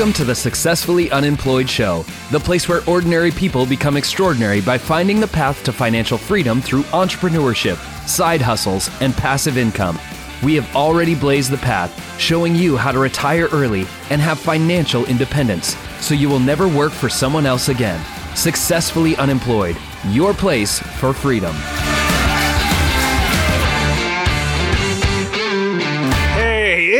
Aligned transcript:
Welcome 0.00 0.14
to 0.14 0.24
the 0.24 0.34
Successfully 0.34 1.10
Unemployed 1.10 1.68
Show, 1.68 2.06
the 2.30 2.40
place 2.40 2.66
where 2.66 2.80
ordinary 2.88 3.30
people 3.30 3.66
become 3.66 3.98
extraordinary 3.98 4.62
by 4.62 4.78
finding 4.78 5.20
the 5.20 5.26
path 5.26 5.62
to 5.64 5.74
financial 5.74 6.16
freedom 6.16 6.62
through 6.62 6.84
entrepreneurship, 6.84 7.76
side 8.08 8.40
hustles, 8.40 8.88
and 9.02 9.12
passive 9.12 9.58
income. 9.58 9.98
We 10.42 10.54
have 10.54 10.74
already 10.74 11.14
blazed 11.14 11.50
the 11.50 11.58
path, 11.58 12.18
showing 12.18 12.54
you 12.54 12.78
how 12.78 12.92
to 12.92 12.98
retire 12.98 13.48
early 13.52 13.86
and 14.08 14.22
have 14.22 14.40
financial 14.40 15.04
independence 15.04 15.76
so 16.00 16.14
you 16.14 16.30
will 16.30 16.40
never 16.40 16.66
work 16.66 16.92
for 16.92 17.10
someone 17.10 17.44
else 17.44 17.68
again. 17.68 18.02
Successfully 18.34 19.16
Unemployed, 19.16 19.76
your 20.08 20.32
place 20.32 20.78
for 20.78 21.12
freedom. 21.12 21.54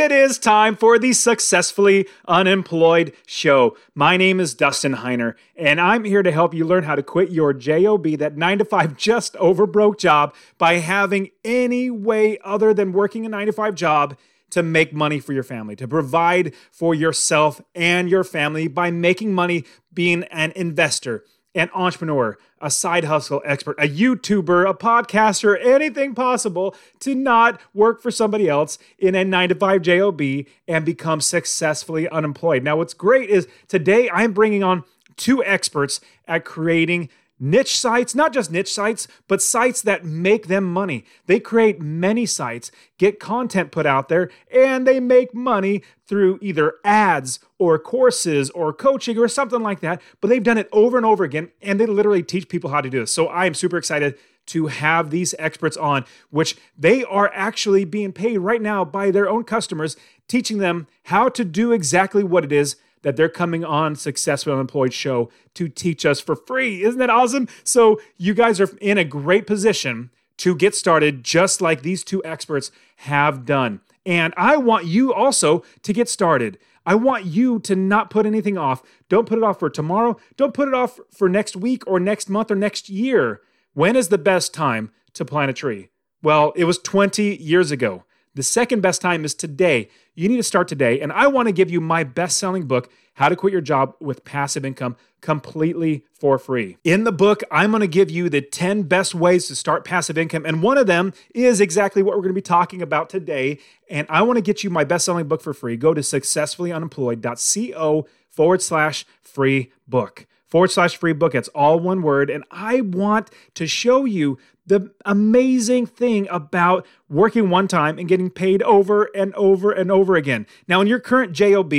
It 0.01 0.11
is 0.11 0.39
time 0.39 0.77
for 0.77 0.99
the 0.99 1.13
Successfully 1.13 2.09
Unemployed 2.27 3.13
show. 3.27 3.77
My 3.95 4.17
name 4.17 4.41
is 4.41 4.55
Dustin 4.55 4.95
Heiner, 4.95 5.35
and 5.57 5.79
I'm 5.79 6.05
here 6.05 6.23
to 6.23 6.33
help 6.33 6.55
you 6.55 6.65
learn 6.65 6.85
how 6.85 6.95
to 6.95 7.03
quit 7.03 7.31
your 7.31 7.53
JOB, 7.53 8.17
that 8.17 8.35
nine 8.35 8.57
to 8.59 8.65
five 8.65 8.97
just 8.97 9.37
over 9.37 9.67
broke 9.67 9.99
job, 9.99 10.35
by 10.57 10.79
having 10.79 11.29
any 11.45 11.91
way 11.91 12.39
other 12.43 12.73
than 12.73 12.93
working 12.93 13.27
a 13.27 13.29
nine 13.29 13.45
to 13.45 13.53
five 13.53 13.75
job 13.75 14.17
to 14.49 14.63
make 14.63 14.95
money 14.95 15.21
for 15.21 15.35
your 15.35 15.43
family, 15.43 15.77
to 15.77 15.87
provide 15.87 16.55
for 16.73 16.95
yourself 16.95 17.61
and 17.75 18.09
your 18.09 18.25
family 18.25 18.69
by 18.69 18.91
making 18.91 19.35
money 19.35 19.67
being 19.93 20.25
an 20.25 20.51
investor 20.57 21.25
an 21.55 21.69
entrepreneur, 21.75 22.39
a 22.61 22.71
side 22.71 23.05
hustle 23.05 23.43
expert, 23.45 23.77
a 23.79 23.89
YouTuber, 23.89 24.69
a 24.69 24.75
podcaster, 24.75 25.57
anything 25.65 26.15
possible 26.15 26.77
to 27.01 27.15
not 27.15 27.61
work 27.75 28.01
for 28.01 28.11
somebody 28.11 28.49
else 28.49 28.79
in 28.99 29.15
a 29.15 29.25
nine 29.25 29.49
to 29.49 29.55
five 29.55 29.83
job 29.83 30.21
and 30.69 30.85
become 30.85 31.21
successfully 31.21 32.09
unemployed. 32.09 32.63
Now, 32.63 32.77
what's 32.77 32.95
great 32.95 33.31
is 33.31 33.49
today 33.67 34.09
I'm 34.11 34.33
bringing 34.33 34.63
on 34.63 34.85
two 35.17 35.45
experts 35.45 36.01
at 36.27 36.45
creating 36.45 37.09
niche 37.41 37.79
sites, 37.79 38.15
not 38.15 38.33
just 38.33 38.53
niche 38.53 38.73
sites, 38.73 39.09
but 39.27 39.41
sites 39.41 39.81
that 39.83 40.05
make 40.05 40.47
them 40.47 40.65
money. 40.65 41.05
They 41.27 41.41
create 41.41 41.81
many 41.81 42.27
sites, 42.27 42.71
get 42.99 43.19
content 43.19 43.73
put 43.73 43.87
out 43.87 44.09
there, 44.09 44.31
and 44.53 44.87
they 44.87 45.01
make 45.01 45.35
money 45.35 45.83
through 46.07 46.39
either 46.43 46.75
ads 46.85 47.41
or 47.59 47.79
courses 47.79 48.51
or 48.51 48.73
coaching 48.73 49.17
or 49.19 49.27
something 49.27 49.63
like 49.63 49.81
that. 49.81 50.03
But 50.21 50.29
they've 50.29 50.43
done 50.43 50.59
it 50.59 50.69
over 50.71 50.97
and 50.99 51.07
over 51.07 51.25
again, 51.25 51.51
and 51.63 51.81
they 51.81 51.87
literally 51.87 52.23
teach 52.23 52.49
people 52.49 52.71
how 52.71 52.83
to 52.83 52.91
do 52.91 53.01
this. 53.01 53.13
So 53.13 53.27
I 53.27 53.47
am 53.47 53.55
super 53.55 53.79
excited 53.79 54.19
to 54.47 54.67
have 54.67 55.11
these 55.11 55.35
experts 55.39 55.77
on, 55.77 56.05
which 56.31 56.57
they 56.77 57.05
are 57.05 57.31
actually 57.33 57.85
being 57.85 58.13
paid 58.13 58.39
right 58.39 58.61
now 58.61 58.85
by 58.85 59.11
their 59.11 59.29
own 59.29 59.45
customers, 59.45 59.97
teaching 60.29 60.59
them 60.59 60.87
how 61.05 61.29
to 61.29 61.45
do 61.45 61.73
exactly 61.73 62.25
what 62.25 62.45
it 62.45 62.53
is 62.53 62.77
that 63.03 63.17
they're 63.17 63.29
coming 63.29 63.65
on 63.65 63.97
Successful 63.97 64.53
Unemployed 64.53 64.93
Show 64.93 65.31
to 65.55 65.69
teach 65.69 66.05
us 66.05 66.21
for 66.21 66.37
free. 66.37 66.83
Isn't 66.83 66.99
that 66.99 67.11
awesome? 67.11 67.49
So, 67.65 68.01
you 68.17 68.35
guys 68.35 68.61
are 68.61 68.71
in 68.81 68.99
a 68.99 69.05
great 69.05 69.47
position 69.47 70.11
to 70.39 70.55
get 70.55 70.75
started, 70.75 71.23
just 71.23 71.61
like 71.61 71.83
these 71.83 72.03
two 72.03 72.25
experts 72.25 72.71
have 72.97 73.45
done. 73.45 73.81
And 74.07 74.33
I 74.37 74.57
want 74.57 74.87
you 74.87 75.13
also 75.13 75.63
to 75.83 75.93
get 75.93 76.09
started. 76.09 76.59
I 76.87 76.95
want 76.95 77.27
you 77.27 77.59
to 77.61 77.77
not 77.77 78.11
put 78.11 78.27
anything 78.27 78.57
off. 78.57 78.83
Don't 79.09 79.29
put 79.29 79.39
it 79.39 79.45
off 79.45 79.59
for 79.59 79.69
tomorrow. 79.69 80.17
Don't 80.37 80.55
put 80.55 80.69
it 80.69 80.75
off 80.75 80.99
for 81.11 81.29
next 81.29 81.57
week 81.57 81.83
or 81.87 82.01
next 82.01 82.31
month 82.31 82.51
or 82.51 82.57
next 82.57 82.89
year. 82.89 83.43
When 83.75 83.97
is 83.97 84.09
the 84.09 84.19
best 84.19 84.55
time 84.55 84.91
to 85.13 85.25
plant 85.25 85.51
a 85.51 85.55
tree? 85.55 85.91
Well, 86.23 86.53
it 86.57 86.65
was 86.65 86.79
20 86.79 87.37
years 87.37 87.71
ago. 87.71 88.05
The 88.35 88.43
second 88.45 88.81
best 88.81 89.01
time 89.01 89.25
is 89.25 89.35
today. 89.35 89.89
You 90.15 90.29
need 90.29 90.37
to 90.37 90.45
start 90.45 90.69
today. 90.69 91.01
And 91.01 91.11
I 91.13 91.27
want 91.27 91.49
to 91.49 91.53
give 91.53 91.69
you 91.71 91.81
my 91.81 92.05
best 92.05 92.39
selling 92.39 92.67
book, 92.67 92.89
How 93.15 93.29
to 93.29 93.35
Quit 93.35 93.53
Your 93.53 93.61
Job 93.61 93.97
with 94.01 94.25
Passive 94.25 94.65
Income, 94.65 94.95
completely 95.21 96.05
for 96.15 96.39
free. 96.39 96.77
In 96.85 97.03
the 97.05 97.13
book, 97.13 97.43
I'm 97.51 97.71
going 97.71 97.81
to 97.81 97.89
give 97.89 98.11
you 98.11 98.29
the 98.29 98.41
10 98.41 98.85
best 98.85 99.15
ways 99.15 99.49
to 99.49 99.57
start 99.57 99.85
passive 99.85 100.17
income. 100.17 100.47
And 100.47 100.63
one 100.63 100.79
of 100.79 100.87
them 100.87 101.13
is 101.35 101.61
exactly 101.61 102.03
what 102.03 102.15
we're 102.15 102.23
going 102.23 102.31
to 102.31 102.35
be 102.35 102.43
talking 102.43 102.83
about 102.83 103.11
today. 103.11 103.59
And 103.89 104.07
I 104.09 104.23
want 104.23 104.37
to 104.37 104.43
get 104.43 104.63
you 104.63 104.71
my 104.71 104.85
best 104.85 105.07
selling 105.07 105.27
book 105.27 105.43
for 105.43 105.53
free. 105.53 105.77
Go 105.77 105.93
to 105.93 106.01
successfullyunemployed.co 106.01 108.07
forward 108.31 108.63
slash 108.63 109.05
free 109.23 109.73
book 109.89 110.29
forward 110.51 110.71
slash 110.71 110.97
free 110.97 111.13
book. 111.13 111.35
It's 111.35 111.49
all 111.49 111.79
one 111.79 112.03
word. 112.03 112.29
And 112.29 112.45
I 112.51 112.81
want 112.81 113.31
to 113.55 113.67
show 113.67 114.05
you 114.05 114.39
the 114.71 114.91
amazing 115.05 115.85
thing 115.85 116.29
about 116.31 116.87
working 117.09 117.51
one 117.51 117.67
time 117.67 117.99
and 117.99 118.09
getting 118.09 118.31
paid 118.31 118.63
over 118.63 119.11
and 119.17 119.35
over 119.35 119.73
and 119.73 119.91
over 119.91 120.15
again. 120.15 120.47
Now, 120.69 120.81
in 120.81 120.87
your 120.87 121.01
current 121.01 121.33
JOB, 121.33 121.75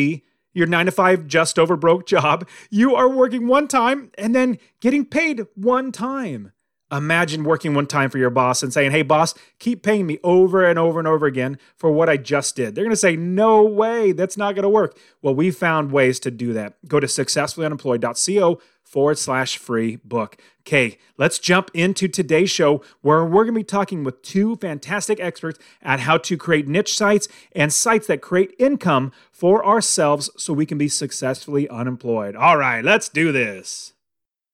your 0.54 0.68
nine 0.68 0.88
to 0.88 0.92
five 0.92 1.26
just 1.26 1.58
over 1.58 1.78
broke 1.78 2.06
job, 2.06 2.48
you 2.70 2.94
are 2.94 3.10
working 3.10 3.48
one 3.48 3.70
time 3.70 4.12
and 4.18 4.36
then 4.36 4.60
getting 4.82 5.06
paid 5.06 5.48
one 5.56 5.94
time. 5.94 6.52
Imagine 6.92 7.46
working 7.46 7.74
one 7.74 7.88
time 7.88 8.10
for 8.10 8.18
your 8.18 8.30
boss 8.30 8.62
and 8.62 8.74
saying, 8.74 8.92
Hey, 8.92 9.04
boss, 9.04 9.34
keep 9.60 9.82
paying 9.82 10.06
me 10.06 10.20
over 10.22 10.66
and 10.66 10.78
over 10.78 11.00
and 11.00 11.08
over 11.08 11.26
again 11.26 11.58
for 11.78 11.90
what 11.90 12.10
I 12.10 12.18
just 12.18 12.58
did. 12.58 12.76
They're 12.76 12.84
going 12.84 12.92
to 12.92 12.98
say, 12.98 13.16
No 13.16 13.64
way, 13.64 14.12
that's 14.12 14.36
not 14.36 14.56
going 14.56 14.64
to 14.64 14.70
work. 14.70 14.98
Well, 15.22 15.34
we 15.34 15.52
found 15.52 15.94
ways 15.94 16.20
to 16.20 16.32
do 16.32 16.52
that. 16.52 16.74
Go 16.90 17.00
to 17.00 17.08
successfullyunemployed.co 17.08 18.60
forward 18.92 19.18
slash 19.18 19.58
free 19.58 19.96
book. 20.04 20.38
Okay, 20.62 20.98
let's 21.18 21.40
jump 21.40 21.72
into 21.74 22.08
today's 22.10 22.50
show 22.50 22.84
where 23.02 23.24
we're 23.24 23.46
going 23.46 23.56
to 23.56 23.60
be 23.62 23.64
talking 23.64 24.04
with 24.04 24.22
two 24.22 24.58
fantastic 24.58 25.20
experts 25.20 25.58
at 25.82 26.02
how 26.02 26.18
to 26.18 26.36
create 26.36 26.68
niche 26.68 26.96
sites 26.96 27.30
and 27.54 27.72
sites 27.72 28.08
that 28.08 28.22
create 28.22 28.54
income 28.60 29.14
for 29.32 29.66
ourselves 29.66 30.30
so 30.36 30.54
we 30.54 30.66
can 30.66 30.78
be 30.78 30.90
successfully 30.90 31.70
unemployed. 31.70 32.36
All 32.36 32.58
right, 32.58 32.84
let's 32.84 33.08
do 33.08 33.32
this. 33.32 33.94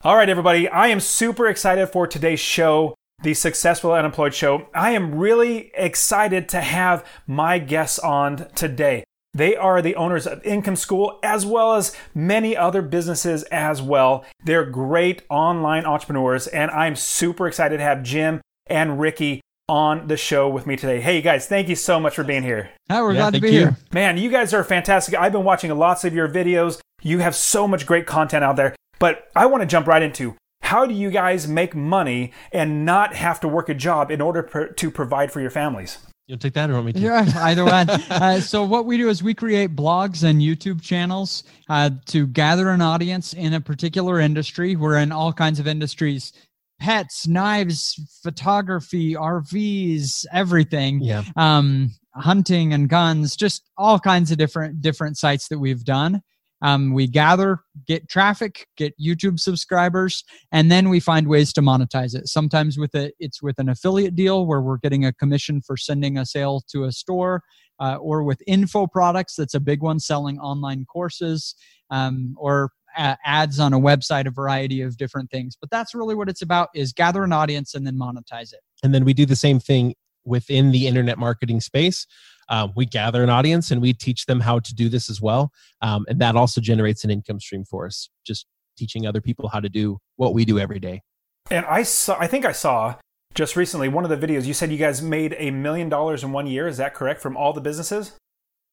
All 0.04 0.16
right, 0.16 0.30
everybody, 0.30 0.70
I 0.70 0.88
am 0.88 1.00
super 1.00 1.48
excited 1.48 1.88
for 1.88 2.06
today's 2.06 2.40
show. 2.40 2.94
The 3.24 3.34
Successful 3.34 3.94
Unemployed 3.94 4.36
Show. 4.36 4.68
I 4.76 4.92
am 4.92 5.16
really 5.16 5.72
excited 5.74 6.48
to 6.50 6.62
have 6.62 7.04
my 7.26 7.58
guests 7.58 7.98
on 7.98 8.48
today. 8.54 9.06
They 9.38 9.56
are 9.56 9.84
the 9.84 9.96
owners 9.96 10.26
of 10.26 10.44
Income 10.44 10.78
School 10.78 11.20
as 11.22 11.46
well 11.46 11.76
as 11.76 11.96
many 12.16 12.58
other 12.58 12.82
businesses 12.82 13.44
as 13.44 13.84
well. 13.84 14.26
They're 14.44 14.66
great 14.66 15.22
online 15.30 15.86
entrepreneurs, 15.86 16.48
and 16.48 16.72
I'm 16.72 16.96
super 16.96 17.48
excited 17.48 17.78
to 17.78 17.84
have 17.84 18.02
Jim 18.02 18.42
and 18.66 19.00
Ricky 19.00 19.42
on 19.70 20.08
the 20.08 20.18
show 20.18 20.50
with 20.50 20.66
me 20.66 20.76
today. 20.76 21.02
Hey, 21.02 21.22
guys, 21.22 21.46
thank 21.46 21.70
you 21.70 21.76
so 21.76 22.00
much 22.00 22.16
for 22.16 22.24
being 22.24 22.42
here. 22.42 22.72
Oh, 22.90 23.04
we're 23.04 23.14
yeah, 23.14 23.20
glad 23.20 23.34
to 23.36 23.40
be 23.40 23.52
you. 23.52 23.60
here. 23.60 23.78
Man, 23.94 24.18
you 24.18 24.32
guys 24.32 24.56
are 24.56 24.64
fantastic. 24.64 25.14
I've 25.14 25.34
been 25.34 25.44
watching 25.44 25.70
lots 25.78 26.04
of 26.04 26.16
your 26.16 26.28
videos. 26.28 26.80
You 27.04 27.20
have 27.20 27.36
so 27.36 27.68
much 27.68 27.86
great 27.86 28.08
content 28.08 28.44
out 28.44 28.56
there. 28.56 28.76
But 28.98 29.30
I 29.36 29.46
want 29.46 29.62
to 29.62 29.68
jump 29.68 29.86
right 29.86 30.02
into 30.02 30.36
how 30.64 30.88
do 30.88 30.96
you 30.96 31.12
guys 31.12 31.48
make 31.48 31.76
money 31.76 32.34
and 32.52 32.86
not 32.86 33.14
have 33.14 33.40
to 33.42 33.48
work 33.48 33.70
a 33.70 33.76
job 33.76 34.10
in 34.10 34.20
order 34.20 34.74
to 34.76 34.90
provide 34.90 35.32
for 35.32 35.42
your 35.42 35.52
families? 35.52 36.00
You'll 36.28 36.38
take 36.38 36.54
that 36.54 36.70
or 36.70 36.74
want 36.74 36.88
me 36.88 36.94
to? 36.94 37.00
Yeah, 37.00 37.26
either 37.38 37.64
one. 37.64 37.90
uh, 37.90 38.42
so 38.42 38.64
what 38.64 38.86
we 38.86 38.98
do 38.98 39.08
is 39.08 39.24
we 39.24 39.34
create 39.34 39.76
blogs 39.76 40.24
and 40.24 40.42
YouTube 40.42 40.82
channels 40.82 41.44
uh, 41.70 41.90
to 42.08 42.28
gather 42.28 42.70
an 42.70 42.82
audience 42.82 43.34
in 43.34 43.54
a 43.54 43.62
particular 43.62 44.20
industry. 44.20 44.76
We're 44.76 44.98
in 44.98 45.14
all 45.14 45.32
kinds 45.32 45.58
of 45.58 45.68
industries: 45.68 46.34
pets, 46.80 47.28
knives, 47.28 48.20
photography, 48.22 49.14
RVs, 49.14 50.26
everything. 50.34 51.02
Yeah. 51.02 51.24
Um, 51.38 51.92
hunting 52.14 52.74
and 52.74 52.90
guns, 52.90 53.36
just 53.36 53.70
all 53.78 54.00
kinds 54.00 54.30
of 54.32 54.38
different 54.38 54.82
different 54.82 55.18
sites 55.18 55.48
that 55.48 55.60
we've 55.60 55.86
done. 55.86 56.22
Um, 56.62 56.94
we 56.94 57.08
gather, 57.08 57.60
get 57.86 58.10
traffic, 58.10 58.68
get 58.78 58.94
YouTube 59.00 59.40
subscribers, 59.40 60.24
and 60.52 60.72
then 60.72 60.90
we 60.90 61.00
find 61.00 61.28
ways 61.28 61.54
to 61.54 61.62
monetize 61.62 62.16
it. 62.16 62.28
Sometimes 62.28 62.78
with 62.78 62.96
it, 62.96 63.14
it's 63.20 63.42
with 63.42 63.60
an 63.60 63.70
affiliate 63.70 64.16
deal 64.16 64.46
where 64.46 64.62
we're 64.62 64.78
getting 64.78 65.06
a 65.06 65.14
commission 65.14 65.62
for 65.62 65.78
sending 65.78 66.18
a 66.18 66.26
sale 66.26 66.64
to 66.72 66.86
a 66.86 66.92
store, 66.92 67.44
uh, 67.80 67.98
or 67.98 68.24
with 68.24 68.42
info 68.48 68.88
products. 68.88 69.36
That's 69.36 69.54
a 69.54 69.60
big 69.60 69.82
one, 69.82 70.00
selling 70.00 70.40
online 70.40 70.86
courses, 70.86 71.54
um, 71.92 72.36
or 72.38 72.72
ads 72.98 73.60
on 73.60 73.74
a 73.74 73.80
website, 73.80 74.26
a 74.26 74.32
variety 74.32 74.82
of 74.82 74.98
different 74.98 75.30
things. 75.30 75.56
But 75.60 75.70
that's 75.70 75.94
really 75.94 76.16
what 76.16 76.30
it's 76.30 76.42
about: 76.42 76.70
is 76.74 76.92
gather 76.92 77.24
an 77.24 77.34
audience 77.34 77.76
and 77.76 77.86
then 77.86 77.96
monetize 77.96 78.52
it. 78.52 78.62
And 78.84 78.96
then 78.96 79.06
we 79.06 79.14
do 79.14 79.26
the 79.26 79.36
same 79.36 79.60
thing 79.60 79.94
within 80.26 80.72
the 80.72 80.88
internet 80.88 81.18
marketing 81.18 81.62
space 81.62 82.06
um, 82.50 82.72
we 82.76 82.86
gather 82.86 83.24
an 83.24 83.30
audience 83.30 83.72
and 83.72 83.82
we 83.82 83.94
teach 83.94 84.26
them 84.26 84.40
how 84.40 84.60
to 84.60 84.74
do 84.74 84.90
this 84.90 85.10
as 85.10 85.22
well. 85.22 85.52
Um, 85.82 86.06
and 86.08 86.20
that 86.20 86.36
also 86.36 86.62
generates 86.62 87.04
an 87.04 87.12
income 87.12 87.40
stream 87.40 87.66
for 87.66 87.86
us, 87.86 88.10
just 88.26 88.46
teaching 88.78 89.06
other 89.06 89.22
people 89.22 89.50
how 89.50 89.60
to 89.60 89.70
do 89.70 90.00
what 90.16 90.34
we 90.34 90.46
do 90.46 90.60
every 90.60 90.80
day. 90.80 91.02
And 91.50 91.66
I 91.66 91.84
saw, 91.84 92.18
I 92.20 92.28
think 92.28 92.46
I 92.46 92.52
saw 92.52 92.96
just 93.34 93.56
recently 93.56 93.88
one 93.88 94.04
of 94.04 94.10
the 94.10 94.28
videos 94.28 94.46
you 94.46 94.54
said 94.54 94.72
you 94.72 94.78
guys 94.78 95.02
made 95.02 95.36
a 95.38 95.52
million 95.52 95.90
dollars 95.90 96.24
in 96.24 96.32
one 96.32 96.48
year. 96.48 96.68
Is 96.68 96.78
that 96.78 96.94
correct 96.94 97.22
from 97.22 97.38
all 97.38 97.54
the 97.54 97.62
businesses? 97.62 98.14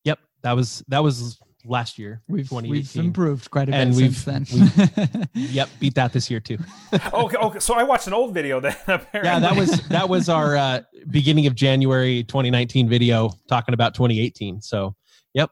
Yep, 0.04 0.18
that 0.42 0.52
was 0.52 0.82
that 0.88 1.02
was 1.02 1.38
last 1.64 1.98
year. 1.98 2.22
We've 2.28 2.50
we've 2.50 2.96
improved 2.96 3.50
quite 3.50 3.68
a 3.68 3.72
bit 3.72 3.80
and 3.80 3.94
since 3.94 4.24
then. 4.24 4.46
yep, 5.34 5.68
beat 5.80 5.94
that 5.94 6.12
this 6.12 6.30
year 6.30 6.40
too. 6.40 6.58
okay, 7.12 7.36
okay. 7.36 7.58
So 7.58 7.74
I 7.74 7.82
watched 7.82 8.06
an 8.06 8.12
old 8.12 8.34
video 8.34 8.60
then. 8.60 8.76
Apparently. 8.86 9.20
Yeah, 9.22 9.38
that 9.40 9.56
was 9.56 9.88
that 9.88 10.08
was 10.08 10.28
our 10.28 10.56
uh, 10.56 10.80
beginning 11.10 11.46
of 11.46 11.54
January 11.54 12.24
2019 12.24 12.88
video 12.88 13.30
talking 13.48 13.74
about 13.74 13.94
2018. 13.94 14.60
So, 14.60 14.94
yep. 15.32 15.50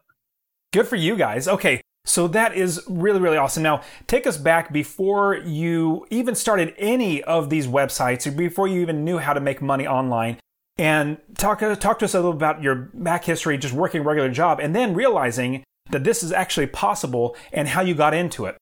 Good 0.71 0.87
for 0.87 0.95
you 0.95 1.15
guys. 1.15 1.47
Okay, 1.47 1.81
So 2.05 2.27
that 2.29 2.55
is 2.55 2.81
really, 2.87 3.19
really 3.19 3.37
awesome. 3.37 3.63
Now, 3.63 3.81
take 4.07 4.27
us 4.27 4.37
back 4.37 4.73
before 4.73 5.35
you 5.35 6.05
even 6.09 6.35
started 6.35 6.73
any 6.77 7.23
of 7.23 7.49
these 7.49 7.67
websites, 7.67 8.27
or 8.27 8.31
before 8.31 8.67
you 8.67 8.81
even 8.81 9.05
knew 9.05 9.19
how 9.19 9.33
to 9.33 9.39
make 9.39 9.61
money 9.61 9.87
online, 9.87 10.39
and 10.77 11.17
talk 11.37 11.59
talk 11.59 11.99
to 11.99 12.05
us 12.05 12.13
a 12.13 12.17
little 12.17 12.31
about 12.31 12.61
your 12.61 12.89
back 12.93 13.25
history, 13.25 13.57
just 13.57 13.73
working 13.73 14.01
a 14.01 14.03
regular 14.03 14.29
job, 14.29 14.59
and 14.59 14.75
then 14.75 14.93
realizing 14.93 15.63
that 15.93 16.03
this 16.03 16.21
is 16.21 16.31
actually 16.31 16.67
possible 16.67 17.35
and 17.51 17.67
how 17.67 17.81
you 17.81 17.95
got 17.95 18.13
into 18.13 18.45
it. 18.45 18.57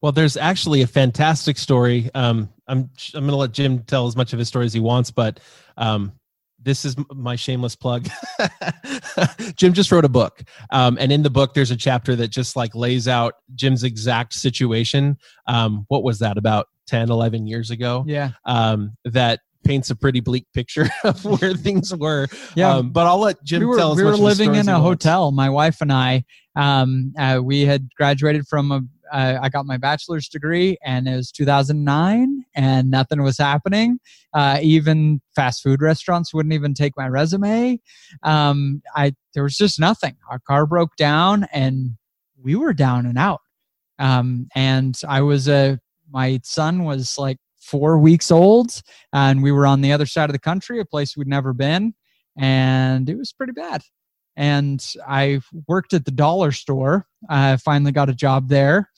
Well, 0.00 0.12
there's 0.12 0.36
actually 0.36 0.82
a 0.82 0.86
fantastic 0.86 1.58
story. 1.58 2.10
Um, 2.14 2.48
I'm 2.66 2.90
I'm 3.14 3.20
going 3.20 3.30
to 3.30 3.36
let 3.36 3.52
Jim 3.52 3.80
tell 3.80 4.06
as 4.06 4.16
much 4.16 4.32
of 4.32 4.38
his 4.38 4.48
story 4.48 4.66
as 4.66 4.72
he 4.72 4.80
wants, 4.80 5.10
but 5.10 5.40
um, 5.76 6.12
this 6.60 6.84
is 6.84 6.96
my 7.12 7.36
shameless 7.36 7.76
plug. 7.76 8.08
Jim 9.56 9.72
just 9.72 9.90
wrote 9.90 10.04
a 10.04 10.08
book. 10.08 10.42
Um, 10.70 10.96
and 11.00 11.10
in 11.10 11.22
the 11.22 11.30
book, 11.30 11.54
there's 11.54 11.70
a 11.70 11.76
chapter 11.76 12.14
that 12.16 12.28
just 12.28 12.56
like 12.56 12.74
lays 12.74 13.08
out 13.08 13.34
Jim's 13.54 13.82
exact 13.82 14.34
situation. 14.34 15.16
Um, 15.46 15.84
what 15.88 16.02
was 16.02 16.20
that 16.20 16.38
about 16.38 16.68
10, 16.86 17.10
11 17.10 17.46
years 17.46 17.70
ago? 17.70 18.04
Yeah. 18.06 18.30
Um, 18.44 18.96
that 19.04 19.40
paints 19.64 19.90
a 19.90 19.96
pretty 19.96 20.20
bleak 20.20 20.46
picture 20.54 20.88
of 21.04 21.24
where 21.24 21.54
things 21.54 21.94
were. 21.94 22.28
Yeah. 22.54 22.76
Um, 22.76 22.90
but 22.90 23.06
I'll 23.06 23.18
let 23.18 23.42
Jim 23.44 23.60
we 23.60 23.66
were, 23.66 23.76
tell 23.76 23.92
us 23.92 23.96
we 23.96 24.04
were 24.04 24.16
living 24.16 24.54
in 24.54 24.68
a 24.68 24.80
hotel, 24.80 25.30
my 25.32 25.50
wife 25.50 25.80
and 25.80 25.92
I. 25.92 26.24
Um, 26.54 27.14
uh, 27.18 27.40
we 27.42 27.62
had 27.62 27.88
graduated 27.96 28.46
from 28.46 28.72
a 28.72 28.80
uh, 29.12 29.38
I 29.42 29.50
got 29.50 29.66
my 29.66 29.76
bachelor's 29.76 30.26
degree, 30.26 30.78
and 30.82 31.06
it 31.06 31.14
was 31.14 31.30
2009, 31.32 32.44
and 32.54 32.90
nothing 32.90 33.22
was 33.22 33.36
happening. 33.36 33.98
Uh, 34.32 34.58
even 34.62 35.20
fast 35.36 35.62
food 35.62 35.82
restaurants 35.82 36.32
wouldn't 36.32 36.54
even 36.54 36.72
take 36.72 36.94
my 36.96 37.06
resume. 37.08 37.78
Um, 38.22 38.80
I 38.96 39.12
there 39.34 39.42
was 39.42 39.56
just 39.56 39.78
nothing. 39.78 40.16
Our 40.30 40.38
car 40.38 40.66
broke 40.66 40.96
down, 40.96 41.46
and 41.52 41.96
we 42.42 42.54
were 42.54 42.72
down 42.72 43.04
and 43.04 43.18
out. 43.18 43.40
Um, 43.98 44.48
and 44.54 44.98
I 45.06 45.20
was 45.20 45.46
a 45.46 45.78
my 46.10 46.40
son 46.42 46.84
was 46.84 47.16
like 47.18 47.36
four 47.62 47.98
weeks 47.98 48.30
old, 48.30 48.82
and 49.12 49.42
we 49.42 49.52
were 49.52 49.66
on 49.66 49.80
the 49.80 49.92
other 49.92 50.06
side 50.06 50.28
of 50.28 50.34
the 50.34 50.38
country, 50.38 50.80
a 50.80 50.84
place 50.84 51.16
we'd 51.16 51.28
never 51.28 51.52
been, 51.52 51.94
and 52.36 53.08
it 53.08 53.16
was 53.16 53.32
pretty 53.32 53.52
bad 53.52 53.82
and 54.36 54.94
I 55.06 55.40
worked 55.68 55.92
at 55.92 56.04
the 56.04 56.10
dollar 56.10 56.52
store. 56.52 57.06
I 57.28 57.56
finally 57.56 57.92
got 57.92 58.08
a 58.08 58.14
job 58.14 58.48
there. 58.48 58.90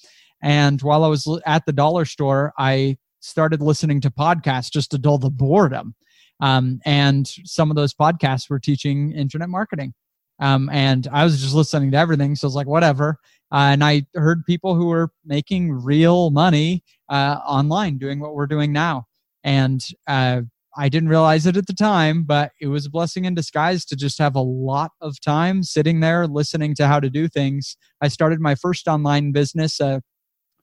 And 0.43 0.81
while 0.83 1.05
I 1.05 1.09
was 1.09 1.27
at 1.47 1.65
the 1.67 1.73
dollar 1.73 2.05
store, 2.05 2.53
I 2.59 2.99
started 3.21 3.63
listening 3.63 4.01
to 4.03 4.11
podcasts 4.11 4.71
just 4.71 4.91
to 4.91 4.99
dull 4.99 5.19
the 5.19 5.31
boredom. 5.31 5.95
Um, 6.41 6.81
and 6.85 7.27
some 7.45 7.71
of 7.71 7.77
those 7.77 7.95
podcasts 7.95 8.51
were 8.51 8.59
teaching 8.59 9.13
internet 9.13 9.49
marketing. 9.49 9.95
Um, 10.41 10.69
and 10.71 11.09
I 11.13 11.25
was 11.25 11.41
just 11.41 11.55
listening 11.55 11.93
to 11.93 11.97
everything. 11.97 12.35
So 12.35 12.47
I 12.47 12.49
was 12.49 12.55
like, 12.57 12.67
whatever. 12.67 13.19
Uh, 13.55 13.71
and 13.71 13.85
I 13.85 14.03
heard 14.15 14.45
people 14.45 14.75
who 14.75 14.87
were 14.87 15.11
making 15.25 15.71
real 15.71 16.31
money 16.31 16.83
uh, 17.09 17.39
online 17.47 17.99
doing 17.99 18.19
what 18.19 18.35
we're 18.35 18.49
doing 18.49 18.73
now. 18.73 19.05
And 19.45 19.81
uh, 20.09 20.41
I 20.77 20.89
didn't 20.89 21.09
realize 21.09 21.47
it 21.47 21.57
at 21.57 21.69
the 21.69 21.73
time, 21.73 22.25
but 22.25 22.51
it 22.61 22.67
was 22.67 22.87
a 22.87 22.91
blessing 22.91 23.27
in 23.27 23.35
disguise 23.37 23.85
to 23.85 23.97
just 23.97 24.19
have 24.19 24.35
a 24.35 24.41
lot 24.41 24.91
of 25.01 25.21
time 25.21 25.63
sitting 25.63 26.01
there 26.01 26.27
listening 26.27 26.75
to 26.77 26.89
how 26.89 26.99
to 26.99 27.09
do 27.09 27.29
things. 27.29 27.77
I 28.01 28.09
started 28.09 28.41
my 28.41 28.57
first 28.57 28.89
online 28.89 29.31
business, 29.31 29.81
uh, 29.81 30.01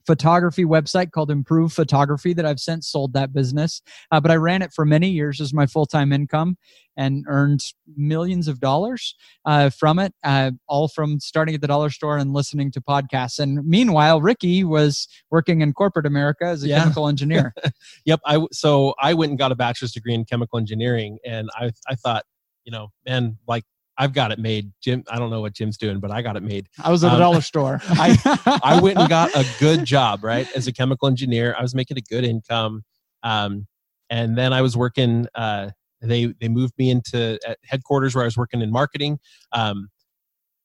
photography 0.06 0.64
website 0.64 1.10
called 1.10 1.30
Improve 1.30 1.72
Photography 1.72 2.32
that 2.34 2.46
I've 2.46 2.60
since 2.60 2.88
sold 2.88 3.12
that 3.14 3.32
business. 3.32 3.82
Uh, 4.10 4.20
but 4.20 4.30
I 4.30 4.36
ran 4.36 4.62
it 4.62 4.72
for 4.72 4.84
many 4.84 5.08
years 5.10 5.40
as 5.40 5.52
my 5.52 5.66
full 5.66 5.86
time 5.86 6.12
income 6.12 6.56
and 6.96 7.24
earned 7.28 7.62
millions 7.96 8.48
of 8.48 8.60
dollars 8.60 9.14
uh, 9.46 9.70
from 9.70 9.98
it, 9.98 10.12
uh, 10.24 10.50
all 10.68 10.88
from 10.88 11.20
starting 11.20 11.54
at 11.54 11.60
the 11.60 11.66
dollar 11.66 11.90
store 11.90 12.18
and 12.18 12.32
listening 12.32 12.70
to 12.72 12.80
podcasts. 12.80 13.38
And 13.38 13.64
meanwhile, 13.66 14.20
Ricky 14.20 14.64
was 14.64 15.08
working 15.30 15.62
in 15.62 15.72
corporate 15.72 16.06
America 16.06 16.44
as 16.44 16.62
a 16.62 16.68
yeah. 16.68 16.80
chemical 16.80 17.08
engineer. 17.08 17.54
yep. 18.04 18.20
I 18.26 18.44
so 18.52 18.94
I 19.00 19.14
went 19.14 19.30
and 19.30 19.38
got 19.38 19.52
a 19.52 19.56
bachelor's 19.56 19.92
degree 19.92 20.14
in 20.14 20.24
chemical 20.24 20.58
engineering, 20.58 21.18
and 21.24 21.48
I 21.54 21.70
I 21.88 21.94
thought 21.94 22.24
you 22.64 22.72
know, 22.72 22.88
man, 23.06 23.38
like 23.48 23.64
I've 23.98 24.12
got 24.12 24.32
it 24.32 24.38
made. 24.38 24.72
Jim, 24.82 25.04
I 25.10 25.18
don't 25.18 25.30
know 25.30 25.40
what 25.40 25.54
Jim's 25.54 25.76
doing, 25.76 26.00
but 26.00 26.10
I 26.10 26.22
got 26.22 26.36
it 26.36 26.42
made. 26.42 26.68
I 26.82 26.90
was 26.90 27.04
at 27.04 27.10
um, 27.10 27.16
a 27.16 27.18
dollar 27.18 27.40
store. 27.40 27.80
I, 27.88 28.60
I 28.62 28.80
went 28.80 28.98
and 28.98 29.08
got 29.08 29.34
a 29.34 29.46
good 29.58 29.84
job, 29.84 30.24
right? 30.24 30.50
As 30.56 30.66
a 30.66 30.72
chemical 30.72 31.08
engineer, 31.08 31.54
I 31.58 31.62
was 31.62 31.74
making 31.74 31.98
a 31.98 32.02
good 32.02 32.24
income. 32.24 32.82
Um, 33.22 33.66
and 34.10 34.36
then 34.36 34.52
I 34.52 34.62
was 34.62 34.76
working, 34.76 35.26
uh, 35.34 35.70
they, 36.00 36.34
they 36.40 36.48
moved 36.48 36.74
me 36.78 36.90
into 36.90 37.38
headquarters 37.64 38.14
where 38.14 38.24
I 38.24 38.26
was 38.26 38.36
working 38.36 38.60
in 38.60 38.70
marketing, 38.70 39.18
um, 39.52 39.88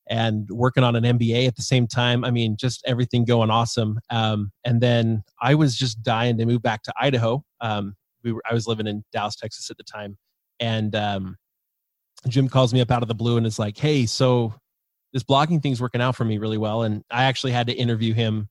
and 0.10 0.50
working 0.50 0.84
on 0.84 0.96
an 0.96 1.04
MBA 1.04 1.48
at 1.48 1.58
the 1.58 1.62
same 1.62 1.86
time. 1.86 2.24
I 2.24 2.32
mean, 2.32 2.56
just 2.58 2.82
everything 2.88 3.26
going 3.26 3.50
awesome. 3.50 4.00
Um, 4.10 4.52
and 4.64 4.80
then 4.80 5.24
I 5.42 5.56
was 5.56 5.76
just 5.76 6.02
dying 6.02 6.38
to 6.38 6.46
move 6.46 6.62
back 6.62 6.82
to 6.84 6.94
Idaho. 7.00 7.44
Um, 7.60 7.96
we 8.24 8.32
were, 8.32 8.42
I 8.50 8.54
was 8.54 8.68
living 8.68 8.88
in 8.88 9.04
Dallas, 9.12 9.36
Texas 9.36 9.70
at 9.70 9.78
the 9.78 9.84
time. 9.84 10.18
And, 10.62 10.96
um, 10.96 11.36
Jim 12.28 12.50
calls 12.50 12.74
me 12.74 12.82
up 12.82 12.92
out 12.92 13.02
of 13.02 13.08
the 13.08 13.16
blue 13.16 13.38
and 13.38 13.46
is 13.46 13.60
like, 13.60 13.78
"Hey, 13.78 14.06
so 14.06 14.54
this 15.14 15.24
blogging 15.24 15.62
thing's 15.62 15.82
working 15.82 16.02
out 16.02 16.16
for 16.16 16.26
me 16.26 16.38
really 16.38 16.58
well." 16.58 16.84
And 16.84 17.04
I 17.12 17.26
actually 17.26 17.52
had 17.52 17.68
to 17.68 17.74
interview 17.74 18.14
him, 18.14 18.50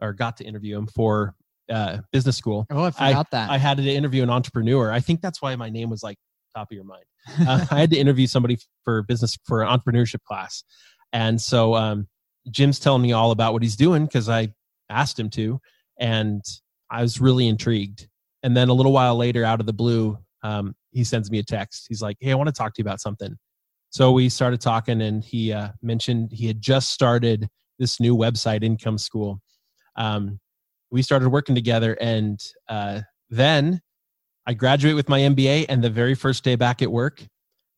or 0.00 0.12
got 0.12 0.36
to 0.38 0.44
interview 0.44 0.76
him 0.76 0.86
for 0.86 1.34
uh, 1.70 1.98
business 2.12 2.36
school. 2.36 2.66
Oh, 2.70 2.84
I 2.84 2.90
forgot 2.90 3.26
I, 3.32 3.36
that. 3.36 3.50
I 3.50 3.58
had 3.58 3.78
to 3.78 3.90
interview 3.90 4.22
an 4.22 4.30
entrepreneur. 4.30 4.90
I 4.90 5.00
think 5.00 5.20
that's 5.20 5.42
why 5.42 5.54
my 5.56 5.70
name 5.70 5.90
was 5.90 6.02
like 6.02 6.18
top 6.54 6.68
of 6.70 6.74
your 6.74 6.84
mind. 6.84 7.04
Uh, 7.46 7.66
I 7.70 7.80
had 7.80 7.90
to 7.90 7.98
interview 7.98 8.26
somebody 8.26 8.58
for 8.84 9.02
business 9.02 9.36
for 9.44 9.62
an 9.62 9.68
entrepreneurship 9.68 10.22
class, 10.26 10.64
and 11.12 11.40
so 11.40 11.74
um, 11.74 12.08
Jim's 12.50 12.78
telling 12.78 13.02
me 13.02 13.12
all 13.12 13.30
about 13.30 13.52
what 13.52 13.62
he's 13.62 13.76
doing 13.76 14.06
because 14.06 14.28
I 14.28 14.48
asked 14.88 15.18
him 15.18 15.30
to, 15.30 15.60
and 15.98 16.42
I 16.90 17.02
was 17.02 17.20
really 17.20 17.48
intrigued. 17.48 18.08
And 18.42 18.56
then 18.56 18.68
a 18.68 18.72
little 18.72 18.92
while 18.92 19.16
later, 19.16 19.44
out 19.44 19.60
of 19.60 19.66
the 19.66 19.72
blue, 19.72 20.18
um, 20.42 20.74
he 20.98 21.04
sends 21.04 21.30
me 21.30 21.38
a 21.38 21.44
text. 21.44 21.86
He's 21.88 22.02
like, 22.02 22.16
"Hey, 22.18 22.32
I 22.32 22.34
want 22.34 22.48
to 22.48 22.52
talk 22.52 22.74
to 22.74 22.82
you 22.82 22.84
about 22.84 23.00
something." 23.00 23.36
So 23.90 24.10
we 24.10 24.28
started 24.28 24.60
talking, 24.60 25.00
and 25.00 25.22
he 25.22 25.52
uh, 25.52 25.68
mentioned 25.80 26.32
he 26.32 26.48
had 26.48 26.60
just 26.60 26.90
started 26.90 27.48
this 27.78 28.00
new 28.00 28.16
website, 28.16 28.64
Income 28.64 28.98
School. 28.98 29.40
Um, 29.94 30.40
we 30.90 31.02
started 31.02 31.28
working 31.28 31.54
together, 31.54 31.96
and 32.00 32.40
uh, 32.68 33.02
then 33.30 33.80
I 34.44 34.54
graduate 34.54 34.96
with 34.96 35.08
my 35.08 35.20
MBA, 35.20 35.66
and 35.68 35.84
the 35.84 35.88
very 35.88 36.16
first 36.16 36.42
day 36.42 36.56
back 36.56 36.82
at 36.82 36.90
work, 36.90 37.24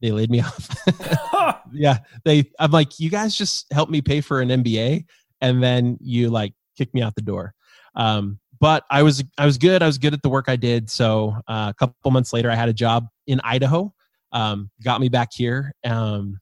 they 0.00 0.12
laid 0.12 0.30
me 0.30 0.40
off. 0.48 1.62
yeah, 1.74 1.98
they. 2.24 2.50
I'm 2.58 2.70
like, 2.70 2.98
you 2.98 3.10
guys 3.10 3.34
just 3.34 3.70
helped 3.70 3.92
me 3.92 4.00
pay 4.00 4.22
for 4.22 4.40
an 4.40 4.48
MBA, 4.48 5.04
and 5.42 5.62
then 5.62 5.98
you 6.00 6.30
like 6.30 6.54
kick 6.78 6.94
me 6.94 7.02
out 7.02 7.14
the 7.16 7.22
door. 7.22 7.52
Um, 7.94 8.40
but 8.60 8.84
I 8.90 9.02
was 9.02 9.24
I 9.38 9.46
was 9.46 9.58
good. 9.58 9.82
I 9.82 9.86
was 9.86 9.98
good 9.98 10.12
at 10.14 10.22
the 10.22 10.28
work 10.28 10.44
I 10.48 10.56
did. 10.56 10.90
So 10.90 11.34
uh, 11.48 11.72
a 11.72 11.74
couple 11.78 12.10
months 12.10 12.32
later, 12.32 12.50
I 12.50 12.54
had 12.54 12.68
a 12.68 12.74
job 12.74 13.08
in 13.26 13.40
Idaho. 13.42 13.92
Um, 14.32 14.70
got 14.84 15.00
me 15.00 15.08
back 15.08 15.30
here. 15.32 15.72
Um, 15.84 16.38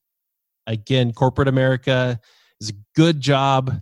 again, 0.66 1.12
corporate 1.12 1.48
America 1.48 2.20
is 2.60 2.70
a 2.70 2.74
good 2.96 3.20
job, 3.20 3.72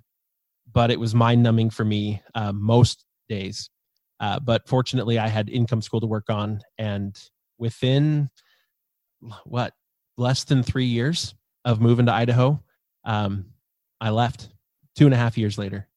but 0.72 0.90
it 0.90 1.00
was 1.00 1.14
mind 1.14 1.42
numbing 1.42 1.70
for 1.70 1.84
me 1.84 2.22
uh, 2.34 2.52
most 2.52 3.04
days. 3.28 3.70
Uh, 4.20 4.38
but 4.38 4.68
fortunately, 4.68 5.18
I 5.18 5.28
had 5.28 5.48
income 5.48 5.82
school 5.82 6.00
to 6.00 6.06
work 6.06 6.30
on, 6.30 6.60
and 6.78 7.18
within 7.58 8.30
what 9.44 9.72
less 10.18 10.44
than 10.44 10.62
three 10.62 10.86
years 10.86 11.34
of 11.64 11.80
moving 11.80 12.06
to 12.06 12.12
Idaho, 12.12 12.62
um, 13.04 13.46
I 14.00 14.10
left. 14.10 14.50
Two 14.94 15.04
and 15.04 15.12
a 15.12 15.18
half 15.18 15.36
years 15.36 15.58
later. 15.58 15.88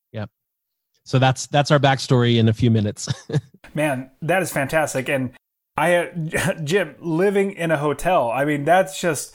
So 1.10 1.18
that's 1.18 1.48
that's 1.48 1.72
our 1.72 1.80
backstory 1.80 2.38
in 2.38 2.48
a 2.48 2.54
few 2.54 2.70
minutes. 2.70 3.10
Man, 3.74 4.12
that 4.22 4.44
is 4.44 4.51
fantastic. 4.51 5.10
And 5.10 5.32
I, 5.75 5.96
uh, 5.96 6.54
Jim, 6.63 6.94
living 7.00 7.54
in 7.54 7.72
a 7.72 7.78
hotel. 7.78 8.30
I 8.30 8.46
mean, 8.46 8.63
that's 8.63 9.01
just 9.01 9.34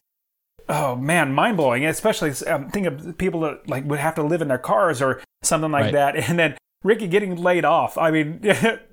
oh 0.69 0.95
man, 0.95 1.35
mind 1.35 1.57
blowing. 1.57 1.85
Especially 1.85 2.31
um, 2.47 2.71
think 2.71 2.87
of 2.87 3.19
people 3.19 3.41
that 3.41 3.69
like 3.69 3.85
would 3.87 3.99
have 3.99 4.15
to 4.15 4.23
live 4.23 4.41
in 4.41 4.47
their 4.47 4.57
cars 4.57 5.03
or 5.03 5.21
something 5.43 5.73
like 5.73 5.87
right. 5.87 5.93
that, 5.95 6.17
and 6.29 6.39
then 6.39 6.57
Ricky 6.85 7.09
getting 7.09 7.35
laid 7.35 7.65
off. 7.65 7.99
I 7.99 8.13
mean, 8.13 8.41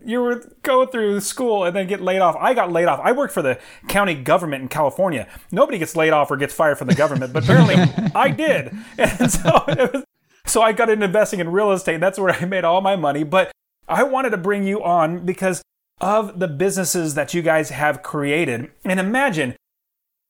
you 0.04 0.22
were 0.22 0.44
go 0.64 0.88
through 0.88 1.20
school 1.20 1.66
and 1.66 1.76
then 1.76 1.86
get 1.86 2.02
laid 2.02 2.22
off. 2.22 2.36
I 2.40 2.56
got 2.56 2.72
laid 2.72 2.86
off. 2.86 3.00
I 3.04 3.12
worked 3.12 3.36
for 3.36 3.44
the 3.44 3.60
county 3.90 4.16
government 4.16 4.64
in 4.64 4.70
California. 4.70 5.28
Nobody 5.52 5.78
gets 5.78 5.96
laid 5.96 6.14
off 6.14 6.32
or 6.32 6.38
gets 6.38 6.56
fired 6.56 6.80
from 6.80 6.88
the 6.88 6.96
government, 6.96 7.32
but 7.32 7.44
apparently 7.44 7.76
I 8.16 8.30
did. 8.32 8.76
And 8.98 9.32
so 9.32 9.66
it 9.68 9.94
was, 9.94 10.04
so 10.46 10.62
I 10.62 10.74
got 10.74 10.90
into 10.90 11.06
investing 11.06 11.40
in 11.40 11.50
real 11.52 11.72
estate. 11.72 12.00
That's 12.00 12.20
where 12.20 12.34
I 12.42 12.46
made 12.46 12.64
all 12.64 12.82
my 12.82 12.96
money. 12.96 13.24
But 13.24 13.52
I 13.88 14.04
wanted 14.04 14.32
to 14.32 14.38
bring 14.38 14.64
you 14.64 14.84
on 14.84 15.26
because 15.26 15.62
of 16.00 16.40
the 16.40 16.48
businesses 16.48 17.14
that 17.16 17.34
you 17.34 17.42
guys 17.42 17.70
have 17.70 18.02
created. 18.02 18.72
And 18.84 19.00
imagine, 19.00 19.56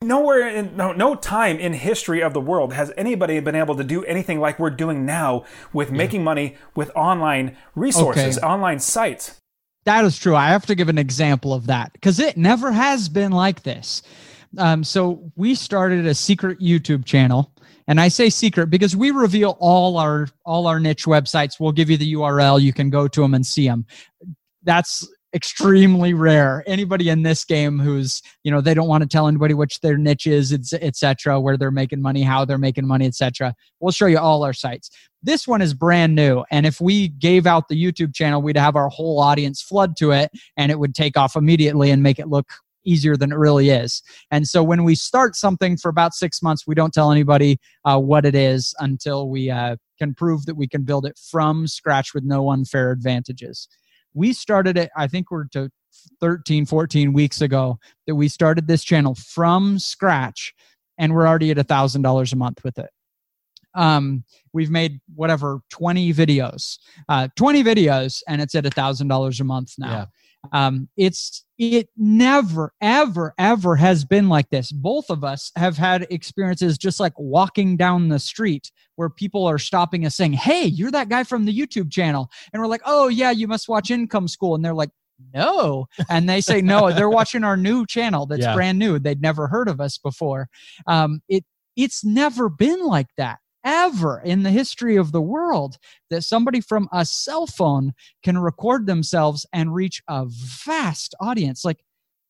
nowhere 0.02 0.48
in 0.48 0.76
no, 0.76 0.92
no 0.92 1.16
time 1.16 1.58
in 1.58 1.74
history 1.74 2.22
of 2.22 2.34
the 2.34 2.42
world 2.42 2.74
has 2.74 2.92
anybody 2.98 3.40
been 3.40 3.56
able 3.56 3.76
to 3.76 3.84
do 3.84 4.04
anything 4.06 4.40
like 4.40 4.60
we're 4.60 4.70
doing 4.70 5.06
now 5.06 5.46
with 5.72 5.90
yeah. 5.90 5.98
making 5.98 6.24
money 6.24 6.56
with 6.76 6.92
online 6.96 7.56
resources, 7.76 8.38
okay. 8.38 8.46
online 8.46 8.80
sites. 8.80 9.38
That 9.86 10.06
is 10.06 10.18
true. 10.18 10.36
I 10.36 10.50
have 10.50 10.66
to 10.68 10.76
give 10.76 10.90
an 10.90 10.98
example 10.98 11.54
of 11.54 11.68
that 11.68 11.94
because 11.94 12.20
it 12.20 12.38
never 12.38 12.72
has 12.72 13.10
been 13.10 13.32
like 13.32 13.64
this. 13.64 14.04
Um, 14.58 14.84
so 14.84 15.32
we 15.36 15.56
started 15.56 16.06
a 16.06 16.14
secret 16.14 16.60
YouTube 16.60 17.06
channel 17.06 17.52
And 17.92 18.00
I 18.00 18.08
say 18.08 18.30
secret 18.30 18.68
because 18.68 18.96
we 18.96 19.12
reveal 19.12 19.58
all 19.60 19.98
our 19.98 20.30
all 20.46 20.66
our 20.66 20.80
niche 20.80 21.04
websites. 21.04 21.60
We'll 21.60 21.74
give 21.74 21.90
you 21.90 21.98
the 21.98 22.14
URL. 22.14 22.62
You 22.62 22.72
can 22.72 22.90
go 22.90 23.10
to 23.10 23.22
them 23.22 23.34
and 23.34 23.46
see 23.46 23.68
them. 23.68 23.86
That's 24.64 25.06
extremely 25.34 26.14
rare. 26.14 26.64
Anybody 26.66 27.10
in 27.10 27.24
this 27.24 27.44
game 27.44 27.80
who's, 27.80 28.22
you 28.46 28.52
know, 28.52 28.62
they 28.62 28.74
don't 28.74 28.88
want 28.88 29.02
to 29.02 29.10
tell 29.10 29.28
anybody 29.28 29.54
which 29.54 29.82
their 29.82 29.98
niche 29.98 30.26
is, 30.26 30.54
etc., 30.74 31.42
where 31.42 31.58
they're 31.58 31.70
making 31.70 32.02
money, 32.02 32.22
how 32.22 32.46
they're 32.46 32.58
making 32.58 32.88
money, 32.88 33.08
etc. 33.08 33.54
We'll 33.82 33.92
show 33.92 34.06
you 34.06 34.20
all 34.20 34.44
our 34.46 34.54
sites. 34.54 34.90
This 35.22 35.46
one 35.46 35.62
is 35.62 35.74
brand 35.74 36.16
new, 36.16 36.46
and 36.50 36.66
if 36.66 36.80
we 36.80 37.10
gave 37.10 37.46
out 37.46 37.68
the 37.68 37.76
YouTube 37.76 38.16
channel, 38.16 38.42
we'd 38.42 38.56
have 38.56 38.78
our 38.78 38.88
whole 38.88 39.20
audience 39.20 39.62
flood 39.62 39.98
to 39.98 40.12
it, 40.12 40.32
and 40.56 40.72
it 40.72 40.80
would 40.80 40.96
take 40.96 41.18
off 41.18 41.36
immediately 41.36 41.92
and 41.92 42.02
make 42.02 42.20
it 42.20 42.30
look 42.30 42.48
easier 42.86 43.16
than 43.16 43.32
it 43.32 43.38
really 43.38 43.70
is. 43.70 44.02
And 44.32 44.48
so 44.48 44.64
when 44.64 44.84
we 44.84 44.96
start 44.96 45.36
something 45.36 45.78
for 45.78 45.90
about 45.90 46.14
six 46.14 46.42
months, 46.42 46.66
we 46.66 46.76
don't 46.76 46.94
tell 46.94 47.12
anybody 47.12 47.60
uh, 47.86 48.00
what 48.00 48.26
it 48.26 48.36
is 48.36 48.74
until 48.80 49.30
we 49.30 49.50
uh, 49.50 49.76
can 49.98 50.14
prove 50.14 50.46
that 50.46 50.56
we 50.56 50.68
can 50.68 50.84
build 50.84 51.06
it 51.06 51.20
from 51.30 51.68
scratch 51.68 52.14
with 52.14 52.24
no 52.24 52.50
unfair 52.50 52.92
advantages 52.92 53.68
we 54.14 54.34
started 54.34 54.78
it 54.78 54.90
i 54.98 55.08
think 55.08 55.32
we're 55.32 55.46
to 55.46 55.70
13 56.20 56.66
14 56.66 57.14
weeks 57.14 57.42
ago 57.42 57.78
that 58.08 58.16
we 58.16 58.28
started 58.28 58.68
this 58.68 58.84
channel 58.84 59.16
from 59.16 59.78
scratch 59.78 60.54
and 60.98 61.14
we're 61.14 61.28
already 61.28 61.52
at 61.52 61.58
a 61.58 61.64
thousand 61.64 62.02
dollars 62.02 62.34
a 62.34 62.36
month 62.36 62.64
with 62.64 62.78
it 62.78 62.90
um, 63.74 64.26
we've 64.52 64.70
made 64.70 65.00
whatever 65.16 65.62
20 65.70 66.14
videos 66.14 66.78
uh, 67.10 67.28
20 67.36 67.64
videos 67.64 68.22
and 68.28 68.42
it's 68.42 68.56
at 68.56 68.66
a 68.66 68.70
thousand 68.70 69.08
dollars 69.08 69.40
a 69.40 69.44
month 69.44 69.74
now 69.78 69.92
yeah. 69.92 70.06
Um, 70.52 70.90
it's 70.98 71.46
it 71.58 71.90
never 71.96 72.74
ever 72.82 73.34
ever 73.38 73.76
has 73.76 74.04
been 74.06 74.30
like 74.30 74.50
this. 74.50 74.72
Both 74.72 75.10
of 75.10 75.24
us 75.24 75.52
have 75.56 75.78
had 75.78 76.08
experiences 76.10 76.78
just 76.78 77.00
like 77.00 77.14
walking 77.18 77.78
down 77.78 78.10
the 78.10 78.20
street 78.20 78.72
where 78.96 79.10
people 79.10 79.46
are 79.46 79.60
stopping 79.60 80.06
us 80.06 80.16
saying, 80.16 80.34
"Hey, 80.34 80.66
you're 80.66 80.92
that 80.92 81.10
guy 81.10 81.24
from 81.24 81.46
the 81.46 81.58
YouTube 81.58 81.92
channel," 81.92 82.30
and 82.52 82.62
we're 82.62 82.68
like, 82.68 82.82
"Oh 82.86 83.08
yeah, 83.08 83.32
you 83.32 83.48
must 83.48 83.70
watch 83.70 83.92
Income 83.92 84.28
School," 84.28 84.56
and 84.56 84.66
they're 84.66 84.74
like, 84.74 84.92
no. 85.34 85.88
And 86.10 86.28
they 86.28 86.42
say 86.42 86.62
no 86.62 86.92
they're 86.92 87.10
watching 87.10 87.44
our 87.44 87.56
new 87.56 87.86
channel 87.86 88.26
that's 88.26 88.42
yeah. 88.42 88.56
brand 88.56 88.80
new. 88.80 88.98
They'd 88.98 89.22
never 89.22 89.48
heard 89.48 89.68
of 89.68 89.80
us 89.80 89.98
before. 89.98 90.50
Um, 90.88 91.22
it 91.30 91.46
it's 91.76 92.04
never 92.04 92.50
been 92.50 92.84
like 92.84 93.08
that 93.18 93.40
ever 93.64 94.22
in 94.24 94.44
the 94.44 94.52
history 94.52 94.96
of 94.96 95.12
the 95.12 95.22
world 95.22 95.78
that 96.10 96.24
somebody 96.24 96.62
from 96.62 96.88
a 96.92 97.06
cell 97.06 97.48
phone 97.48 97.94
can 98.24 98.38
record 98.38 98.86
themselves 98.86 99.46
and 99.54 99.74
reach 99.74 100.02
a 100.08 100.26
vast 100.28 101.16
audience. 101.20 101.64
Like, 101.64 101.84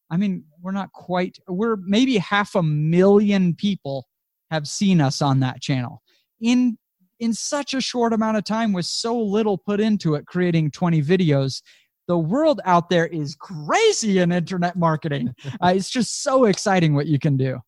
I 0.10 0.18
mean, 0.18 0.44
we're 0.62 0.72
not 0.72 0.92
quite, 0.92 1.38
we're 1.48 1.78
maybe 1.78 2.18
half 2.18 2.56
a 2.56 2.64
million 2.64 3.56
people 3.56 4.08
have 4.50 4.68
seen 4.68 5.00
us 5.00 5.22
on 5.22 5.40
that 5.40 5.62
channel 5.62 6.02
in 6.42 6.78
in 7.22 7.34
such 7.34 7.76
a 7.76 7.80
short 7.80 8.14
amount 8.14 8.36
of 8.36 8.44
time 8.44 8.74
with 8.74 8.86
so 8.86 9.18
little 9.18 9.56
put 9.56 9.80
into 9.80 10.16
it 10.16 10.26
creating 10.26 10.72
20 10.72 11.04
videos. 11.04 11.62
The 12.08 12.18
world 12.18 12.60
out 12.66 12.90
there 12.90 13.06
is 13.06 13.36
crazy 13.36 14.18
in 14.18 14.32
internet 14.32 14.76
marketing. 14.76 15.34
Uh, 15.62 15.74
it's 15.76 15.92
just 15.92 16.24
so 16.24 16.46
exciting 16.46 16.96
what 16.96 17.06
you 17.06 17.20
can 17.20 17.38
do 17.38 17.60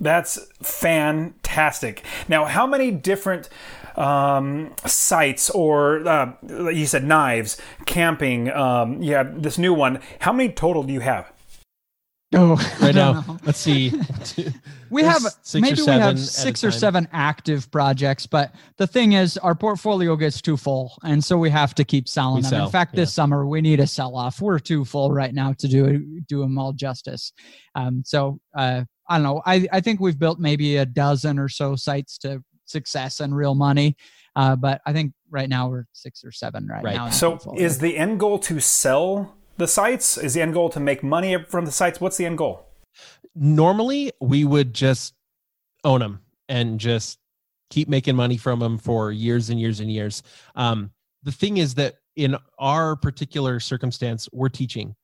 that's 0.00 0.38
fantastic. 0.62 2.04
Now, 2.28 2.44
how 2.44 2.66
many 2.66 2.90
different 2.90 3.48
um, 3.96 4.74
sites 4.86 5.50
or 5.50 6.06
uh, 6.06 6.32
you 6.42 6.86
said 6.86 7.04
knives, 7.04 7.60
camping? 7.86 8.50
Um, 8.50 9.02
you 9.02 9.14
have 9.14 9.42
this 9.42 9.58
new 9.58 9.74
one. 9.74 10.00
How 10.20 10.32
many 10.32 10.52
total 10.52 10.82
do 10.82 10.92
you 10.92 11.00
have? 11.00 11.32
Oh, 12.34 12.56
right 12.80 12.94
now, 12.94 13.12
know. 13.26 13.38
let's 13.44 13.58
see. 13.58 13.92
we 14.90 15.02
have 15.02 15.22
maybe 15.54 15.80
we 15.80 15.86
have 15.86 16.18
six 16.18 16.62
or 16.62 16.70
seven 16.70 17.08
active 17.12 17.70
projects, 17.70 18.26
but 18.26 18.54
the 18.76 18.86
thing 18.86 19.12
is, 19.12 19.38
our 19.38 19.54
portfolio 19.54 20.14
gets 20.14 20.42
too 20.42 20.56
full, 20.56 20.92
and 21.04 21.24
so 21.24 21.38
we 21.38 21.48
have 21.50 21.74
to 21.76 21.84
keep 21.84 22.06
selling 22.06 22.36
we 22.36 22.42
them. 22.42 22.50
Sell, 22.50 22.66
In 22.66 22.72
fact, 22.72 22.94
this 22.94 23.12
summer 23.12 23.46
we 23.46 23.62
need 23.62 23.80
a 23.80 23.86
sell 23.86 24.14
off. 24.14 24.40
We're 24.42 24.58
too 24.58 24.84
full 24.84 25.10
right 25.10 25.32
now 25.32 25.54
to 25.54 25.68
do 25.68 26.20
do 26.28 26.40
them 26.40 26.58
all 26.58 26.72
justice. 26.74 27.32
Um, 27.74 28.02
so 28.04 28.38
uh, 28.54 28.84
I 29.08 29.16
don't 29.16 29.24
know. 29.24 29.42
I, 29.46 29.66
I 29.72 29.80
think 29.80 30.00
we've 30.00 30.18
built 30.18 30.38
maybe 30.38 30.76
a 30.76 30.86
dozen 30.86 31.38
or 31.38 31.48
so 31.48 31.76
sites 31.76 32.18
to 32.18 32.42
success 32.66 33.20
and 33.20 33.34
real 33.34 33.54
money. 33.54 33.96
Uh, 34.36 34.54
but 34.54 34.80
I 34.86 34.92
think 34.92 35.12
right 35.30 35.48
now 35.48 35.68
we're 35.68 35.86
six 35.92 36.22
or 36.24 36.30
seven 36.30 36.66
right, 36.66 36.84
right. 36.84 36.96
now. 36.96 37.10
So 37.10 37.38
is 37.56 37.78
the 37.78 37.96
end 37.96 38.20
goal 38.20 38.38
to 38.40 38.60
sell 38.60 39.34
the 39.56 39.66
sites? 39.66 40.16
Is 40.16 40.34
the 40.34 40.42
end 40.42 40.54
goal 40.54 40.68
to 40.70 40.80
make 40.80 41.02
money 41.02 41.36
from 41.48 41.64
the 41.64 41.72
sites? 41.72 42.00
What's 42.00 42.16
the 42.16 42.26
end 42.26 42.38
goal? 42.38 42.66
Normally, 43.34 44.12
we 44.20 44.44
would 44.44 44.74
just 44.74 45.14
own 45.84 46.00
them 46.00 46.20
and 46.48 46.78
just 46.78 47.18
keep 47.70 47.88
making 47.88 48.16
money 48.16 48.36
from 48.36 48.60
them 48.60 48.78
for 48.78 49.12
years 49.12 49.50
and 49.50 49.60
years 49.60 49.80
and 49.80 49.90
years. 49.90 50.22
Um, 50.54 50.90
the 51.22 51.32
thing 51.32 51.58
is 51.58 51.74
that 51.74 51.96
in 52.16 52.36
our 52.58 52.96
particular 52.96 53.60
circumstance, 53.60 54.28
we're 54.32 54.48
teaching 54.48 54.94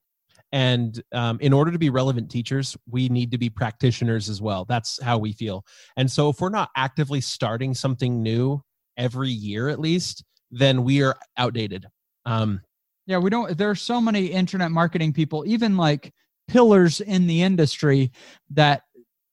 and 0.54 1.02
um, 1.12 1.37
in 1.40 1.52
order 1.52 1.73
to 1.73 1.78
be 1.78 1.90
relevant 1.90 2.30
teachers 2.30 2.76
we 2.88 3.08
need 3.08 3.30
to 3.30 3.37
be 3.37 3.50
practitioners 3.50 4.28
as 4.28 4.40
well 4.40 4.64
that's 4.64 5.02
how 5.02 5.18
we 5.18 5.32
feel 5.32 5.64
and 5.96 6.11
so 6.11 6.28
if 6.28 6.40
we're 6.40 6.49
not 6.49 6.70
actively 6.76 7.20
starting 7.20 7.75
something 7.75 8.23
new 8.23 8.62
every 8.96 9.30
year 9.30 9.68
at 9.68 9.80
least 9.80 10.25
then 10.52 10.84
we 10.84 11.02
are 11.02 11.16
outdated 11.37 11.87
um, 12.25 12.61
yeah 13.06 13.18
we 13.18 13.28
don't 13.28 13.58
there 13.58 13.68
are 13.68 13.75
so 13.75 14.00
many 14.00 14.26
internet 14.26 14.70
marketing 14.70 15.12
people 15.12 15.44
even 15.44 15.76
like 15.76 16.12
pillars 16.46 17.00
in 17.00 17.26
the 17.26 17.42
industry 17.42 18.12
that 18.50 18.82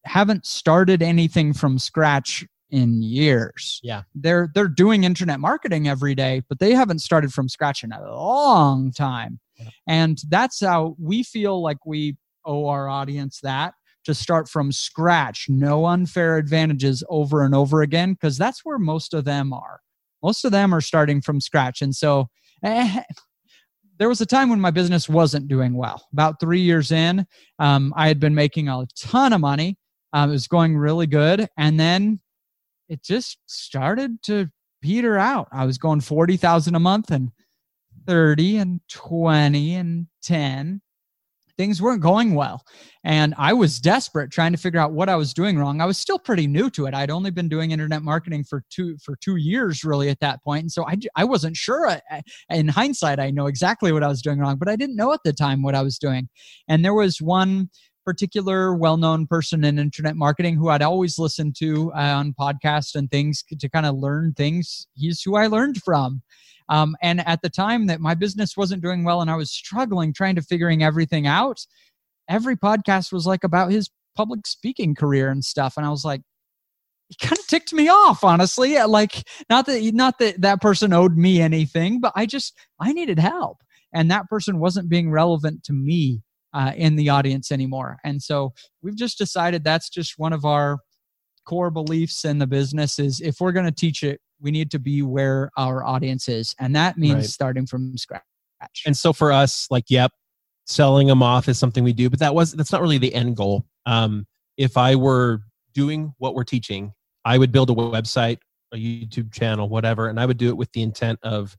haven't 0.05 0.45
started 0.45 1.03
anything 1.03 1.53
from 1.53 1.77
scratch 1.77 2.43
in 2.71 3.01
years. 3.03 3.79
Yeah. 3.83 4.03
They're 4.15 4.49
they're 4.55 4.67
doing 4.67 5.03
internet 5.03 5.39
marketing 5.39 5.87
every 5.87 6.15
day, 6.15 6.41
but 6.49 6.59
they 6.59 6.71
haven't 6.71 6.99
started 6.99 7.33
from 7.33 7.49
scratch 7.49 7.83
in 7.83 7.91
a 7.91 8.01
long 8.01 8.91
time. 8.91 9.39
And 9.87 10.17
that's 10.29 10.61
how 10.61 10.95
we 10.99 11.23
feel 11.23 11.61
like 11.61 11.85
we 11.85 12.17
owe 12.45 12.67
our 12.67 12.89
audience 12.89 13.39
that 13.43 13.73
to 14.05 14.15
start 14.15 14.49
from 14.49 14.71
scratch, 14.71 15.45
no 15.47 15.85
unfair 15.85 16.37
advantages 16.37 17.03
over 17.09 17.43
and 17.43 17.53
over 17.53 17.81
again, 17.81 18.13
because 18.13 18.37
that's 18.37 18.61
where 18.63 18.79
most 18.79 19.13
of 19.13 19.25
them 19.25 19.53
are. 19.53 19.79
Most 20.23 20.43
of 20.45 20.51
them 20.51 20.73
are 20.73 20.81
starting 20.81 21.21
from 21.21 21.39
scratch. 21.39 21.81
And 21.81 21.95
so 21.95 22.27
eh, 22.63 23.03
there 23.99 24.09
was 24.09 24.21
a 24.21 24.25
time 24.25 24.49
when 24.49 24.59
my 24.59 24.71
business 24.71 25.07
wasn't 25.07 25.47
doing 25.47 25.75
well. 25.75 26.07
About 26.13 26.39
three 26.39 26.61
years 26.61 26.91
in, 26.91 27.25
um, 27.59 27.93
I 27.95 28.07
had 28.07 28.19
been 28.19 28.35
making 28.35 28.67
a 28.67 28.85
ton 28.97 29.33
of 29.33 29.41
money. 29.41 29.77
Um, 30.13 30.29
it 30.29 30.33
was 30.33 30.47
going 30.47 30.77
really 30.77 31.07
good. 31.07 31.47
And 31.57 31.79
then 31.79 32.19
it 32.89 33.03
just 33.03 33.37
started 33.45 34.21
to 34.23 34.49
peter 34.81 35.17
out. 35.17 35.47
I 35.51 35.65
was 35.65 35.77
going 35.77 36.01
40,000 36.01 36.75
a 36.75 36.79
month 36.79 37.11
and 37.11 37.31
30 38.11 38.57
and 38.57 38.81
20 38.89 39.75
and 39.75 40.05
10 40.21 40.81
things 41.55 41.81
weren't 41.81 42.01
going 42.01 42.35
well 42.35 42.61
and 43.05 43.33
i 43.37 43.53
was 43.53 43.79
desperate 43.79 44.29
trying 44.29 44.51
to 44.51 44.57
figure 44.57 44.81
out 44.81 44.91
what 44.91 45.07
i 45.07 45.15
was 45.15 45.33
doing 45.33 45.57
wrong 45.57 45.79
i 45.79 45.85
was 45.85 45.97
still 45.97 46.19
pretty 46.19 46.45
new 46.45 46.69
to 46.69 46.87
it 46.87 46.93
i'd 46.93 47.09
only 47.09 47.31
been 47.31 47.47
doing 47.47 47.71
internet 47.71 48.01
marketing 48.01 48.43
for 48.43 48.65
two 48.69 48.97
for 49.01 49.15
two 49.23 49.37
years 49.37 49.85
really 49.85 50.09
at 50.09 50.19
that 50.19 50.43
point. 50.43 50.63
and 50.63 50.71
so 50.73 50.85
i, 50.87 50.97
I 51.15 51.23
wasn't 51.23 51.55
sure 51.55 51.97
in 52.49 52.67
hindsight 52.67 53.21
i 53.21 53.31
know 53.31 53.47
exactly 53.47 53.93
what 53.93 54.03
i 54.03 54.09
was 54.09 54.21
doing 54.21 54.39
wrong 54.39 54.57
but 54.57 54.67
i 54.67 54.75
didn't 54.75 54.97
know 54.97 55.13
at 55.13 55.21
the 55.23 55.31
time 55.31 55.61
what 55.61 55.73
i 55.75 55.81
was 55.81 55.97
doing 55.97 56.27
and 56.67 56.83
there 56.83 56.93
was 56.93 57.21
one 57.21 57.69
particular 58.05 58.75
well-known 58.75 59.25
person 59.25 59.63
in 59.63 59.79
internet 59.79 60.15
marketing 60.15 60.57
who 60.57 60.69
I'd 60.69 60.81
always 60.81 61.19
listened 61.19 61.55
to 61.59 61.93
uh, 61.93 62.15
on 62.15 62.33
podcasts 62.37 62.95
and 62.95 63.09
things 63.11 63.43
to 63.57 63.69
kind 63.69 63.85
of 63.85 63.95
learn 63.95 64.33
things. 64.33 64.87
He's 64.95 65.21
who 65.21 65.35
I 65.35 65.45
learned 65.45 65.77
from. 65.85 66.23
Um, 66.71 66.95
and 67.01 67.19
at 67.27 67.41
the 67.41 67.49
time 67.49 67.87
that 67.87 67.99
my 67.99 68.15
business 68.15 68.55
wasn't 68.55 68.81
doing 68.81 69.03
well 69.03 69.21
and 69.21 69.29
I 69.29 69.35
was 69.35 69.51
struggling 69.51 70.13
trying 70.13 70.35
to 70.35 70.41
figuring 70.41 70.83
everything 70.83 71.27
out, 71.27 71.59
every 72.29 72.55
podcast 72.55 73.11
was 73.11 73.27
like 73.27 73.43
about 73.43 73.71
his 73.71 73.89
public 74.15 74.47
speaking 74.47 74.95
career 74.95 75.29
and 75.29 75.43
stuff. 75.43 75.75
And 75.75 75.85
I 75.85 75.89
was 75.89 76.05
like, 76.05 76.21
it 77.09 77.19
kind 77.19 77.37
of 77.37 77.45
ticked 77.47 77.73
me 77.73 77.89
off, 77.89 78.23
honestly. 78.23 78.81
Like, 78.83 79.27
not 79.49 79.65
that 79.65 79.83
not 79.93 80.17
that 80.19 80.39
that 80.41 80.61
person 80.61 80.93
owed 80.93 81.17
me 81.17 81.41
anything, 81.41 81.99
but 81.99 82.13
I 82.15 82.25
just 82.25 82.53
I 82.79 82.93
needed 82.93 83.19
help, 83.19 83.57
and 83.93 84.09
that 84.09 84.29
person 84.29 84.59
wasn't 84.59 84.87
being 84.87 85.11
relevant 85.11 85.65
to 85.65 85.73
me 85.73 86.21
uh, 86.53 86.71
in 86.77 86.95
the 86.95 87.09
audience 87.09 87.51
anymore. 87.51 87.97
And 88.05 88.21
so 88.21 88.53
we've 88.81 88.95
just 88.95 89.17
decided 89.17 89.65
that's 89.65 89.89
just 89.89 90.13
one 90.17 90.31
of 90.31 90.45
our 90.45 90.79
core 91.45 91.69
beliefs 91.69 92.23
in 92.23 92.37
the 92.37 92.47
business 92.47 92.97
is 92.97 93.19
if 93.19 93.41
we're 93.41 93.51
going 93.51 93.65
to 93.65 93.71
teach 93.73 94.03
it 94.03 94.21
we 94.41 94.51
need 94.51 94.71
to 94.71 94.79
be 94.79 95.01
where 95.01 95.51
our 95.57 95.83
audience 95.83 96.27
is 96.27 96.55
and 96.59 96.75
that 96.75 96.97
means 96.97 97.15
right. 97.15 97.25
starting 97.25 97.65
from 97.65 97.97
scratch. 97.97 98.21
And 98.85 98.95
so 98.95 99.13
for 99.13 99.31
us 99.31 99.67
like 99.69 99.85
yep 99.89 100.11
selling 100.65 101.07
them 101.07 101.23
off 101.23 101.49
is 101.49 101.57
something 101.57 101.83
we 101.83 101.93
do 101.93 102.09
but 102.09 102.19
that 102.19 102.35
was 102.35 102.53
that's 102.53 102.71
not 102.71 102.81
really 102.81 102.97
the 102.97 103.13
end 103.13 103.35
goal. 103.35 103.65
Um, 103.85 104.25
if 104.57 104.77
i 104.77 104.95
were 104.95 105.41
doing 105.73 106.13
what 106.17 106.35
we're 106.35 106.43
teaching 106.43 106.91
i 107.23 107.37
would 107.37 107.51
build 107.51 107.69
a 107.69 107.73
website 107.73 108.37
a 108.73 108.77
youtube 108.77 109.33
channel 109.33 109.69
whatever 109.69 110.09
and 110.09 110.19
i 110.19 110.25
would 110.25 110.37
do 110.37 110.49
it 110.49 110.57
with 110.57 110.71
the 110.73 110.81
intent 110.81 111.17
of 111.23 111.55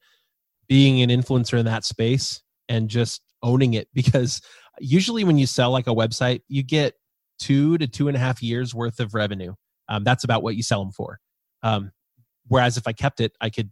being 0.68 1.02
an 1.02 1.10
influencer 1.10 1.58
in 1.58 1.66
that 1.66 1.84
space 1.84 2.42
and 2.68 2.88
just 2.88 3.20
owning 3.42 3.74
it. 3.74 3.88
Because 3.94 4.40
usually 4.80 5.22
when 5.22 5.36
you 5.36 5.46
sell 5.46 5.70
like 5.70 5.86
a 5.86 5.94
website 5.94 6.40
you 6.48 6.62
get 6.62 6.94
two 7.38 7.76
to 7.78 7.86
two 7.86 8.08
and 8.08 8.16
a 8.16 8.20
half 8.20 8.42
years 8.42 8.74
worth 8.74 9.00
of 9.00 9.14
revenue. 9.14 9.52
Um, 9.88 10.04
that's 10.04 10.24
about 10.24 10.42
what 10.42 10.56
you 10.56 10.62
sell 10.62 10.82
them 10.82 10.92
for. 10.92 11.18
Um, 11.62 11.90
whereas 12.48 12.76
if 12.76 12.86
i 12.86 12.92
kept 12.92 13.20
it 13.20 13.32
i 13.40 13.50
could 13.50 13.70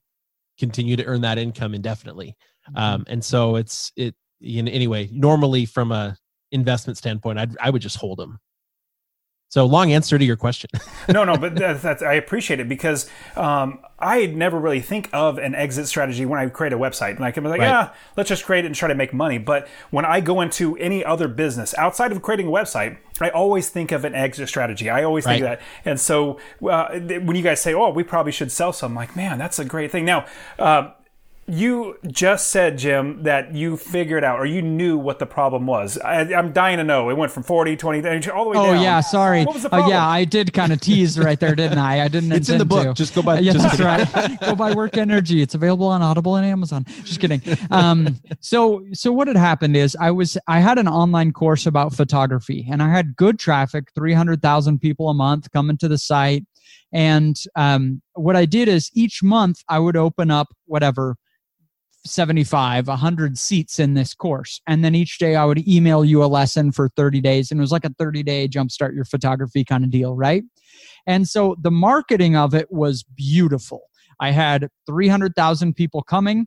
continue 0.59 0.97
to 0.97 1.05
earn 1.07 1.21
that 1.23 1.39
income 1.39 1.75
indefinitely 1.75 2.37
Mm-hmm. 2.69 2.79
um, 2.79 3.05
and 3.09 3.25
so 3.25 3.57
it's 3.57 3.91
it 3.97 4.15
in 4.43 4.69
anyway 4.69 5.09
normally 5.13 5.65
from 5.65 5.93
a 5.93 6.17
investment 6.53 6.99
standpoint 6.99 7.39
I'd, 7.39 7.57
i 7.59 7.71
would 7.71 7.81
just 7.81 7.97
hold 7.97 8.19
them 8.19 8.39
so 9.51 9.67
long 9.67 9.93
answer 9.93 10.17
to 10.19 10.25
your 10.25 10.37
question 10.37 10.71
no, 11.09 11.25
no, 11.25 11.37
but 11.37 11.55
that's, 11.57 11.83
that's, 11.83 12.03
I 12.03 12.15
appreciate 12.15 12.61
it 12.61 12.69
because 12.69 13.11
um, 13.37 13.81
I 13.99 14.27
never 14.27 14.59
really 14.59 14.81
think 14.81 15.11
of 15.13 15.39
an 15.39 15.55
exit 15.55 15.87
strategy 15.89 16.25
when 16.25 16.39
I 16.41 16.49
create 16.49 16.73
a 16.73 16.79
website. 16.79 17.17
And 17.17 17.25
I 17.25 17.33
can 17.33 17.43
be 17.43 17.51
like, 17.51 17.61
Right. 17.61 17.67
yeah, 17.69 17.93
let's 18.17 18.29
just 18.29 18.45
create 18.45 18.65
it 18.65 18.69
and 18.69 18.75
try 18.75 18.89
to 18.89 18.95
make 18.95 19.13
money. 19.13 19.39
But 19.39 19.69
when 19.91 20.05
I 20.05 20.21
go 20.21 20.41
into 20.41 20.77
any 20.79 21.05
other 21.05 21.27
business 21.29 21.75
outside 21.77 22.13
of 22.13 22.23
creating 22.23 22.47
a 22.47 22.51
website, 22.51 22.97
I 23.21 23.29
always 23.31 23.69
think 23.69 23.93
of 23.93 24.05
an 24.05 24.15
exit 24.15 24.49
strategy. 24.49 24.89
I 24.89 25.03
always 25.03 25.25
think 25.25 25.43
Right. 25.43 25.53
of 25.55 25.59
that. 25.59 25.67
And 25.91 26.01
so 26.01 26.39
uh, 26.67 26.89
th- 26.99 27.23
when 27.23 27.37
you 27.37 27.43
guys 27.43 27.61
say, 27.61 27.75
oh, 27.75 27.91
we 27.91 28.05
probably 28.05 28.33
should 28.33 28.53
sell 28.53 28.73
some, 28.73 28.93
I'm 28.93 28.97
like, 28.97 29.17
man, 29.17 29.37
that's 29.39 29.59
a 29.59 29.65
great 29.65 29.91
thing. 29.91 30.05
Now, 30.05 30.27
uh, 30.59 30.93
you 31.53 31.99
just 32.07 32.49
said, 32.49 32.79
Jim, 32.79 33.23
that 33.25 33.55
you 33.55 33.77
figured 33.77 34.25
out 34.25 34.39
or 34.39 34.47
you 34.47 34.63
knew 34.63 34.97
what 34.97 35.19
the 35.19 35.27
problem 35.27 35.67
was. 35.67 35.99
I, 35.99 36.21
I'm 36.35 36.53
dying 36.53 36.79
to 36.79 36.85
know. 36.85 37.11
It 37.11 37.17
went 37.17 37.33
from 37.33 37.43
40, 37.43 37.77
20, 37.77 38.31
all 38.31 38.45
the 38.45 38.51
way 38.51 38.57
Oh 38.59 38.67
down. 38.67 38.77
Oh, 38.77 38.83
yeah, 38.83 39.01
sorry. 39.01 39.45
What 39.45 39.55
was 39.55 39.63
the 39.65 39.69
Oh 39.69 39.71
problem? 39.71 39.91
yeah, 39.91 40.07
I 40.07 40.25
did 40.25 40.53
kind 40.53 40.73
of 40.73 40.81
tease 40.81 41.19
right 41.19 41.39
there, 41.39 41.55
didn't 41.55 41.79
I? 41.79 42.03
I 42.05 42.09
didn't. 42.09 42.33
it's 42.41 42.49
in 42.49 42.59
the 42.59 42.65
book 42.65 42.85
to. 42.89 42.95
just 42.95 43.15
go 43.15 43.23
by 43.23 43.41
yeah, 43.41 43.53
just 43.53 43.65
that's 43.65 43.77
kidding. 43.77 44.31
right. 44.31 44.41
Go 44.41 44.55
buy 44.55 44.73
Work 44.75 44.97
Energy. 44.97 45.43
It's 45.43 45.55
available 45.55 45.87
on 45.89 46.03
Audible 46.03 46.37
and 46.37 46.47
Amazon. 46.47 46.85
Just 47.05 47.21
kidding. 47.21 47.43
Um, 47.71 48.17
so, 48.41 48.85
so 48.93 49.13
what 49.13 49.29
had 49.29 49.37
happened 49.37 49.77
is 49.77 49.97
I 50.01 50.11
was 50.11 50.39
I 50.47 50.61
had 50.61 50.79
an 50.79 50.89
online 50.89 51.33
course 51.33 51.67
about 51.67 51.95
photography, 51.95 52.67
and 52.71 52.83
I 52.83 52.91
had 52.91 53.17
good 53.17 53.39
traffic, 53.39 53.89
three 53.95 54.13
hundred 54.15 54.43
thousand 54.43 54.79
people 54.81 55.09
a 55.09 55.15
month 55.15 55.51
coming 55.53 55.77
to 55.79 55.89
the 55.89 55.99
site. 55.99 56.45
And 56.93 57.37
um, 57.57 58.03
what 58.15 58.35
I 58.37 58.45
did 58.47 58.69
is 58.69 58.91
each 58.95 59.23
month 59.23 59.63
I 59.69 59.79
would 59.79 59.97
open 59.97 60.31
up 60.31 60.49
whatever 60.67 61.17
75 62.05 62.89
100 62.89 63.39
seats 63.39 63.79
in 63.79 63.95
this 63.95 64.15
course. 64.15 64.61
And 64.67 64.85
then 64.85 64.95
each 64.95 65.19
day 65.19 65.37
i 65.37 65.45
would 65.45 65.67
email 65.69 66.05
you 66.05 66.25
a 66.25 66.27
lesson 66.27 66.73
for 66.73 66.89
30 66.97 67.21
days 67.21 67.51
and 67.51 67.61
it 67.61 67.63
was 67.63 67.73
like 67.73 67.85
a 67.85 67.95
30 67.99 68.23
day 68.23 68.49
jumpstart 68.49 68.95
your 68.95 69.05
photography 69.05 69.65
kind 69.65 69.85
of 69.85 69.91
deal 69.91 70.17
right? 70.17 70.43
And 71.07 71.29
so 71.29 71.57
the 71.61 71.71
marketing 71.71 72.37
of 72.37 72.55
it 72.55 72.71
was 72.71 73.03
beautiful. 73.03 73.83
I 74.19 74.31
had 74.31 74.69
300000 74.87 75.75
people 75.75 76.03
coming. 76.03 76.47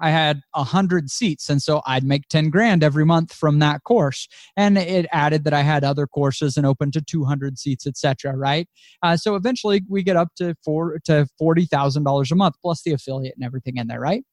I 0.00 0.10
had 0.10 0.40
100 0.54 1.08
seats 1.08 1.48
and 1.48 1.62
so 1.62 1.80
i'd 1.86 2.02
make 2.02 2.26
10 2.28 2.50
grand 2.50 2.82
every 2.82 3.06
month 3.06 3.32
from 3.32 3.60
that 3.60 3.84
course. 3.84 4.28
And 4.56 4.76
it 4.76 5.06
added 5.12 5.44
that 5.44 5.54
i 5.54 5.62
had 5.62 5.84
other 5.84 6.06
courses 6.06 6.56
and 6.56 6.66
open 6.66 6.90
to 6.90 7.00
200 7.00 7.58
seats 7.58 7.86
etc 7.86 8.36
right? 8.36 8.68
Uh, 9.02 9.16
so 9.16 9.34
eventually 9.34 9.82
we 9.88 10.02
get 10.02 10.16
up 10.16 10.28
to 10.36 10.54
four 10.64 10.98
to 11.04 11.26
$40000 11.40 12.30
a 12.30 12.34
month 12.34 12.56
plus 12.60 12.82
the 12.82 12.92
affiliate 12.92 13.34
and 13.36 13.44
everything 13.44 13.76
in 13.76 13.86
there 13.86 14.00
right 14.00 14.24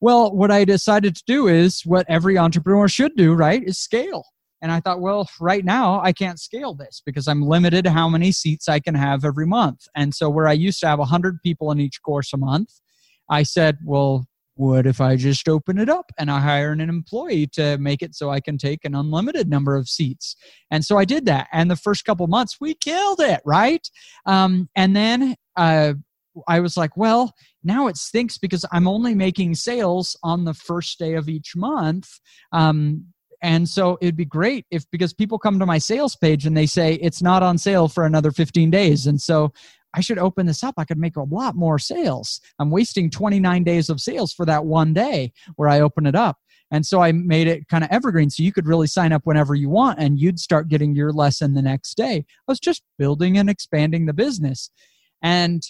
well, 0.00 0.34
what 0.34 0.50
I 0.50 0.64
decided 0.64 1.16
to 1.16 1.22
do 1.26 1.48
is 1.48 1.82
what 1.84 2.06
every 2.08 2.38
entrepreneur 2.38 2.88
should 2.88 3.16
do, 3.16 3.34
right? 3.34 3.62
Is 3.62 3.78
scale. 3.78 4.24
And 4.60 4.72
I 4.72 4.80
thought, 4.80 5.00
well, 5.00 5.28
right 5.40 5.64
now 5.64 6.00
I 6.00 6.12
can't 6.12 6.40
scale 6.40 6.74
this 6.74 7.00
because 7.04 7.28
I'm 7.28 7.42
limited 7.42 7.86
how 7.86 8.08
many 8.08 8.32
seats 8.32 8.68
I 8.68 8.80
can 8.80 8.94
have 8.94 9.24
every 9.24 9.46
month. 9.46 9.86
And 9.94 10.14
so 10.14 10.28
where 10.28 10.48
I 10.48 10.52
used 10.52 10.80
to 10.80 10.88
have 10.88 10.98
100 10.98 11.40
people 11.42 11.70
in 11.70 11.80
each 11.80 12.02
course 12.02 12.32
a 12.32 12.36
month, 12.36 12.70
I 13.30 13.44
said, 13.44 13.78
well, 13.84 14.26
what 14.54 14.86
if 14.86 15.00
I 15.00 15.14
just 15.14 15.48
open 15.48 15.78
it 15.78 15.88
up 15.88 16.10
and 16.18 16.28
I 16.28 16.40
hire 16.40 16.72
an 16.72 16.80
employee 16.80 17.46
to 17.52 17.78
make 17.78 18.02
it 18.02 18.16
so 18.16 18.30
I 18.30 18.40
can 18.40 18.58
take 18.58 18.84
an 18.84 18.96
unlimited 18.96 19.48
number 19.48 19.76
of 19.76 19.88
seats? 19.88 20.34
And 20.72 20.84
so 20.84 20.98
I 20.98 21.04
did 21.04 21.26
that. 21.26 21.46
And 21.52 21.70
the 21.70 21.76
first 21.76 22.04
couple 22.04 22.26
months, 22.26 22.56
we 22.60 22.74
killed 22.74 23.20
it, 23.20 23.40
right? 23.44 23.88
Um, 24.26 24.68
and 24.74 24.96
then 24.96 25.36
uh, 25.54 25.94
I 26.48 26.58
was 26.58 26.76
like, 26.76 26.96
well, 26.96 27.32
now 27.68 27.86
it 27.86 27.96
stinks 27.96 28.38
because 28.38 28.64
I'm 28.72 28.88
only 28.88 29.14
making 29.14 29.54
sales 29.54 30.16
on 30.24 30.44
the 30.44 30.54
first 30.54 30.98
day 30.98 31.14
of 31.14 31.28
each 31.28 31.54
month. 31.54 32.08
Um, 32.50 33.04
and 33.42 33.68
so 33.68 33.98
it'd 34.00 34.16
be 34.16 34.24
great 34.24 34.66
if 34.72 34.84
because 34.90 35.12
people 35.12 35.38
come 35.38 35.60
to 35.60 35.66
my 35.66 35.78
sales 35.78 36.16
page 36.16 36.46
and 36.46 36.56
they 36.56 36.66
say 36.66 36.94
it's 36.94 37.22
not 37.22 37.44
on 37.44 37.58
sale 37.58 37.86
for 37.86 38.04
another 38.04 38.32
15 38.32 38.70
days. 38.70 39.06
And 39.06 39.20
so 39.20 39.52
I 39.94 40.00
should 40.00 40.18
open 40.18 40.46
this 40.46 40.64
up. 40.64 40.74
I 40.78 40.84
could 40.84 40.98
make 40.98 41.16
a 41.16 41.22
lot 41.22 41.54
more 41.54 41.78
sales. 41.78 42.40
I'm 42.58 42.70
wasting 42.70 43.10
29 43.10 43.62
days 43.64 43.90
of 43.90 44.00
sales 44.00 44.32
for 44.32 44.44
that 44.46 44.64
one 44.64 44.92
day 44.92 45.32
where 45.56 45.68
I 45.68 45.80
open 45.80 46.06
it 46.06 46.16
up. 46.16 46.38
And 46.70 46.84
so 46.84 47.00
I 47.00 47.12
made 47.12 47.48
it 47.48 47.68
kind 47.68 47.84
of 47.84 47.90
evergreen 47.90 48.30
so 48.30 48.42
you 48.42 48.52
could 48.52 48.66
really 48.66 48.86
sign 48.86 49.12
up 49.12 49.22
whenever 49.24 49.54
you 49.54 49.70
want 49.70 49.98
and 49.98 50.18
you'd 50.18 50.38
start 50.38 50.68
getting 50.68 50.94
your 50.94 51.12
lesson 51.12 51.54
the 51.54 51.62
next 51.62 51.96
day. 51.96 52.24
I 52.26 52.42
was 52.46 52.60
just 52.60 52.82
building 52.98 53.38
and 53.38 53.48
expanding 53.48 54.06
the 54.06 54.12
business. 54.12 54.70
And 55.22 55.62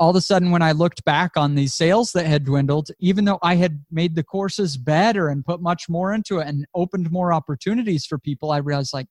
all 0.00 0.10
of 0.10 0.16
a 0.16 0.20
sudden 0.20 0.50
when 0.50 0.62
i 0.62 0.72
looked 0.72 1.04
back 1.04 1.36
on 1.36 1.54
these 1.54 1.74
sales 1.74 2.10
that 2.12 2.26
had 2.26 2.44
dwindled 2.44 2.88
even 2.98 3.24
though 3.24 3.38
i 3.42 3.54
had 3.54 3.84
made 3.90 4.16
the 4.16 4.24
courses 4.24 4.76
better 4.76 5.28
and 5.28 5.44
put 5.44 5.60
much 5.60 5.88
more 5.88 6.12
into 6.12 6.38
it 6.38 6.48
and 6.48 6.66
opened 6.74 7.12
more 7.12 7.32
opportunities 7.32 8.04
for 8.04 8.18
people 8.18 8.50
i 8.50 8.56
realized 8.56 8.94
like 8.94 9.06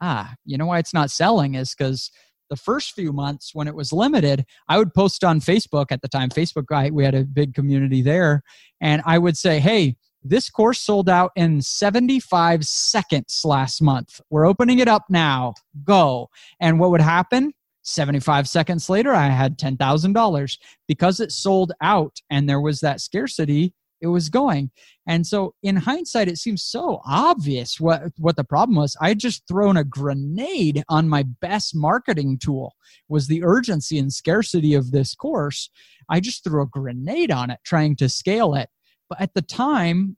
ah 0.00 0.32
you 0.46 0.56
know 0.56 0.66
why 0.66 0.78
it's 0.78 0.94
not 0.94 1.10
selling 1.10 1.54
is 1.54 1.74
because 1.74 2.10
the 2.48 2.56
first 2.56 2.92
few 2.94 3.12
months 3.12 3.50
when 3.54 3.68
it 3.68 3.74
was 3.74 3.92
limited 3.92 4.46
i 4.68 4.78
would 4.78 4.94
post 4.94 5.24
on 5.24 5.40
facebook 5.40 5.86
at 5.90 6.00
the 6.00 6.08
time 6.08 6.30
facebook 6.30 6.66
I, 6.72 6.90
we 6.90 7.04
had 7.04 7.14
a 7.14 7.24
big 7.24 7.52
community 7.52 8.00
there 8.00 8.42
and 8.80 9.02
i 9.04 9.18
would 9.18 9.36
say 9.36 9.58
hey 9.58 9.96
this 10.22 10.50
course 10.50 10.80
sold 10.80 11.08
out 11.08 11.30
in 11.34 11.62
75 11.62 12.64
seconds 12.66 13.40
last 13.42 13.80
month. 13.80 14.20
We're 14.28 14.44
opening 14.44 14.78
it 14.78 14.86
up 14.86 15.04
now. 15.08 15.54
Go 15.82 16.28
and 16.60 16.78
what 16.78 16.90
would 16.90 17.00
happen 17.00 17.54
75 17.82 18.48
seconds 18.48 18.88
later, 18.88 19.12
I 19.12 19.28
had 19.28 19.58
$10,000 19.58 20.58
because 20.86 21.20
it 21.20 21.32
sold 21.32 21.72
out 21.80 22.18
and 22.30 22.48
there 22.48 22.60
was 22.60 22.80
that 22.80 23.00
scarcity. 23.00 23.74
It 24.02 24.06
was 24.06 24.30
going. 24.30 24.70
And 25.06 25.26
so 25.26 25.54
in 25.62 25.76
hindsight, 25.76 26.28
it 26.28 26.38
seems 26.38 26.64
so 26.64 27.02
obvious 27.04 27.78
what, 27.78 28.04
what 28.16 28.36
the 28.36 28.44
problem 28.44 28.76
was. 28.76 28.96
I 28.98 29.12
just 29.12 29.46
thrown 29.46 29.76
a 29.76 29.84
grenade 29.84 30.82
on 30.88 31.08
my 31.08 31.24
best 31.40 31.76
marketing 31.76 32.38
tool 32.38 32.74
was 33.08 33.26
the 33.26 33.44
urgency 33.44 33.98
and 33.98 34.12
scarcity 34.12 34.74
of 34.74 34.90
this 34.90 35.14
course. 35.14 35.68
I 36.08 36.20
just 36.20 36.44
threw 36.44 36.62
a 36.62 36.66
grenade 36.66 37.30
on 37.30 37.50
it 37.50 37.60
trying 37.64 37.94
to 37.96 38.08
scale 38.08 38.54
it. 38.54 38.70
But 39.10 39.20
at 39.20 39.34
the 39.34 39.42
time, 39.42 40.16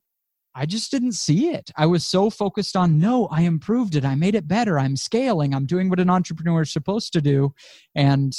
I 0.54 0.66
just 0.66 0.90
didn't 0.90 1.12
see 1.12 1.48
it. 1.48 1.70
I 1.76 1.86
was 1.86 2.06
so 2.06 2.28
focused 2.28 2.76
on, 2.76 2.98
no, 2.98 3.26
I 3.28 3.42
improved 3.42 3.94
it. 3.94 4.04
I 4.04 4.14
made 4.14 4.34
it 4.34 4.46
better. 4.46 4.78
I'm 4.78 4.96
scaling. 4.96 5.54
I'm 5.54 5.64
doing 5.66 5.88
what 5.88 5.98
an 6.00 6.10
entrepreneur 6.10 6.62
is 6.62 6.72
supposed 6.72 7.12
to 7.14 7.22
do. 7.22 7.54
And 7.94 8.34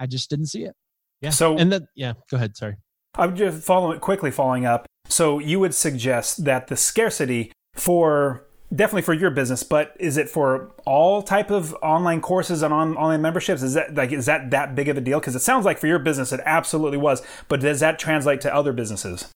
I 0.00 0.06
just 0.06 0.28
didn't 0.30 0.46
see 0.46 0.64
it. 0.64 0.74
yeah 1.20 1.30
So- 1.30 1.56
and 1.56 1.70
then 1.72 1.86
yeah 1.94 2.14
go 2.30 2.36
ahead 2.36 2.56
sorry 2.56 2.76
I'm 3.16 3.36
just 3.36 3.62
following 3.64 4.00
quickly 4.00 4.32
following 4.32 4.66
up. 4.66 4.86
So 5.08 5.38
you 5.38 5.60
would 5.60 5.74
suggest 5.74 6.44
that 6.44 6.66
the 6.66 6.76
scarcity 6.76 7.52
for 7.74 8.44
definitely 8.74 9.02
for 9.02 9.14
your 9.14 9.30
business, 9.30 9.62
but 9.62 9.94
is 10.00 10.16
it 10.16 10.28
for 10.28 10.72
all 10.84 11.22
type 11.22 11.50
of 11.52 11.74
online 11.80 12.20
courses 12.20 12.62
and 12.62 12.74
on, 12.74 12.96
online 12.96 13.22
memberships? 13.22 13.62
Is 13.62 13.74
that 13.74 13.94
like 13.94 14.10
is 14.10 14.26
that 14.26 14.50
that 14.50 14.74
big 14.74 14.88
of 14.88 14.96
a 14.96 15.00
deal? 15.00 15.20
Because 15.20 15.36
it 15.36 15.42
sounds 15.42 15.64
like 15.64 15.78
for 15.78 15.86
your 15.86 16.00
business 16.00 16.32
it 16.32 16.40
absolutely 16.44 16.98
was, 16.98 17.22
but 17.48 17.60
does 17.60 17.78
that 17.78 18.00
translate 18.00 18.40
to 18.40 18.52
other 18.52 18.72
businesses? 18.72 19.30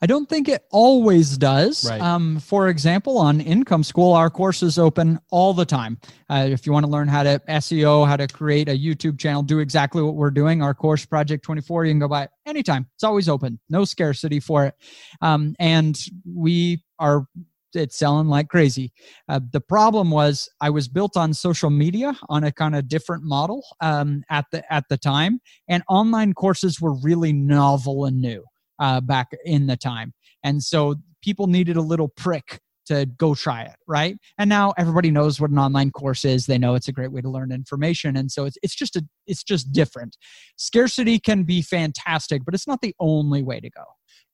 I 0.00 0.06
don't 0.06 0.28
think 0.28 0.48
it 0.48 0.64
always 0.70 1.36
does. 1.36 1.88
Right. 1.88 2.00
Um, 2.00 2.38
for 2.38 2.68
example, 2.68 3.18
on 3.18 3.40
Income 3.40 3.82
School, 3.82 4.12
our 4.12 4.30
courses 4.30 4.78
open 4.78 5.18
all 5.30 5.52
the 5.52 5.64
time. 5.64 5.98
Uh, 6.30 6.46
if 6.48 6.66
you 6.66 6.72
want 6.72 6.86
to 6.86 6.90
learn 6.90 7.08
how 7.08 7.24
to 7.24 7.40
SEO, 7.48 8.06
how 8.06 8.16
to 8.16 8.28
create 8.28 8.68
a 8.68 8.78
YouTube 8.78 9.18
channel, 9.18 9.42
do 9.42 9.58
exactly 9.58 10.02
what 10.02 10.14
we're 10.14 10.30
doing, 10.30 10.62
our 10.62 10.74
course 10.74 11.04
Project 11.04 11.44
24, 11.44 11.86
you 11.86 11.92
can 11.92 11.98
go 11.98 12.08
by 12.08 12.24
it 12.24 12.30
anytime. 12.46 12.86
It's 12.94 13.04
always 13.04 13.28
open, 13.28 13.58
no 13.68 13.84
scarcity 13.84 14.38
for 14.40 14.66
it. 14.66 14.74
Um, 15.20 15.56
and 15.58 15.98
we 16.24 16.82
are 16.98 17.26
it's 17.74 17.98
selling 17.98 18.28
like 18.28 18.48
crazy. 18.48 18.92
Uh, 19.28 19.40
the 19.52 19.60
problem 19.60 20.10
was 20.10 20.48
I 20.60 20.70
was 20.70 20.88
built 20.88 21.18
on 21.18 21.34
social 21.34 21.68
media 21.68 22.16
on 22.30 22.44
a 22.44 22.52
kind 22.52 22.74
of 22.74 22.88
different 22.88 23.24
model 23.24 23.62
um, 23.80 24.22
at 24.30 24.46
the 24.50 24.72
at 24.72 24.84
the 24.88 24.96
time, 24.96 25.40
and 25.68 25.82
online 25.88 26.32
courses 26.32 26.80
were 26.80 26.94
really 26.94 27.32
novel 27.32 28.06
and 28.06 28.20
new 28.20 28.42
uh, 28.78 29.00
back 29.00 29.28
in 29.44 29.66
the 29.66 29.76
time. 29.76 30.12
And 30.44 30.62
so 30.62 30.96
people 31.22 31.46
needed 31.46 31.76
a 31.76 31.82
little 31.82 32.08
prick 32.08 32.60
to 32.86 33.04
go 33.18 33.34
try 33.34 33.62
it, 33.62 33.76
right? 33.86 34.16
And 34.38 34.48
now 34.48 34.72
everybody 34.78 35.10
knows 35.10 35.38
what 35.40 35.50
an 35.50 35.58
online 35.58 35.90
course 35.90 36.24
is. 36.24 36.46
They 36.46 36.56
know 36.56 36.74
it's 36.74 36.88
a 36.88 36.92
great 36.92 37.12
way 37.12 37.20
to 37.20 37.28
learn 37.28 37.52
information, 37.52 38.16
and 38.16 38.32
so 38.32 38.46
it's 38.46 38.56
it's 38.62 38.74
just 38.74 38.96
a 38.96 39.04
it's 39.26 39.42
just 39.42 39.72
different. 39.72 40.16
Scarcity 40.56 41.18
can 41.18 41.42
be 41.42 41.60
fantastic, 41.60 42.44
but 42.46 42.54
it's 42.54 42.66
not 42.66 42.80
the 42.80 42.94
only 42.98 43.42
way 43.42 43.60
to 43.60 43.68
go. 43.68 43.84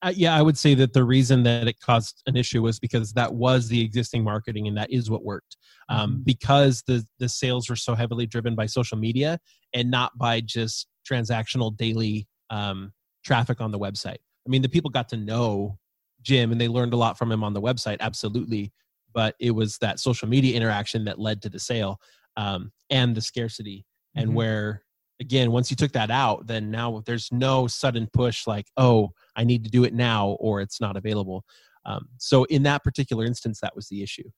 uh, 0.03 0.13
yeah 0.15 0.35
i 0.37 0.43
would 0.43 0.57
say 0.59 0.75
that 0.75 0.93
the 0.93 1.03
reason 1.05 1.43
that 1.45 1.67
it 1.67 1.81
caused 1.81 2.23
an 2.27 2.37
issue 2.37 2.63
was 2.63 2.79
because 2.79 3.13
that 3.13 3.33
was 3.35 3.69
the 3.69 3.81
existing 3.81 4.23
marketing 4.23 4.67
and 4.69 4.77
that 4.77 4.91
is 4.91 5.09
what 5.11 5.25
worked 5.25 5.57
um, 5.89 6.11
Mhm. 6.19 6.25
because 6.25 6.83
the 6.87 7.05
the 7.19 7.29
sales 7.29 7.69
were 7.71 7.77
so 7.89 7.95
heavily 7.95 8.27
driven 8.27 8.55
by 8.55 8.67
social 8.67 8.99
media 8.99 9.39
and 9.73 9.91
not 9.91 10.11
by 10.17 10.41
just 10.41 10.87
transactional 11.11 11.77
daily 11.77 12.27
um, 12.51 12.93
traffic 13.25 13.61
on 13.61 13.71
the 13.73 13.79
website 13.79 14.19
i 14.47 14.49
mean 14.49 14.63
the 14.63 14.69
people 14.69 14.91
got 14.91 15.09
to 15.09 15.17
know 15.17 15.79
jim 16.23 16.53
and 16.53 16.61
they 16.61 16.69
learned 16.69 16.93
a 16.95 16.97
lot 16.97 17.17
from 17.19 17.31
him 17.31 17.45
on 17.45 17.53
the 17.55 17.61
website 17.61 17.99
absolutely. 18.01 18.73
But 19.13 19.37
it 19.39 19.53
was 19.53 19.79
that 19.79 20.01
social 20.01 20.27
media 20.29 20.57
interaction 20.57 21.05
that 21.05 21.21
led 21.21 21.41
to 21.43 21.49
the 21.49 21.61
sale 21.61 22.01
um, 22.37 22.73
and 22.91 23.15
the 23.15 23.21
scarcity 23.21 23.87
and 24.17 24.31
Mhm. 24.31 24.35
where 24.35 24.83
again 25.21 25.53
once 25.53 25.71
you 25.71 25.77
took 25.77 25.93
that 25.93 26.11
out 26.11 26.49
then 26.49 26.71
now 26.71 27.01
there's 27.07 27.31
no 27.31 27.69
sudden 27.69 28.09
push 28.13 28.49
like 28.49 28.67
oh 28.77 29.11
i 29.37 29.45
need 29.45 29.63
to 29.63 29.71
do 29.71 29.85
it 29.85 29.95
now 29.95 30.31
or 30.41 30.61
it's 30.61 30.81
not 30.81 30.97
available. 30.97 31.45
Um, 31.87 32.09
so 32.19 32.45
in 32.45 32.63
that 32.65 32.83
particular 32.83 33.25
instance 33.25 33.61
that 33.61 33.77
was 33.77 33.89
the 33.89 34.03
issue. 34.03 34.29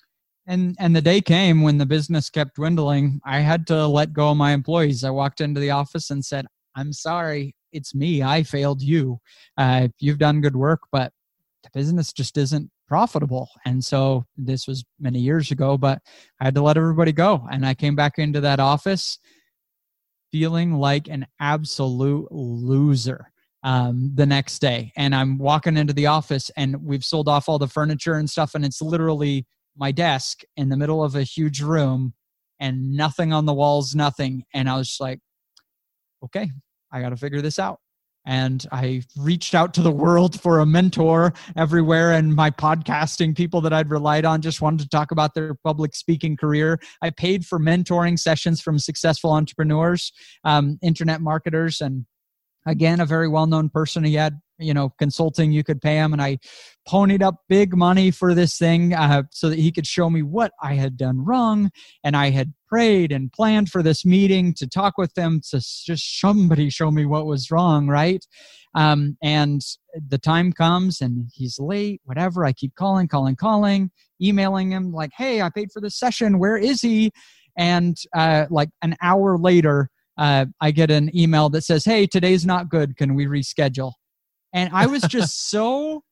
And 0.47 0.77
and 0.79 0.95
the 0.95 1.03
day 1.03 1.21
came 1.23 1.63
when 1.63 1.79
the 1.79 1.87
business 1.87 2.29
kept 2.31 2.57
dwindling. 2.57 3.21
I 3.25 3.39
had 3.41 3.67
to 3.69 3.87
let 3.87 4.13
go 4.13 4.31
of 4.31 4.37
my 4.37 4.53
employees. 4.53 5.05
I 5.05 5.11
walked 5.11 5.41
into 5.41 5.61
the 5.61 5.71
office 5.71 6.11
and 6.11 6.25
said 6.25 6.47
i'm 6.77 6.93
sorry 6.93 7.55
it's 7.77 7.95
me 7.95 8.23
i 8.23 8.43
failed 8.43 8.83
you. 8.83 9.19
Uh, 9.57 9.89
you've 9.99 10.19
done 10.19 10.41
good 10.41 10.57
work 10.57 10.81
but 10.91 11.13
the 11.63 11.71
business 11.75 12.13
just 12.13 12.37
isn't 12.37 12.71
profitable. 12.87 13.49
And 13.65 13.85
so 13.85 14.25
this 14.37 14.69
was 14.69 14.85
many 15.01 15.19
years 15.19 15.51
ago 15.51 15.77
but 15.77 16.01
i 16.41 16.45
had 16.45 16.55
to 16.55 16.63
let 16.63 16.77
everybody 16.77 17.13
go. 17.13 17.47
And 17.51 17.67
i 17.67 17.75
came 17.75 17.97
back 17.97 18.19
into 18.19 18.41
that 18.41 18.61
office 18.61 19.19
feeling 20.33 20.75
like 20.75 21.09
an 21.09 21.27
absolute 21.41 22.29
loser 22.31 23.33
um, 23.63 24.13
the 24.15 24.27
next 24.27 24.61
day. 24.61 24.93
And 24.97 25.15
i'm 25.15 25.39
walking 25.39 25.77
into 25.77 25.93
the 25.93 26.07
office 26.07 26.51
and 26.57 26.83
we've 26.83 27.05
sold 27.05 27.29
off 27.29 27.49
all 27.49 27.59
the 27.59 27.69
furniture 27.69 28.15
and 28.15 28.29
stuff 28.29 28.55
and 28.55 28.65
it's 28.65 28.83
literally 28.83 29.47
my 29.77 29.93
desk 29.93 30.43
in 30.57 30.69
the 30.69 30.77
middle 30.77 31.05
of 31.05 31.15
a 31.15 31.23
huge 31.23 31.61
room 31.61 32.15
and 32.61 32.93
nothing 32.93 33.33
on 33.33 33.47
the 33.47 33.55
walls, 33.55 33.95
nothing. 33.95 34.45
And 34.55 34.69
I 34.69 34.77
was 34.77 34.97
like, 35.01 35.21
okay, 36.25 36.51
I 36.93 37.01
got 37.01 37.11
to 37.11 37.17
figure 37.17 37.41
this 37.41 37.59
out. 37.59 37.81
And 38.29 38.67
I 38.73 39.03
reached 39.17 39.55
out 39.55 39.73
to 39.75 39.83
the 39.83 39.93
world 39.93 40.41
for 40.41 40.59
a 40.59 40.67
mentor 40.67 41.33
everywhere, 41.57 42.13
and 42.13 42.35
my 42.35 42.51
podcasting 42.51 43.37
people 43.37 43.61
that 43.61 43.73
I'd 43.73 43.89
relied 43.89 44.25
on 44.25 44.43
just 44.43 44.61
wanted 44.61 44.81
to 44.81 44.89
talk 44.89 45.13
about 45.13 45.35
their 45.35 45.55
public 45.55 45.95
speaking 45.95 46.37
career. 46.37 46.81
I 47.03 47.11
paid 47.11 47.47
for 47.47 47.61
mentoring 47.61 48.19
sessions 48.19 48.61
from 48.61 48.81
successful 48.81 49.31
entrepreneurs, 49.33 50.13
um, 50.43 50.77
internet 50.83 51.21
marketers, 51.21 51.81
and 51.81 52.05
again, 52.67 52.99
a 52.99 53.07
very 53.07 53.29
well 53.29 53.47
known 53.47 53.69
person. 53.69 54.03
He 54.03 54.15
had 54.15 54.41
you 54.59 54.75
know 54.75 54.91
consulting 54.99 55.53
you 55.53 55.63
could 55.63 55.81
pay 55.81 55.97
him 55.97 56.13
and 56.13 56.23
i 56.23 56.39
ponied 56.89 57.23
up 57.23 57.43
big 57.49 57.77
money 57.77 58.11
for 58.11 58.35
this 58.35 58.57
thing 58.57 58.95
uh, 58.95 59.23
so 59.31 59.49
that 59.49 59.59
he 59.59 59.71
could 59.71 59.87
show 59.87 60.09
me 60.09 60.23
what 60.23 60.53
i 60.63 60.75
had 60.75 60.97
done 60.97 61.25
wrong 61.25 61.71
and 62.05 62.17
i 62.17 62.31
had 62.31 62.53
prayed 62.69 63.13
and 63.13 63.33
planned 63.33 63.71
for 63.71 63.83
this 63.83 64.05
meeting 64.05 64.53
to 64.55 64.67
talk 64.67 64.99
with 64.99 65.13
them 65.15 65.41
to 65.51 65.59
just 65.61 66.21
somebody 66.21 66.71
show 66.71 66.91
me 66.91 67.07
what 67.07 67.27
was 67.27 67.51
wrong 67.51 67.89
right 67.89 68.25
um, 68.75 69.17
and 69.23 69.63
the 70.09 70.19
time 70.19 70.53
comes 70.53 71.01
and 71.01 71.31
he's 71.35 71.59
late 71.59 72.01
whatever 72.05 72.45
i 72.45 72.53
keep 72.53 72.75
calling 72.75 73.09
calling 73.09 73.37
calling 73.37 73.91
emailing 74.21 74.71
him 74.71 74.93
like 74.93 75.11
hey 75.17 75.41
i 75.43 75.49
paid 75.49 75.71
for 75.73 75.81
this 75.81 75.99
session 75.99 76.39
where 76.39 76.57
is 76.57 76.81
he 76.81 77.11
and 77.59 77.97
uh, 78.15 78.45
like 78.51 78.69
an 78.83 78.95
hour 79.01 79.39
later 79.39 79.89
uh, 80.19 80.47
I 80.61 80.71
get 80.71 80.91
an 80.91 81.15
email 81.17 81.49
that 81.51 81.63
says, 81.63 81.85
"Hey, 81.85 82.07
today's 82.07 82.47
not 82.47 82.69
good. 82.69 82.97
Can 82.97 83.15
we 83.15 83.27
reschedule?" 83.27 83.93
And 84.53 84.71
I 84.73 84.87
was 84.87 85.03
just 85.03 85.51
so 85.51 86.03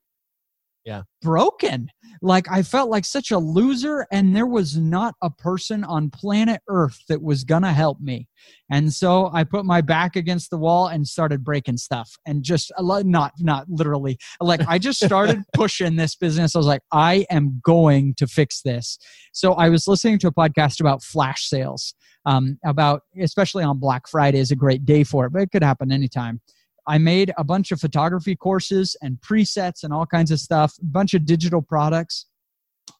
Yeah. 0.85 1.03
broken. 1.23 1.89
Like 2.21 2.47
I 2.51 2.63
felt 2.63 2.91
like 2.91 3.05
such 3.05 3.31
a 3.31 3.39
loser, 3.39 4.07
and 4.13 4.37
there 4.37 4.47
was 4.47 4.77
not 4.77 5.15
a 5.23 5.31
person 5.31 5.83
on 5.85 6.11
planet 6.11 6.61
Earth 6.69 7.01
that 7.09 7.23
was 7.23 7.43
gonna 7.45 7.73
help 7.73 8.01
me. 8.01 8.29
And 8.71 8.93
so 8.93 9.31
I 9.33 9.45
put 9.45 9.65
my 9.65 9.81
back 9.81 10.15
against 10.17 10.51
the 10.51 10.59
wall 10.59 10.89
and 10.89 11.07
started 11.07 11.43
breaking 11.43 11.79
stuff, 11.79 12.11
and 12.27 12.43
just 12.43 12.71
a 12.77 12.83
lot- 12.83 13.07
not 13.07 13.33
not 13.39 13.67
literally. 13.69 14.19
Like 14.41 14.61
I 14.69 14.79
just 14.79 15.03
started 15.05 15.43
pushing 15.55 15.97
this 15.97 16.15
business. 16.17 16.55
I 16.55 16.59
was 16.59 16.67
like, 16.67 16.83
I 16.93 17.27
am 17.31 17.61
going 17.65 18.15
to 18.17 18.27
fix 18.27 18.61
this. 18.63 18.99
So 19.33 19.55
I 19.55 19.69
was 19.71 19.89
listening 19.89 20.19
to 20.21 20.29
a 20.29 20.33
podcast 20.33 20.81
about 20.81 21.03
flash 21.03 21.49
sales 21.49 21.95
um, 22.27 22.59
about 22.65 23.03
especially 23.21 23.65
on 23.65 23.79
Black 23.79 24.09
Friday 24.09 24.39
is 24.39 24.51
a 24.51 24.57
great 24.57 24.85
day 24.85 25.05
for 25.05 25.27
it, 25.27 25.33
but 25.33 25.43
it 25.43 25.51
could 25.51 25.63
happen 25.63 25.93
anytime. 25.93 26.41
I 26.87 26.99
made 26.99 27.33
a 27.39 27.45
bunch 27.45 27.73
of 27.73 27.81
photography 27.81 28.37
courses 28.37 28.97
and 29.03 29.19
presets 29.21 29.83
and 29.83 29.93
all 29.93 30.07
kinds 30.07 30.31
of 30.31 30.41
stuff, 30.41 30.75
a 30.81 30.85
bunch 30.85 31.15
of 31.15 31.25
digital 31.25 31.63
products. 31.63 32.27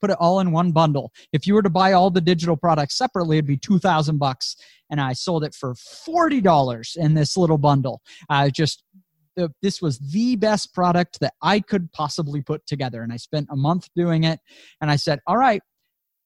Put 0.01 0.11
it 0.11 0.17
all 0.19 0.41
in 0.41 0.51
one 0.51 0.73
bundle. 0.73 1.13
If 1.33 1.47
you 1.47 1.55
were 1.55 1.63
to 1.63 1.71
buy 1.71 1.93
all 1.93 2.11
the 2.11 2.21
digital 2.21 2.57
products 2.57 2.97
separately, 2.97 3.37
it'd 3.37 3.47
be 3.47 3.59
two 3.59 3.79
thousand 3.79 4.19
bucks, 4.19 4.57
and 4.91 5.01
I 5.01 5.13
sold 5.13 5.45
it 5.45 5.55
for 5.55 5.75
forty 5.75 6.41
dollars 6.41 6.97
in 6.99 7.15
this 7.15 7.37
little 7.37 7.59
bundle. 7.59 8.01
I 8.31 8.51
just 8.51 8.83
this 9.61 9.83
was 9.83 9.99
the 9.99 10.37
best 10.37 10.73
product 10.73 11.21
that 11.21 11.35
I 11.43 11.61
could 11.61 11.93
possibly 11.93 12.41
put 12.41 12.67
together, 12.67 13.03
and 13.03 13.13
I 13.13 13.17
spent 13.17 13.49
a 13.51 13.57
month 13.57 13.89
doing 13.95 14.25
it. 14.25 14.41
And 14.81 14.91
I 14.91 14.97
said, 14.97 15.21
"All 15.27 15.37
right, 15.37 15.61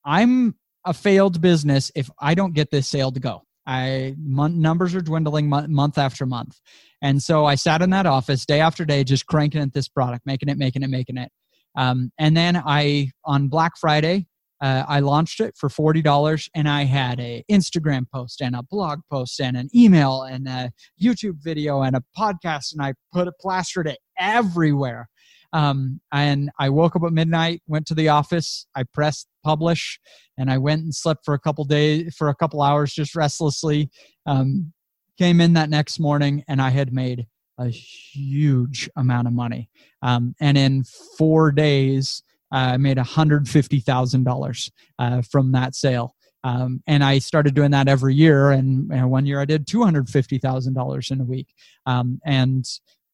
I'm 0.04 0.54
a 0.84 0.94
failed 0.94 1.40
business 1.40 1.90
if 1.94 2.10
I 2.20 2.34
don't 2.34 2.54
get 2.54 2.70
this 2.70 2.88
sale 2.88 3.12
to 3.12 3.20
go. 3.20 3.42
I 3.68 4.14
mon- 4.18 4.60
numbers 4.60 4.94
are 4.94 5.02
dwindling 5.02 5.48
mo- 5.48 5.66
month 5.68 5.98
after 5.98 6.24
month, 6.26 6.58
and 7.02 7.22
so 7.22 7.44
I 7.44 7.54
sat 7.54 7.82
in 7.82 7.90
that 7.90 8.06
office 8.06 8.46
day 8.46 8.60
after 8.60 8.84
day, 8.84 9.04
just 9.04 9.26
cranking 9.26 9.60
at 9.60 9.74
this 9.74 9.88
product, 9.88 10.24
making 10.24 10.48
it, 10.48 10.56
making 10.56 10.82
it, 10.82 10.90
making 10.90 11.18
it. 11.18 11.30
Um, 11.76 12.10
and 12.18 12.36
then 12.36 12.56
I 12.56 13.10
on 13.24 13.48
Black 13.48 13.72
Friday, 13.78 14.26
uh, 14.62 14.84
I 14.88 15.00
launched 15.00 15.40
it 15.40 15.54
for 15.56 15.68
forty 15.68 16.00
dollars, 16.00 16.48
and 16.54 16.68
I 16.68 16.84
had 16.84 17.20
a 17.20 17.44
Instagram 17.50 18.06
post 18.12 18.40
and 18.40 18.56
a 18.56 18.62
blog 18.62 19.00
post 19.12 19.38
and 19.40 19.56
an 19.56 19.68
email 19.74 20.22
and 20.22 20.48
a 20.48 20.72
YouTube 21.00 21.36
video 21.42 21.82
and 21.82 21.94
a 21.94 22.02
podcast, 22.18 22.72
and 22.72 22.82
I 22.82 22.94
put 23.12 23.28
it 23.28 23.34
plastered 23.38 23.86
it 23.86 23.98
everywhere. 24.18 25.08
Um, 25.52 26.00
and 26.12 26.50
I 26.58 26.68
woke 26.68 26.96
up 26.96 27.02
at 27.04 27.12
midnight, 27.12 27.62
went 27.66 27.86
to 27.86 27.94
the 27.94 28.08
office, 28.08 28.66
I 28.74 28.84
pressed 28.84 29.28
publish, 29.48 29.98
and 30.36 30.50
I 30.50 30.58
went 30.58 30.82
and 30.82 30.94
slept 30.94 31.24
for 31.24 31.32
a 31.32 31.38
couple 31.38 31.64
days, 31.64 32.14
for 32.14 32.28
a 32.28 32.34
couple 32.34 32.60
hours, 32.60 32.92
just 32.92 33.16
restlessly. 33.16 33.88
Um, 34.26 34.74
came 35.16 35.40
in 35.40 35.54
that 35.54 35.70
next 35.70 35.98
morning, 35.98 36.44
and 36.48 36.60
I 36.60 36.68
had 36.68 36.92
made 36.92 37.26
a 37.58 37.68
huge 37.68 38.90
amount 38.96 39.26
of 39.26 39.32
money. 39.32 39.70
Um, 40.02 40.34
and 40.38 40.58
in 40.58 40.84
four 41.16 41.50
days, 41.50 42.22
I 42.52 42.76
made 42.76 42.98
$150,000 42.98 44.70
uh, 44.98 45.22
from 45.22 45.52
that 45.52 45.74
sale. 45.74 46.14
Um, 46.44 46.82
and 46.86 47.02
I 47.02 47.18
started 47.18 47.54
doing 47.54 47.70
that 47.72 47.88
every 47.88 48.14
year. 48.14 48.50
And, 48.50 48.92
and 48.92 49.10
one 49.10 49.24
year 49.26 49.40
I 49.40 49.46
did 49.46 49.66
$250,000 49.66 51.10
in 51.10 51.20
a 51.20 51.24
week. 51.24 51.48
Um, 51.86 52.20
and 52.24 52.64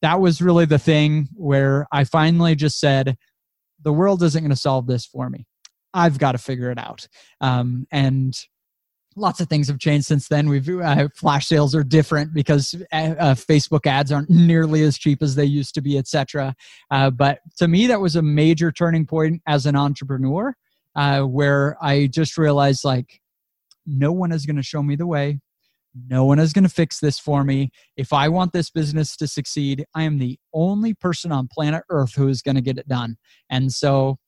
that 0.03 0.21
was 0.21 0.43
really 0.43 0.67
the 0.67 0.79
thing 0.79 1.29
where 1.35 1.87
I 1.93 2.05
finally 2.05 2.55
just 2.57 2.79
said, 2.81 3.17
the 3.83 3.93
world 3.93 4.23
isn't 4.23 4.43
going 4.43 4.51
to 4.51 4.57
solve 4.57 4.87
this 4.87 5.07
for 5.07 5.31
me. 5.31 5.47
I've 5.95 6.19
got 6.19 6.33
to 6.33 6.39
figure 6.39 6.71
it 6.71 6.79
out. 6.79 7.09
Um, 7.41 7.87
and 7.91 8.37
lots 9.17 9.41
of 9.41 9.49
things 9.49 9.69
have 9.69 9.79
changed 9.79 10.07
since 10.07 10.29
then. 10.29 10.49
We've 10.49 10.69
uh, 10.69 11.09
flash 11.15 11.47
sales 11.47 11.75
are 11.75 11.85
different 11.85 12.35
because 12.35 12.75
uh, 12.93 13.15
uh, 13.19 13.35
Facebook 13.35 13.87
ads 13.87 14.13
aren't 14.13 14.31
nearly 14.31 14.83
as 14.83 14.99
cheap 14.99 15.23
as 15.23 15.37
they 15.37 15.45
used 15.45 15.75
to 15.75 15.81
be, 15.81 15.97
etc. 15.97 16.55
Uh, 16.91 17.11
but 17.11 17.39
to 17.59 17.69
me, 17.69 17.87
that 17.87 18.01
was 18.01 18.17
a 18.17 18.23
major 18.23 18.73
turning 18.73 19.07
point 19.07 19.41
as 19.47 19.67
an 19.67 19.77
entrepreneur, 19.77 20.55
uh, 20.97 21.23
where 21.23 21.77
I 21.81 22.09
just 22.09 22.37
realized 22.37 22.85
like, 22.85 23.21
no 23.87 24.13
one 24.13 24.33
is 24.33 24.47
going 24.47 24.57
to 24.57 24.63
show 24.63 24.83
me 24.83 24.97
the 24.97 25.07
way. 25.07 25.41
No 26.09 26.25
one 26.25 26.41
is 26.41 26.53
going 26.53 26.65
to 26.65 26.71
fix 26.71 26.99
this 26.99 27.21
for 27.21 27.45
me. 27.45 27.71
If 27.97 28.13
I 28.13 28.29
want 28.29 28.53
this 28.53 28.69
business 28.69 29.17
to 29.19 29.29
succeed, 29.29 29.85
I 29.95 30.03
am 30.03 30.19
the 30.19 30.41
only 30.53 30.93
person 30.93 31.31
on 31.31 31.47
planet 31.47 31.85
Earth 31.89 32.15
who 32.17 32.27
is 32.27 32.43
going 32.43 32.57
to 32.57 32.61
get 32.61 32.79
it 32.79 32.89
done. 32.89 33.17
And 33.49 33.73
so 33.73 34.19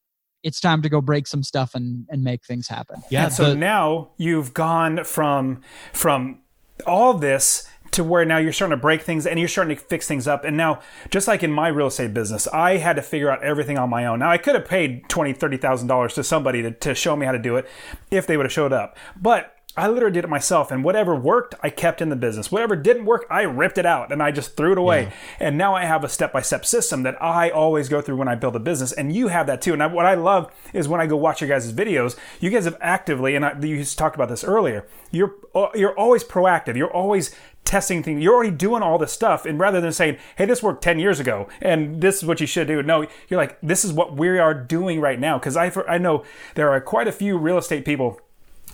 it's 0.47 0.61
time 0.61 0.81
to 0.83 0.89
go 0.89 1.01
break 1.01 1.27
some 1.27 1.43
stuff 1.43 1.75
and, 1.75 2.07
and 2.09 2.23
make 2.23 2.45
things 2.45 2.69
happen. 2.69 3.03
yeah 3.11 3.25
and 3.25 3.33
so 3.33 3.51
the- 3.51 3.57
now 3.57 4.09
you've 4.17 4.55
gone 4.55 5.03
from 5.05 5.61
from 5.93 6.39
all 6.87 7.15
this 7.15 7.69
to 7.93 8.05
where 8.05 8.25
now 8.25 8.37
you're 8.39 8.53
starting 8.53 8.77
to 8.77 8.81
break 8.81 9.03
things 9.03 9.27
and 9.27 9.39
you're 9.39 9.49
starting 9.49 9.75
to 9.77 9.83
fix 9.83 10.07
things 10.07 10.29
up. 10.29 10.45
And 10.45 10.57
now, 10.57 10.81
just 11.11 11.27
like 11.29 11.43
in 11.43 11.51
my 11.51 11.69
real 11.69 11.87
estate 11.87 12.13
business, 12.13 12.47
I 12.49 12.77
had 12.77 12.97
to 12.97 13.03
figure 13.03 13.31
out 13.31 13.43
everything 13.43 13.79
on 13.79 13.89
my 13.89 14.05
own. 14.05 14.19
Now 14.19 14.31
I 14.31 14.39
could 14.39 14.55
have 14.55 14.67
paid 14.67 15.09
twenty, 15.09 15.33
thirty 15.33 15.57
thousand 15.57 15.89
dollars 15.89 16.15
to 16.15 16.25
somebody 16.25 16.63
to, 16.63 16.71
to 16.73 16.95
show 16.95 17.17
me 17.17 17.25
how 17.27 17.33
to 17.33 17.39
do 17.39 17.57
it 17.57 17.67
if 18.11 18.27
they 18.27 18.37
would 18.37 18.45
have 18.45 18.53
showed 18.53 18.73
up. 18.73 18.97
But 19.21 19.56
I 19.77 19.89
literally 19.89 20.15
did 20.15 20.25
it 20.25 20.29
myself, 20.29 20.71
and 20.71 20.83
whatever 20.83 21.15
worked, 21.15 21.55
I 21.63 21.71
kept 21.71 22.01
in 22.01 22.09
the 22.09 22.17
business. 22.17 22.51
Whatever 22.51 22.77
didn't 22.77 23.05
work, 23.05 23.27
I 23.29 23.43
ripped 23.43 23.79
it 23.79 23.87
out 23.87 24.11
and 24.11 24.23
I 24.23 24.31
just 24.31 24.57
threw 24.57 24.73
it 24.73 24.79
away. 24.79 25.13
And 25.39 25.59
now 25.59 25.75
I 25.75 25.85
have 25.85 26.03
a 26.03 26.09
step 26.09 26.33
by 26.33 26.41
step 26.41 26.65
system 26.65 27.03
that 27.03 27.21
I 27.23 27.51
always 27.51 27.89
go 27.89 28.01
through 28.01 28.17
when 28.17 28.29
I 28.29 28.35
build 28.37 28.57
a 28.57 28.61
business, 28.61 28.93
and 28.93 29.15
you 29.15 29.29
have 29.29 29.47
that 29.49 29.61
too. 29.61 29.73
And 29.73 29.83
I, 29.83 29.87
what 29.87 30.07
I 30.07 30.15
love 30.15 30.51
is 30.73 30.89
when 30.89 31.01
I 31.01 31.07
go 31.07 31.17
watch 31.17 31.41
your 31.41 31.49
guys' 31.49 31.73
videos, 31.73 32.17
you 32.41 32.51
guys 32.51 32.65
have 32.65 32.77
actively, 32.81 33.35
and 33.35 33.45
I, 33.45 33.59
you 33.61 33.79
just 33.79 33.99
talked 33.99 34.15
about 34.15 34.29
this 34.29 34.45
earlier. 34.45 34.87
You're 35.11 35.35
uh, 35.55 35.69
you're 35.75 35.97
always 35.99 36.25
proactive. 36.25 36.77
You're 36.77 36.93
always 36.93 37.35
testing 37.65 38.03
things. 38.03 38.23
You're 38.23 38.35
already 38.35 38.53
doing 38.53 38.83
all 38.83 38.97
this 38.97 39.13
stuff, 39.13 39.45
and 39.45 39.59
rather 39.59 39.81
than 39.81 39.93
saying, 39.93 40.17
"Hey, 40.37 40.47
this 40.47 40.63
worked 40.63 40.83
ten 40.83 40.99
years 40.99 41.21
ago, 41.21 41.49
and 41.61 42.01
this 42.01 42.17
is 42.17 42.25
what 42.25 42.41
you 42.41 42.47
should 42.47 42.67
do," 42.67 42.83
no, 42.83 43.07
you're 43.29 43.41
like, 43.41 43.59
"This 43.63 43.85
is 43.85 43.93
what 43.93 44.17
we 44.17 44.39
are 44.39 44.55
doing 44.55 45.01
right 45.01 45.21
now." 45.21 45.39
Because 45.39 45.57
I 45.57 45.71
I 45.87 45.99
know 45.99 46.25
there 46.55 46.71
are 46.71 46.81
quite 46.81 47.09
a 47.09 47.13
few 47.13 47.37
real 47.37 47.59
estate 47.59 47.85
people 47.85 48.21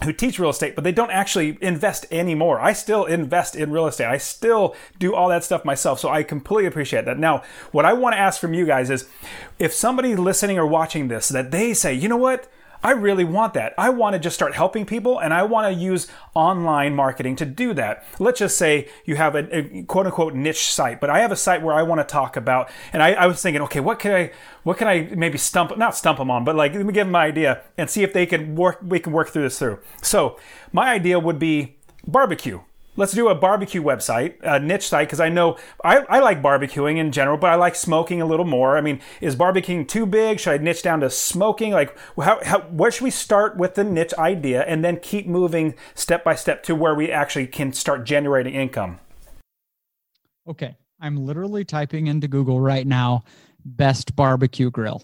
who 0.05 0.12
teach 0.12 0.38
real 0.38 0.51
estate, 0.51 0.75
but 0.75 0.85
they 0.85 0.93
don't 0.93 1.11
actually 1.11 1.59
invest 1.61 2.07
anymore. 2.11 2.61
I 2.61 2.73
still 2.73 3.05
invest 3.05 3.57
in 3.57 3.71
real 3.71 3.87
estate. 3.87 4.07
I 4.07 4.19
still 4.19 4.75
do 4.99 5.15
all 5.15 5.29
that 5.29 5.45
stuff 5.45 5.65
myself. 5.65 6.01
So 6.01 6.09
I 6.09 6.23
completely 6.23 6.67
appreciate 6.67 7.05
that. 7.05 7.19
Now, 7.19 7.43
what 7.71 7.85
I 7.85 7.93
want 7.93 8.15
to 8.15 8.19
ask 8.19 8.41
from 8.41 8.55
you 8.55 8.67
guys 8.67 8.91
is 8.91 9.09
if 9.59 9.73
somebody 9.73 10.17
listening 10.17 10.59
or 10.59 10.67
watching 10.67 11.09
this 11.09 11.29
that 11.29 11.51
they 11.51 11.75
say, 11.75 11.95
you 11.95 12.09
know 12.09 12.17
what? 12.17 12.49
I 12.83 12.92
really 12.92 13.25
want 13.25 13.55
that. 13.55 13.75
I 13.79 13.90
want 13.90 14.14
to 14.14 14.18
just 14.18 14.35
start 14.35 14.55
helping 14.55 14.85
people 14.85 15.18
and 15.18 15.33
I 15.33 15.42
want 15.45 15.73
to 15.73 15.81
use 15.81 16.09
online 16.35 16.95
marketing 16.95 17.37
to 17.37 17.45
do 17.45 17.73
that. 17.75 18.05
Let's 18.18 18.40
just 18.40 18.57
say 18.57 18.88
you 19.05 19.16
have 19.16 19.35
a, 19.35 19.57
a 19.57 19.83
quote 19.85 20.07
unquote 20.07 20.35
niche 20.35 20.71
site, 20.71 21.01
but 21.01 21.11
I 21.11 21.21
have 21.21 21.31
a 21.31 21.37
site 21.37 21.62
where 21.62 21.75
I 21.75 21.83
want 21.83 22.01
to 22.01 22.05
talk 22.05 22.37
about, 22.37 22.71
and 22.92 23.03
I, 23.03 23.12
I, 23.12 23.27
was 23.27 23.40
thinking, 23.40 23.62
okay, 23.62 23.81
what 23.81 23.99
can 23.99 24.12
I, 24.12 24.33
what 24.64 24.79
can 24.79 24.88
I 24.88 25.09
maybe 25.14 25.38
stump, 25.38 25.77
not 25.79 25.97
stump 25.97 26.18
them 26.18 26.31
on, 26.31 26.45
but 26.45 26.57
like, 26.57 26.75
let 26.75 26.85
me 26.85 26.92
give 26.92 27.07
them 27.07 27.14
an 27.14 27.21
idea 27.21 27.62
and 27.79 27.88
see 27.88 28.03
if 28.03 28.12
they 28.12 28.27
can 28.27 28.57
work, 28.57 28.81
we 28.83 28.99
can 28.99 29.12
work 29.12 29.29
through 29.29 29.42
this 29.42 29.59
through. 29.59 29.79
So 30.03 30.38
my 30.73 30.92
idea 30.92 31.18
would 31.18 31.38
be 31.38 31.77
barbecue 32.07 32.61
let's 32.96 33.12
do 33.12 33.28
a 33.28 33.35
barbecue 33.35 33.83
website, 33.83 34.35
a 34.42 34.59
niche 34.61 34.88
site, 34.88 35.09
because 35.09 35.20
I 35.20 35.28
know 35.28 35.57
I, 35.85 35.98
I 36.09 36.20
like 36.20 36.42
barbecuing 36.42 36.98
in 36.98 37.12
general, 37.12 37.37
but 37.37 37.50
I 37.50 37.55
like 37.55 37.74
smoking 37.74 38.20
a 38.20 38.26
little 38.26 38.44
more. 38.44 38.76
I 38.76 38.81
mean, 38.81 39.00
is 39.20 39.37
barbecuing 39.37 39.88
too 39.88 40.07
big? 40.07 40.40
Should 40.40 40.61
I 40.61 40.62
niche 40.62 40.83
down 40.83 41.00
to 41.00 41.11
smoking? 41.11 41.72
Like, 41.72 41.96
how, 42.16 42.40
how, 42.44 42.61
where 42.62 42.90
should 42.90 43.05
we 43.05 43.11
start 43.11 43.57
with 43.57 43.74
the 43.74 43.85
niche 43.85 44.14
idea 44.18 44.62
and 44.62 44.85
then 44.85 44.98
keep 45.00 45.26
moving 45.26 45.74
step 45.94 46.24
by 46.24 46.35
step 46.35 46.62
to 46.64 46.74
where 46.74 46.94
we 46.94 47.11
actually 47.11 47.46
can 47.46 47.72
start 47.72 48.05
generating 48.05 48.55
income? 48.55 49.00
Okay. 50.48 50.76
I'm 51.00 51.16
literally 51.16 51.64
typing 51.64 52.07
into 52.07 52.28
Google 52.28 52.61
right 52.61 52.87
now, 52.87 53.24
best 53.64 54.14
barbecue 54.14 54.70
grill. 54.70 55.02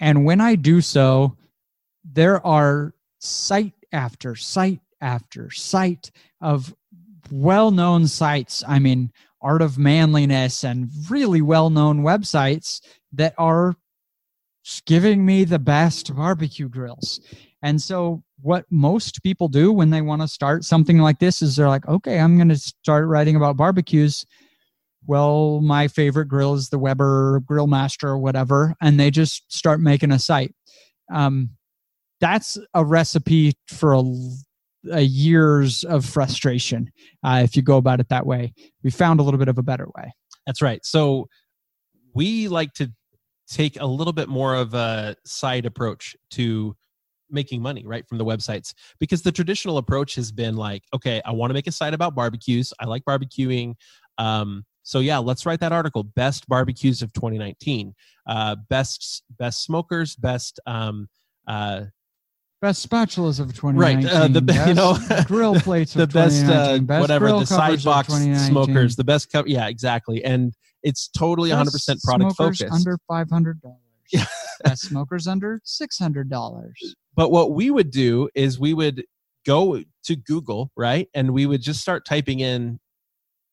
And 0.00 0.24
when 0.24 0.40
I 0.40 0.56
do 0.56 0.80
so, 0.80 1.36
there 2.04 2.44
are 2.44 2.92
site 3.20 3.74
after 3.92 4.34
site 4.34 4.80
after 5.00 5.48
site 5.50 6.10
of 6.40 6.74
well 7.30 7.70
known 7.70 8.06
sites. 8.06 8.62
I 8.66 8.78
mean, 8.78 9.12
Art 9.40 9.62
of 9.62 9.78
Manliness 9.78 10.64
and 10.64 10.90
really 11.10 11.42
well 11.42 11.70
known 11.70 12.02
websites 12.02 12.80
that 13.12 13.34
are 13.38 13.74
giving 14.86 15.26
me 15.26 15.44
the 15.44 15.58
best 15.58 16.14
barbecue 16.14 16.68
grills. 16.68 17.20
And 17.62 17.80
so, 17.80 18.22
what 18.40 18.64
most 18.70 19.22
people 19.22 19.48
do 19.48 19.72
when 19.72 19.90
they 19.90 20.02
want 20.02 20.20
to 20.22 20.28
start 20.28 20.64
something 20.64 20.98
like 20.98 21.20
this 21.20 21.42
is 21.42 21.54
they're 21.54 21.68
like, 21.68 21.86
okay, 21.86 22.18
I'm 22.18 22.36
going 22.36 22.48
to 22.48 22.56
start 22.56 23.06
writing 23.06 23.36
about 23.36 23.56
barbecues. 23.56 24.26
Well, 25.06 25.60
my 25.60 25.86
favorite 25.88 26.26
grill 26.26 26.54
is 26.54 26.68
the 26.68 26.78
Weber 26.78 27.40
Grill 27.46 27.68
Master 27.68 28.08
or 28.08 28.18
whatever. 28.18 28.74
And 28.80 28.98
they 28.98 29.10
just 29.10 29.52
start 29.52 29.80
making 29.80 30.10
a 30.10 30.18
site. 30.18 30.54
Um, 31.12 31.50
that's 32.20 32.58
a 32.74 32.84
recipe 32.84 33.52
for 33.68 33.92
a 33.92 34.02
years 34.84 35.84
of 35.84 36.04
frustration 36.04 36.90
uh, 37.22 37.40
if 37.44 37.56
you 37.56 37.62
go 37.62 37.76
about 37.76 38.00
it 38.00 38.08
that 38.08 38.26
way. 38.26 38.52
We 38.82 38.90
found 38.90 39.20
a 39.20 39.22
little 39.22 39.38
bit 39.38 39.48
of 39.48 39.58
a 39.58 39.62
better 39.62 39.86
way. 39.96 40.12
That's 40.46 40.62
right. 40.62 40.84
So 40.84 41.28
we 42.14 42.48
like 42.48 42.72
to 42.74 42.92
take 43.48 43.80
a 43.80 43.86
little 43.86 44.12
bit 44.12 44.28
more 44.28 44.54
of 44.54 44.74
a 44.74 45.16
side 45.24 45.66
approach 45.66 46.16
to 46.30 46.76
making 47.30 47.62
money 47.62 47.84
right 47.86 48.06
from 48.06 48.18
the 48.18 48.24
websites 48.24 48.74
because 48.98 49.22
the 49.22 49.32
traditional 49.32 49.78
approach 49.78 50.14
has 50.14 50.30
been 50.30 50.54
like 50.54 50.82
okay 50.92 51.22
i 51.24 51.32
want 51.32 51.48
to 51.48 51.54
make 51.54 51.66
a 51.66 51.72
site 51.72 51.94
about 51.94 52.14
barbecues 52.14 52.74
i 52.78 52.84
like 52.84 53.02
barbecuing 53.04 53.74
um, 54.18 54.64
so 54.82 54.98
yeah 54.98 55.16
let's 55.16 55.46
write 55.46 55.60
that 55.60 55.72
article 55.72 56.02
best 56.02 56.46
barbecues 56.46 57.00
of 57.00 57.10
2019 57.14 57.94
uh, 58.26 58.54
best 58.68 59.22
best 59.38 59.64
smokers 59.64 60.14
best 60.14 60.60
um, 60.66 61.08
uh, 61.46 61.84
Best 62.62 62.88
spatulas 62.88 63.40
of 63.40 63.48
2019. 63.48 64.06
Right. 64.06 64.14
Uh, 64.14 64.28
the 64.28 64.40
best 64.40 64.68
you 64.68 64.74
know 64.74 64.96
grill 65.26 65.56
plates 65.56 65.94
the 65.94 66.06
best, 66.06 66.44
uh, 66.46 66.78
best 66.78 67.00
whatever 67.00 67.26
the 67.26 67.44
side 67.44 67.82
box 67.82 68.14
smokers, 68.46 68.94
the 68.94 69.02
best 69.02 69.32
cup. 69.32 69.48
Yeah, 69.48 69.66
exactly. 69.66 70.24
And 70.24 70.54
it's 70.84 71.08
totally 71.08 71.50
best 71.50 71.74
100% 71.74 72.02
product 72.04 72.36
focused. 72.36 72.62
Under 72.70 72.96
five 73.08 73.28
hundred 73.28 73.60
dollars. 73.60 74.28
best 74.64 74.82
smokers 74.82 75.26
under 75.26 75.60
six 75.64 75.98
hundred 75.98 76.30
dollars. 76.30 76.94
But 77.16 77.32
what 77.32 77.50
we 77.50 77.72
would 77.72 77.90
do 77.90 78.28
is 78.36 78.60
we 78.60 78.74
would 78.74 79.04
go 79.44 79.82
to 80.04 80.14
Google, 80.16 80.70
right, 80.76 81.08
and 81.14 81.32
we 81.32 81.46
would 81.46 81.62
just 81.62 81.80
start 81.80 82.04
typing 82.06 82.38
in 82.38 82.78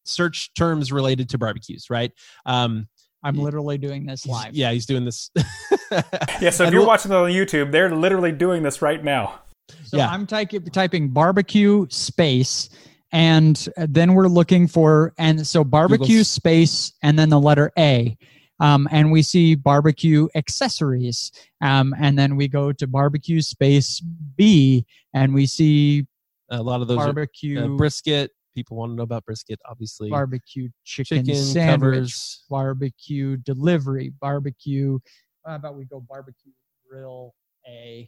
search 0.03 0.53
terms 0.53 0.91
related 0.91 1.29
to 1.29 1.39
barbecues, 1.39 1.89
right? 1.89 2.11
Um, 2.45 2.87
I'm 3.23 3.37
literally 3.37 3.77
doing 3.79 4.05
this 4.05 4.27
live. 4.27 4.53
Yeah, 4.53 4.71
he's 4.71 4.85
doing 4.85 5.03
this. 5.03 5.31
yeah, 6.41 6.49
so 6.49 6.63
if 6.63 6.67
and 6.67 6.71
you're 6.71 6.81
we'll, 6.81 6.87
watching 6.87 7.11
on 7.11 7.29
YouTube, 7.29 7.71
they're 7.71 7.93
literally 7.93 8.31
doing 8.31 8.63
this 8.63 8.81
right 8.81 9.03
now. 9.03 9.41
So 9.83 9.97
yeah. 9.97 10.09
I'm 10.09 10.25
ty- 10.25 10.45
typing 10.45 11.09
barbecue 11.09 11.87
space, 11.89 12.69
and 13.11 13.67
then 13.77 14.13
we're 14.13 14.27
looking 14.27 14.67
for, 14.67 15.13
and 15.17 15.45
so 15.45 15.63
barbecue 15.63 16.07
Google's. 16.07 16.27
space, 16.29 16.93
and 17.03 17.17
then 17.17 17.29
the 17.29 17.39
letter 17.39 17.71
A. 17.77 18.17
Um, 18.61 18.89
and 18.91 19.11
we 19.11 19.21
see 19.21 19.55
barbecue 19.55 20.27
accessories. 20.35 21.31
Um, 21.61 21.95
and 21.97 22.19
then 22.19 22.35
we 22.35 22.49
go 22.49 22.73
to 22.73 22.87
barbecue 22.87 23.41
space 23.41 24.01
B, 24.01 24.85
and 25.13 25.33
we 25.33 25.45
see 25.45 26.05
a 26.49 26.61
lot 26.61 26.81
of 26.81 26.87
those 26.87 26.97
barbecue 26.97 27.61
are, 27.61 27.73
uh, 27.73 27.77
brisket, 27.77 28.31
people 28.55 28.77
want 28.77 28.91
to 28.91 28.95
know 28.95 29.03
about 29.03 29.25
brisket, 29.25 29.59
obviously. 29.69 30.09
Barbecue 30.09 30.69
chicken, 30.83 31.25
chicken 31.25 31.35
sandwich, 31.35 31.93
covers. 31.93 32.43
barbecue 32.49 33.37
delivery, 33.37 34.11
barbecue. 34.19 34.99
How 35.49 35.55
about 35.55 35.75
we 35.75 35.85
go 35.85 35.99
barbecue 35.99 36.51
grill 36.87 37.33
A? 37.67 38.07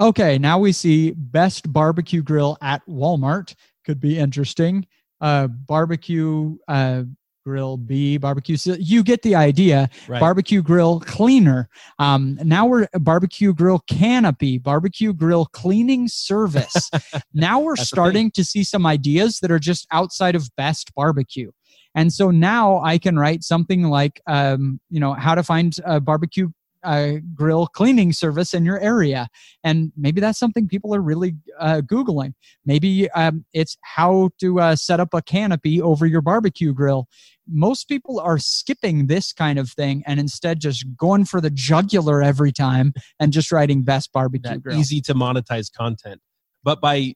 Okay, 0.00 0.36
now 0.36 0.58
we 0.58 0.72
see 0.72 1.12
best 1.12 1.72
barbecue 1.72 2.22
grill 2.22 2.58
at 2.60 2.84
Walmart. 2.88 3.54
Could 3.84 4.00
be 4.00 4.18
interesting. 4.18 4.86
Uh, 5.20 5.46
barbecue 5.46 6.56
uh, 6.66 7.04
grill 7.44 7.76
B, 7.76 8.16
barbecue. 8.16 8.56
So 8.56 8.74
you 8.80 9.04
get 9.04 9.22
the 9.22 9.36
idea. 9.36 9.90
Right. 10.08 10.18
Barbecue 10.18 10.60
grill 10.60 11.00
cleaner. 11.00 11.68
Um, 12.00 12.36
now 12.42 12.66
we're 12.66 12.88
barbecue 12.94 13.54
grill 13.54 13.84
canopy, 13.88 14.58
barbecue 14.58 15.12
grill 15.12 15.46
cleaning 15.46 16.08
service. 16.08 16.90
now 17.32 17.60
we're 17.60 17.76
starting 17.76 18.32
to 18.32 18.44
see 18.44 18.64
some 18.64 18.86
ideas 18.86 19.38
that 19.40 19.52
are 19.52 19.58
just 19.60 19.86
outside 19.92 20.34
of 20.34 20.48
best 20.56 20.92
barbecue. 20.96 21.52
And 21.94 22.12
so 22.12 22.30
now 22.30 22.80
I 22.82 22.98
can 22.98 23.18
write 23.18 23.42
something 23.42 23.84
like, 23.84 24.20
um, 24.26 24.80
you 24.90 25.00
know, 25.00 25.12
how 25.14 25.34
to 25.34 25.42
find 25.42 25.74
a 25.84 26.00
barbecue 26.00 26.48
uh, 26.82 27.14
grill 27.34 27.66
cleaning 27.66 28.12
service 28.12 28.54
in 28.54 28.64
your 28.64 28.80
area. 28.80 29.28
And 29.64 29.92
maybe 29.96 30.20
that's 30.20 30.38
something 30.38 30.68
people 30.68 30.94
are 30.94 31.00
really 31.00 31.34
uh, 31.58 31.82
Googling. 31.84 32.32
Maybe 32.64 33.10
um, 33.10 33.44
it's 33.52 33.76
how 33.82 34.30
to 34.40 34.60
uh, 34.60 34.76
set 34.76 35.00
up 35.00 35.12
a 35.12 35.22
canopy 35.22 35.80
over 35.80 36.06
your 36.06 36.22
barbecue 36.22 36.72
grill. 36.72 37.06
Most 37.46 37.88
people 37.88 38.20
are 38.20 38.38
skipping 38.38 39.08
this 39.08 39.32
kind 39.32 39.58
of 39.58 39.70
thing 39.70 40.02
and 40.06 40.20
instead 40.20 40.60
just 40.60 40.84
going 40.96 41.24
for 41.24 41.40
the 41.40 41.50
jugular 41.50 42.22
every 42.22 42.52
time 42.52 42.92
and 43.18 43.32
just 43.32 43.50
writing 43.50 43.82
best 43.82 44.12
barbecue 44.12 44.50
that 44.50 44.62
grill. 44.62 44.78
Easy 44.78 45.00
to 45.02 45.14
monetize 45.14 45.70
content. 45.72 46.20
But 46.62 46.80
by 46.80 47.14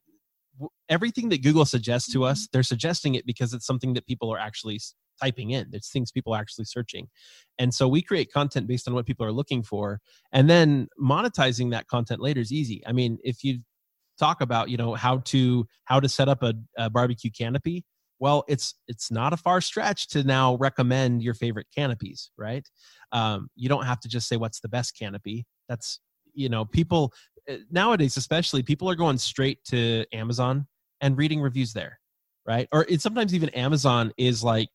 everything 0.89 1.29
that 1.29 1.43
Google 1.43 1.65
suggests 1.65 2.11
to 2.13 2.23
us, 2.23 2.47
they're 2.51 2.63
suggesting 2.63 3.15
it 3.15 3.25
because 3.25 3.53
it's 3.53 3.65
something 3.65 3.93
that 3.93 4.05
people 4.05 4.33
are 4.33 4.39
actually 4.39 4.79
typing 5.21 5.51
in. 5.51 5.67
It's 5.71 5.89
things 5.89 6.11
people 6.11 6.33
are 6.33 6.39
actually 6.39 6.65
searching. 6.65 7.07
And 7.57 7.73
so 7.73 7.87
we 7.87 8.01
create 8.01 8.31
content 8.31 8.67
based 8.67 8.87
on 8.87 8.93
what 8.93 9.05
people 9.05 9.25
are 9.25 9.31
looking 9.31 9.63
for. 9.63 9.99
And 10.31 10.49
then 10.49 10.87
monetizing 11.01 11.71
that 11.71 11.87
content 11.87 12.21
later 12.21 12.41
is 12.41 12.51
easy. 12.51 12.81
I 12.85 12.91
mean, 12.91 13.17
if 13.23 13.43
you 13.43 13.59
talk 14.19 14.41
about, 14.41 14.69
you 14.69 14.77
know, 14.77 14.93
how 14.93 15.19
to 15.25 15.65
how 15.85 15.99
to 15.99 16.09
set 16.09 16.29
up 16.29 16.43
a, 16.43 16.53
a 16.77 16.89
barbecue 16.89 17.31
canopy, 17.31 17.85
well, 18.19 18.43
it's 18.47 18.75
it's 18.87 19.11
not 19.11 19.33
a 19.33 19.37
far 19.37 19.61
stretch 19.61 20.07
to 20.09 20.23
now 20.23 20.55
recommend 20.55 21.21
your 21.21 21.33
favorite 21.33 21.67
canopies, 21.75 22.31
right? 22.37 22.67
Um, 23.11 23.49
you 23.55 23.69
don't 23.69 23.85
have 23.85 23.99
to 24.01 24.09
just 24.09 24.27
say 24.27 24.37
what's 24.37 24.61
the 24.61 24.69
best 24.69 24.97
canopy. 24.97 25.45
That's 25.67 25.99
you 26.35 26.49
know, 26.49 26.65
people 26.65 27.13
eh, 27.47 27.57
nowadays, 27.71 28.17
especially 28.17 28.63
people 28.63 28.89
are 28.89 28.95
going 28.95 29.17
straight 29.17 29.63
to 29.65 30.05
Amazon 30.13 30.67
and 31.01 31.17
reading 31.17 31.41
reviews 31.41 31.73
there, 31.73 31.99
right? 32.45 32.67
Or 32.71 32.85
it's 32.87 33.03
sometimes 33.03 33.33
even 33.33 33.49
Amazon 33.49 34.11
is 34.17 34.43
like 34.43 34.69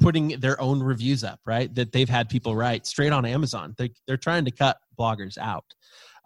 putting 0.00 0.28
their 0.40 0.60
own 0.60 0.82
reviews 0.82 1.24
up, 1.24 1.40
right? 1.44 1.74
That 1.74 1.92
they've 1.92 2.08
had 2.08 2.28
people 2.28 2.54
write 2.54 2.86
straight 2.86 3.12
on 3.12 3.24
Amazon. 3.24 3.74
They, 3.76 3.90
they're 4.06 4.16
trying 4.16 4.44
to 4.44 4.50
cut 4.50 4.78
bloggers 4.98 5.36
out. 5.38 5.64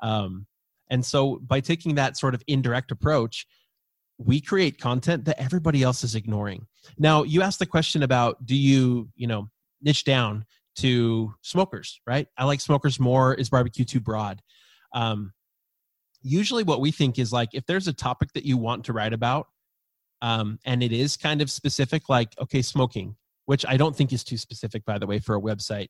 Um, 0.03 0.47
and 0.91 1.05
so 1.05 1.41
by 1.47 1.61
taking 1.61 1.95
that 1.95 2.19
sort 2.19 2.35
of 2.35 2.43
indirect 2.47 2.91
approach, 2.91 3.47
we 4.19 4.41
create 4.41 4.79
content 4.79 5.25
that 5.25 5.41
everybody 5.41 5.83
else 5.83 6.05
is 6.05 6.15
ignoring. 6.15 6.67
Now, 6.99 7.23
you 7.23 7.43
asked 7.43 7.59
the 7.59 7.67
question 7.67 8.03
about 8.03 8.45
do 8.45 8.55
you, 8.55 9.09
you 9.17 9.27
know, 9.27 9.49
niche 9.81 10.05
down 10.05 10.45
to 10.77 11.35
smokers, 11.43 12.01
right? 12.07 12.27
I 12.37 12.45
like 12.45 12.61
smokers 12.61 12.99
more. 12.99 13.35
Is 13.35 13.51
barbecue 13.51 13.85
too 13.85 14.01
broad? 14.01 14.41
Um, 14.95 15.33
usually, 16.23 16.65
what 16.65 16.81
we 16.81 16.91
think 16.91 17.19
is 17.19 17.33
like 17.33 17.51
if 17.53 17.67
there's 17.67 17.89
a 17.89 17.93
topic 17.93 18.33
that 18.35 18.45
you 18.45 18.57
want 18.57 18.85
to 18.87 18.93
write 18.93 19.13
about, 19.13 19.49
um, 20.21 20.59
and 20.65 20.83
it 20.83 20.93
is 20.93 21.17
kind 21.17 21.43
of 21.43 21.51
specific, 21.51 22.09
like 22.09 22.35
okay, 22.41 22.63
smoking 22.63 23.17
which 23.47 23.65
I 23.67 23.77
don't 23.77 23.95
think 23.95 24.13
is 24.13 24.25
too 24.25 24.37
specific, 24.37 24.85
by 24.85 24.99
the 24.99 25.07
way, 25.07 25.19
for 25.19 25.37
a 25.37 25.41
website. 25.41 25.89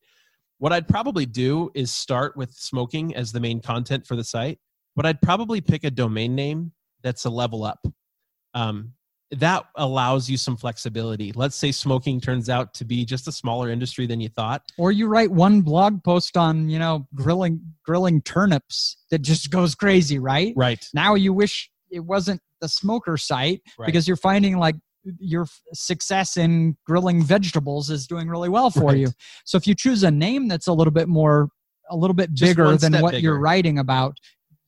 What 0.58 0.72
I'd 0.72 0.88
probably 0.88 1.26
do 1.26 1.70
is 1.74 1.92
start 1.92 2.36
with 2.36 2.52
smoking 2.52 3.14
as 3.14 3.32
the 3.32 3.40
main 3.40 3.60
content 3.60 4.06
for 4.06 4.16
the 4.16 4.24
site, 4.24 4.58
but 4.94 5.06
I'd 5.06 5.20
probably 5.20 5.60
pick 5.60 5.84
a 5.84 5.90
domain 5.90 6.34
name 6.34 6.72
that's 7.02 7.24
a 7.24 7.30
level 7.30 7.64
up. 7.64 7.84
Um, 8.54 8.92
that 9.32 9.64
allows 9.76 10.28
you 10.28 10.36
some 10.36 10.56
flexibility. 10.56 11.32
Let's 11.32 11.56
say 11.56 11.72
smoking 11.72 12.20
turns 12.20 12.50
out 12.50 12.74
to 12.74 12.84
be 12.84 13.04
just 13.04 13.26
a 13.28 13.32
smaller 13.32 13.70
industry 13.70 14.06
than 14.06 14.20
you 14.20 14.28
thought. 14.28 14.62
Or 14.76 14.92
you 14.92 15.06
write 15.06 15.30
one 15.30 15.62
blog 15.62 16.04
post 16.04 16.36
on, 16.36 16.68
you 16.68 16.78
know, 16.78 17.06
grilling 17.14 17.60
grilling 17.84 18.20
turnips 18.22 18.98
that 19.10 19.22
just 19.22 19.50
goes 19.50 19.74
crazy, 19.74 20.18
right? 20.18 20.52
Right. 20.54 20.86
Now 20.92 21.14
you 21.14 21.32
wish 21.32 21.70
it 21.90 22.00
wasn't 22.00 22.40
the 22.60 22.68
smoker 22.68 23.16
site 23.16 23.62
Right. 23.78 23.86
because 23.86 24.06
you're 24.06 24.16
finding 24.16 24.58
like 24.58 24.76
your 25.18 25.46
success 25.72 26.36
in 26.36 26.76
grilling 26.86 27.22
vegetables 27.22 27.90
is 27.90 28.06
doing 28.06 28.28
really 28.28 28.48
well 28.48 28.70
for 28.70 28.86
Right. 28.86 28.98
you. 28.98 29.08
So 29.44 29.56
if 29.56 29.66
you 29.66 29.74
choose 29.74 30.02
a 30.04 30.10
name 30.10 30.46
that's 30.46 30.68
a 30.68 30.72
little 30.72 30.92
bit 30.92 31.08
more 31.08 31.48
a 31.90 31.96
little 31.96 32.14
bit 32.14 32.32
Just 32.32 32.50
bigger 32.56 32.76
than 32.76 33.00
what 33.00 33.20
you're 33.20 33.38
writing 33.38 33.78
about, 33.78 34.16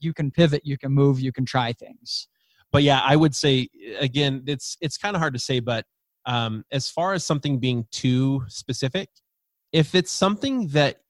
you 0.00 0.12
can 0.12 0.31
pivot, 0.31 0.62
you 0.64 0.77
can 0.77 0.92
move, 0.92 1.20
you 1.20 1.33
can 1.33 1.44
try 1.46 1.72
things. 1.72 2.29
But 2.72 2.83
yeah 2.83 3.00
i 3.05 3.14
would 3.16 3.35
say 3.35 3.68
again 3.98 4.42
it's 4.46 4.77
it's 4.81 4.96
kind 4.96 5.14
of 5.16 5.20
hard 5.20 5.33
to 5.35 5.38
say 5.38 5.61
but 5.61 5.85
um 6.27 6.64
as 6.72 6.88
far 6.88 7.12
as 7.12 7.24
something 7.24 7.59
being 7.59 7.87
too 7.90 8.42
specific 8.48 9.09
if 9.72 9.94
it's 9.94 10.12
something 10.12 10.68
that 10.68 11.00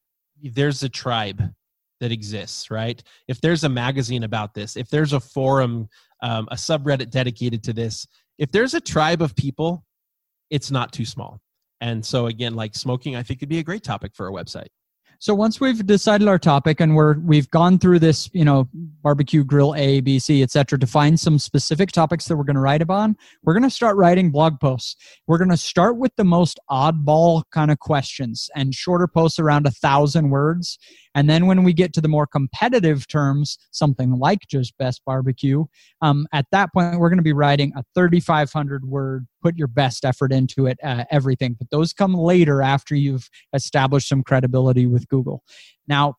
there's 0.42 0.82
a 0.82 0.88
tribe 0.88 1.42
that 2.00 2.10
exists 2.12 2.70
right? 2.70 3.02
If 3.28 3.40
there's 3.40 3.64
a 3.64 3.68
magazine 3.68 4.24
about 4.24 4.54
this 4.54 4.76
if 4.76 4.88
there's 4.90 5.12
a 5.12 5.20
forum 5.20 5.88
um, 6.22 6.48
a 6.50 6.56
subreddit 6.56 7.10
dedicated 7.10 7.62
to 7.64 7.72
this 7.72 8.06
if 8.38 8.50
there's 8.50 8.74
a 8.74 8.80
tribe 8.80 9.22
of 9.22 9.36
people 9.36 9.84
it's 10.50 10.70
not 10.70 10.92
too 10.92 11.04
small. 11.04 11.40
And 11.80 12.04
so 12.04 12.26
again 12.26 12.54
like 12.54 12.74
smoking 12.74 13.16
i 13.16 13.22
think 13.22 13.40
could 13.40 13.48
be 13.48 13.58
a 13.58 13.62
great 13.62 13.84
topic 13.84 14.12
for 14.14 14.28
a 14.28 14.32
website. 14.32 14.68
So 15.18 15.34
once 15.34 15.60
we've 15.60 15.86
decided 15.86 16.28
our 16.28 16.38
topic 16.38 16.80
and 16.80 16.94
we're 16.94 17.18
we've 17.18 17.50
gone 17.50 17.78
through 17.78 18.00
this, 18.00 18.28
you 18.32 18.44
know, 18.44 18.68
barbecue 19.04 19.44
grill 19.44 19.74
A, 19.76 20.00
B, 20.00 20.18
C, 20.18 20.42
etc., 20.42 20.78
to 20.78 20.86
find 20.86 21.20
some 21.20 21.38
specific 21.38 21.92
topics 21.92 22.24
that 22.24 22.36
we're 22.36 22.44
going 22.44 22.56
to 22.56 22.60
write 22.60 22.82
about, 22.82 23.10
we're 23.42 23.52
going 23.52 23.62
to 23.62 23.70
start 23.70 23.96
writing 23.96 24.30
blog 24.30 24.58
posts. 24.58 24.96
We're 25.26 25.38
going 25.38 25.50
to 25.50 25.56
start 25.58 25.98
with 25.98 26.10
the 26.16 26.24
most 26.24 26.58
oddball 26.70 27.42
kind 27.52 27.70
of 27.70 27.78
questions 27.78 28.48
and 28.56 28.74
shorter 28.74 29.06
posts 29.06 29.38
around 29.38 29.66
a 29.66 29.70
thousand 29.70 30.30
words. 30.30 30.78
And 31.14 31.28
then 31.28 31.46
when 31.46 31.62
we 31.62 31.74
get 31.74 31.92
to 31.92 32.00
the 32.00 32.08
more 32.08 32.26
competitive 32.26 33.06
terms, 33.06 33.58
something 33.70 34.18
like 34.18 34.40
just 34.48 34.76
best 34.78 35.02
barbecue, 35.04 35.66
um, 36.00 36.26
at 36.32 36.46
that 36.50 36.72
point 36.72 36.98
we're 36.98 37.10
going 37.10 37.18
to 37.18 37.22
be 37.22 37.34
writing 37.34 37.72
a 37.76 37.84
3,500 37.94 38.86
word. 38.86 39.26
Put 39.42 39.56
your 39.56 39.68
best 39.68 40.06
effort 40.06 40.32
into 40.32 40.66
it. 40.66 40.78
Uh, 40.82 41.04
everything, 41.10 41.54
but 41.58 41.68
those 41.70 41.92
come 41.92 42.14
later 42.14 42.62
after 42.62 42.94
you've 42.94 43.28
established 43.52 44.08
some 44.08 44.22
credibility 44.22 44.86
with 44.86 45.06
Google. 45.08 45.44
Now, 45.86 46.14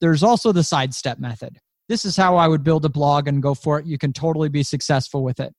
there's 0.00 0.22
also 0.22 0.50
the 0.50 0.64
sidestep 0.64 1.18
method. 1.18 1.58
This 1.90 2.04
is 2.04 2.16
how 2.16 2.36
I 2.36 2.46
would 2.46 2.62
build 2.62 2.84
a 2.84 2.88
blog 2.88 3.26
and 3.26 3.42
go 3.42 3.52
for 3.52 3.80
it. 3.80 3.84
You 3.84 3.98
can 3.98 4.12
totally 4.12 4.48
be 4.48 4.62
successful 4.62 5.24
with 5.24 5.40
it. 5.40 5.52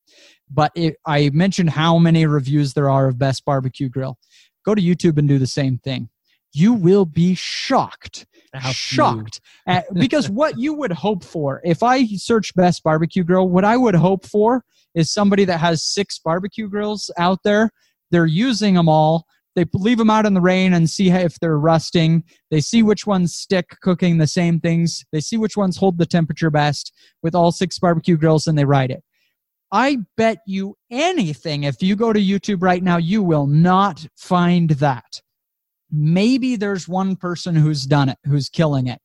But 0.50 0.72
it, 0.76 0.96
I 1.06 1.30
mentioned 1.34 1.72
how 1.72 1.98
many 1.98 2.26
reviews 2.26 2.74
there 2.74 2.90
are 2.90 3.10
of 3.10 3.20
Best 3.20 3.44
Barbecue 3.44 3.90
Grill. 3.90 4.18
Go 4.66 4.74
to 4.74 4.82
YouTube 4.82 5.18
and 5.18 5.28
do 5.28 5.38
the 5.38 5.46
same 5.46 5.78
thing. 5.80 6.08
You 6.54 6.72
will 6.72 7.04
be 7.04 7.36
shocked, 7.36 8.26
How 8.54 8.72
shocked, 8.72 9.42
at, 9.68 9.94
because 9.94 10.30
what 10.30 10.58
you 10.58 10.74
would 10.74 10.94
hope 10.94 11.26
for, 11.26 11.60
if 11.66 11.84
I 11.84 12.06
search 12.06 12.56
Best 12.56 12.82
Barbecue 12.82 13.26
Grill, 13.26 13.50
what 13.50 13.66
I 13.66 13.76
would 13.76 13.96
hope 13.96 14.26
for 14.26 14.64
is 14.96 15.12
somebody 15.12 15.44
that 15.44 15.60
has 15.60 15.84
six 15.84 16.18
barbecue 16.18 16.70
grills 16.70 17.12
out 17.18 17.40
there. 17.44 17.72
They're 18.10 18.26
using 18.26 18.76
them 18.76 18.88
all 18.88 19.26
they 19.56 19.66
leave 19.74 19.98
them 19.98 20.10
out 20.10 20.26
in 20.26 20.34
the 20.34 20.42
rain 20.42 20.74
and 20.74 20.90
see 20.90 21.10
if 21.10 21.40
they're 21.40 21.60
rusting. 21.60 22.24
They 22.50 22.62
see 22.62 22.84
which 22.84 23.06
ones 23.06 23.36
stick 23.36 23.78
cooking 23.82 24.18
the 24.18 24.28
same 24.28 24.60
things. 24.60 25.04
They 25.12 25.20
see 25.20 25.38
which 25.38 25.58
ones 25.58 25.78
hold 25.78 25.98
the 25.98 26.06
temperature 26.06 26.50
best 26.50 26.94
with 27.22 27.36
all 27.36 27.52
six 27.52 27.78
barbecue 27.78 28.18
grills 28.18 28.48
and 28.48 28.58
they 28.58 28.66
write 28.66 28.92
it. 28.92 29.04
I 29.72 30.00
bet 30.18 30.40
you 30.46 30.76
anything, 30.90 31.64
if 31.64 31.82
you 31.82 31.96
go 31.96 32.12
to 32.12 32.20
YouTube 32.20 32.62
right 32.62 32.84
now, 32.84 32.98
you 32.98 33.24
will 33.24 33.48
not 33.48 34.06
find 34.18 34.72
that. 34.72 35.22
Maybe 35.90 36.56
there's 36.56 36.88
one 36.88 37.16
person 37.16 37.56
who's 37.56 37.86
done 37.86 38.10
it, 38.10 38.18
who's 38.26 38.50
killing 38.50 38.88
it, 38.88 39.00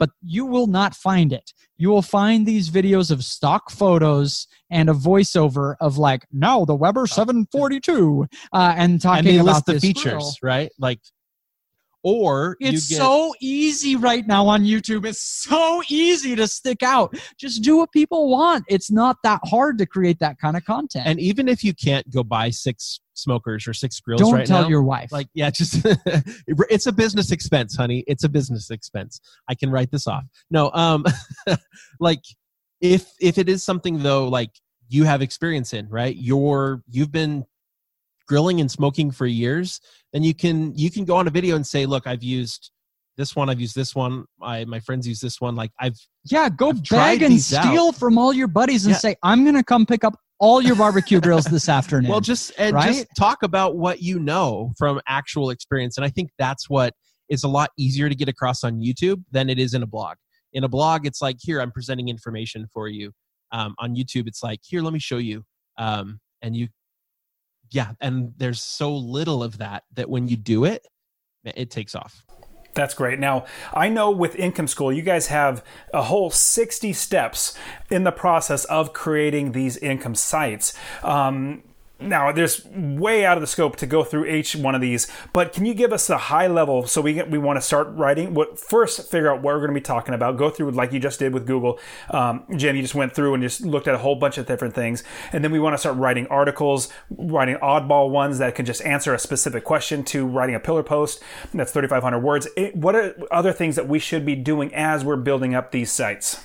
but 0.00 0.10
you 0.22 0.46
will 0.46 0.66
not 0.66 0.96
find 0.96 1.32
it. 1.32 1.52
You 1.76 1.90
will 1.90 2.02
find 2.02 2.46
these 2.46 2.70
videos 2.70 3.10
of 3.10 3.22
stock 3.22 3.70
photos 3.70 4.48
and 4.70 4.88
a 4.90 4.94
voiceover 4.94 5.76
of 5.80 5.98
like, 5.98 6.26
no, 6.32 6.64
the 6.64 6.74
Weber 6.74 7.06
742, 7.06 8.26
uh, 8.52 8.74
and 8.76 9.00
talking 9.00 9.18
and 9.18 9.26
they 9.28 9.36
about 9.36 9.46
list 9.46 9.66
the 9.66 9.78
features 9.78 10.38
right? 10.42 10.70
Like 10.78 11.00
or 12.02 12.56
It's 12.60 12.90
you 12.90 12.96
get, 12.96 13.02
so 13.02 13.34
easy 13.40 13.96
right 13.96 14.26
now 14.26 14.46
on 14.46 14.62
YouTube. 14.64 15.04
It's 15.06 15.22
so 15.22 15.82
easy 15.88 16.34
to 16.36 16.46
stick 16.46 16.82
out. 16.82 17.14
Just 17.38 17.62
do 17.62 17.76
what 17.76 17.92
people 17.92 18.30
want. 18.30 18.64
It's 18.68 18.90
not 18.90 19.16
that 19.22 19.40
hard 19.44 19.78
to 19.78 19.86
create 19.86 20.18
that 20.20 20.38
kind 20.38 20.56
of 20.56 20.64
content. 20.64 21.06
and 21.06 21.20
even 21.20 21.48
if 21.48 21.62
you 21.64 21.74
can't 21.74 22.08
go 22.10 22.22
buy 22.22 22.50
six 22.50 23.00
smokers 23.14 23.68
or 23.68 23.74
six 23.74 24.00
grills 24.00 24.20
don't 24.22 24.32
right 24.32 24.46
tell 24.46 24.62
now, 24.62 24.68
your 24.68 24.82
wife. 24.82 25.12
like 25.12 25.26
yeah 25.34 25.50
just 25.50 25.84
it's 26.46 26.86
a 26.86 26.92
business 26.92 27.32
expense 27.32 27.76
honey 27.76 28.02
it's 28.06 28.24
a 28.24 28.28
business 28.30 28.70
expense 28.70 29.20
i 29.50 29.54
can 29.54 29.70
write 29.70 29.90
this 29.90 30.06
off 30.06 30.24
no 30.50 30.70
um 30.72 31.04
like 32.00 32.22
if 32.80 33.12
if 33.20 33.36
it 33.36 33.48
is 33.48 33.62
something 33.62 34.02
though 34.02 34.26
like 34.26 34.50
you 34.88 35.04
have 35.04 35.20
experience 35.20 35.74
in 35.74 35.86
right 35.88 36.16
you're 36.16 36.82
you've 36.88 37.12
been 37.12 37.44
grilling 38.30 38.60
and 38.62 38.70
smoking 38.70 39.10
for 39.18 39.26
years 39.26 39.80
then 40.12 40.22
you 40.28 40.34
can 40.34 40.56
you 40.82 40.90
can 40.94 41.04
go 41.04 41.16
on 41.16 41.26
a 41.26 41.30
video 41.38 41.56
and 41.56 41.66
say 41.66 41.84
look 41.94 42.06
i've 42.06 42.22
used 42.22 42.70
this 43.16 43.34
one 43.38 43.50
i've 43.50 43.60
used 43.60 43.74
this 43.74 43.92
one 43.94 44.24
my 44.38 44.64
my 44.64 44.80
friends 44.86 45.06
use 45.12 45.20
this 45.20 45.40
one 45.40 45.54
like 45.62 45.72
i've 45.80 45.98
yeah, 46.30 46.48
go 46.48 46.70
I've 46.70 46.88
beg 46.88 47.22
and 47.22 47.32
these 47.32 47.52
out. 47.54 47.64
steal 47.64 47.92
from 47.92 48.18
all 48.18 48.32
your 48.32 48.48
buddies 48.48 48.84
and 48.84 48.92
Yeah. 48.92 48.98
say, 48.98 49.16
I'm 49.22 49.42
going 49.44 49.54
to 49.56 49.64
come 49.64 49.86
pick 49.86 50.04
up 50.04 50.14
all 50.38 50.60
your 50.60 50.76
barbecue 50.76 51.20
grills 51.20 51.44
this 51.44 51.68
afternoon. 51.78 52.10
Well, 52.10 52.20
just 52.20 52.52
and 52.58 52.74
right? 52.74 52.86
just 52.92 53.06
talk 53.18 53.42
about 53.42 53.76
what 53.76 54.02
you 54.02 54.18
know 54.18 54.72
from 54.78 55.00
actual 55.08 55.50
experience, 55.50 55.96
and 55.96 56.04
I 56.04 56.10
think 56.10 56.30
that's 56.38 56.68
what 56.68 56.94
is 57.28 57.44
a 57.44 57.48
lot 57.48 57.70
easier 57.78 58.08
to 58.08 58.14
get 58.14 58.28
across 58.28 58.64
on 58.64 58.80
YouTube 58.80 59.22
than 59.30 59.48
it 59.48 59.58
is 59.58 59.74
in 59.74 59.82
a 59.82 59.86
blog. 59.86 60.16
In 60.52 60.64
a 60.64 60.68
blog, 60.68 61.06
it's 61.06 61.22
like, 61.22 61.36
here 61.40 61.60
I'm 61.60 61.70
presenting 61.70 62.08
information 62.08 62.66
for 62.72 62.88
you. 62.88 63.12
Um, 63.52 63.74
on 63.78 63.94
YouTube, 63.94 64.26
it's 64.26 64.42
like, 64.42 64.60
here, 64.66 64.82
let 64.82 64.92
me 64.92 64.98
show 64.98 65.18
you, 65.18 65.44
um, 65.78 66.20
and 66.42 66.56
you, 66.56 66.68
yeah, 67.70 67.92
and 68.00 68.32
there's 68.36 68.62
so 68.62 68.94
little 68.94 69.42
of 69.42 69.58
that 69.58 69.84
that 69.94 70.08
when 70.08 70.28
you 70.28 70.36
do 70.36 70.64
it, 70.64 70.86
it 71.44 71.70
takes 71.70 71.94
off. 71.94 72.24
That's 72.74 72.94
great. 72.94 73.18
Now, 73.18 73.46
I 73.74 73.88
know 73.88 74.10
with 74.10 74.36
Income 74.36 74.68
School, 74.68 74.92
you 74.92 75.02
guys 75.02 75.26
have 75.26 75.64
a 75.92 76.02
whole 76.02 76.30
60 76.30 76.92
steps 76.92 77.58
in 77.90 78.04
the 78.04 78.12
process 78.12 78.64
of 78.66 78.92
creating 78.92 79.52
these 79.52 79.76
income 79.76 80.14
sites. 80.14 80.72
Um, 81.02 81.64
now, 82.00 82.32
there's 82.32 82.64
way 82.66 83.24
out 83.24 83.36
of 83.36 83.40
the 83.40 83.46
scope 83.46 83.76
to 83.76 83.86
go 83.86 84.04
through 84.04 84.26
each 84.26 84.56
one 84.56 84.74
of 84.74 84.80
these, 84.80 85.06
but 85.32 85.52
can 85.52 85.66
you 85.66 85.74
give 85.74 85.92
us 85.92 86.08
a 86.08 86.16
high 86.16 86.46
level 86.46 86.86
so 86.86 87.00
we 87.00 87.22
we 87.24 87.38
want 87.38 87.58
to 87.58 87.60
start 87.60 87.88
writing? 87.90 88.34
What 88.34 88.58
first 88.58 89.10
figure 89.10 89.30
out 89.30 89.42
what 89.42 89.54
we're 89.54 89.58
going 89.58 89.70
to 89.70 89.74
be 89.74 89.80
talking 89.80 90.14
about? 90.14 90.36
Go 90.36 90.50
through 90.50 90.70
like 90.70 90.92
you 90.92 91.00
just 91.00 91.18
did 91.18 91.34
with 91.34 91.46
Google, 91.46 91.78
um, 92.10 92.44
Jen. 92.56 92.76
You 92.76 92.82
just 92.82 92.94
went 92.94 93.14
through 93.14 93.34
and 93.34 93.42
just 93.42 93.60
looked 93.60 93.88
at 93.88 93.94
a 93.94 93.98
whole 93.98 94.16
bunch 94.16 94.38
of 94.38 94.46
different 94.46 94.74
things, 94.74 95.04
and 95.32 95.44
then 95.44 95.52
we 95.52 95.60
want 95.60 95.74
to 95.74 95.78
start 95.78 95.96
writing 95.96 96.26
articles, 96.28 96.88
writing 97.10 97.56
oddball 97.56 98.10
ones 98.10 98.38
that 98.38 98.54
can 98.54 98.64
just 98.64 98.82
answer 98.82 99.14
a 99.14 99.18
specific 99.18 99.64
question. 99.64 100.04
To 100.10 100.26
writing 100.26 100.54
a 100.54 100.60
pillar 100.60 100.82
post 100.82 101.22
that's 101.52 101.72
3,500 101.72 102.18
words. 102.20 102.48
It, 102.56 102.76
what 102.76 102.94
are 102.94 103.14
other 103.30 103.52
things 103.52 103.76
that 103.76 103.88
we 103.88 103.98
should 103.98 104.24
be 104.24 104.34
doing 104.34 104.74
as 104.74 105.04
we're 105.04 105.16
building 105.16 105.54
up 105.54 105.72
these 105.72 105.92
sites? 105.92 106.40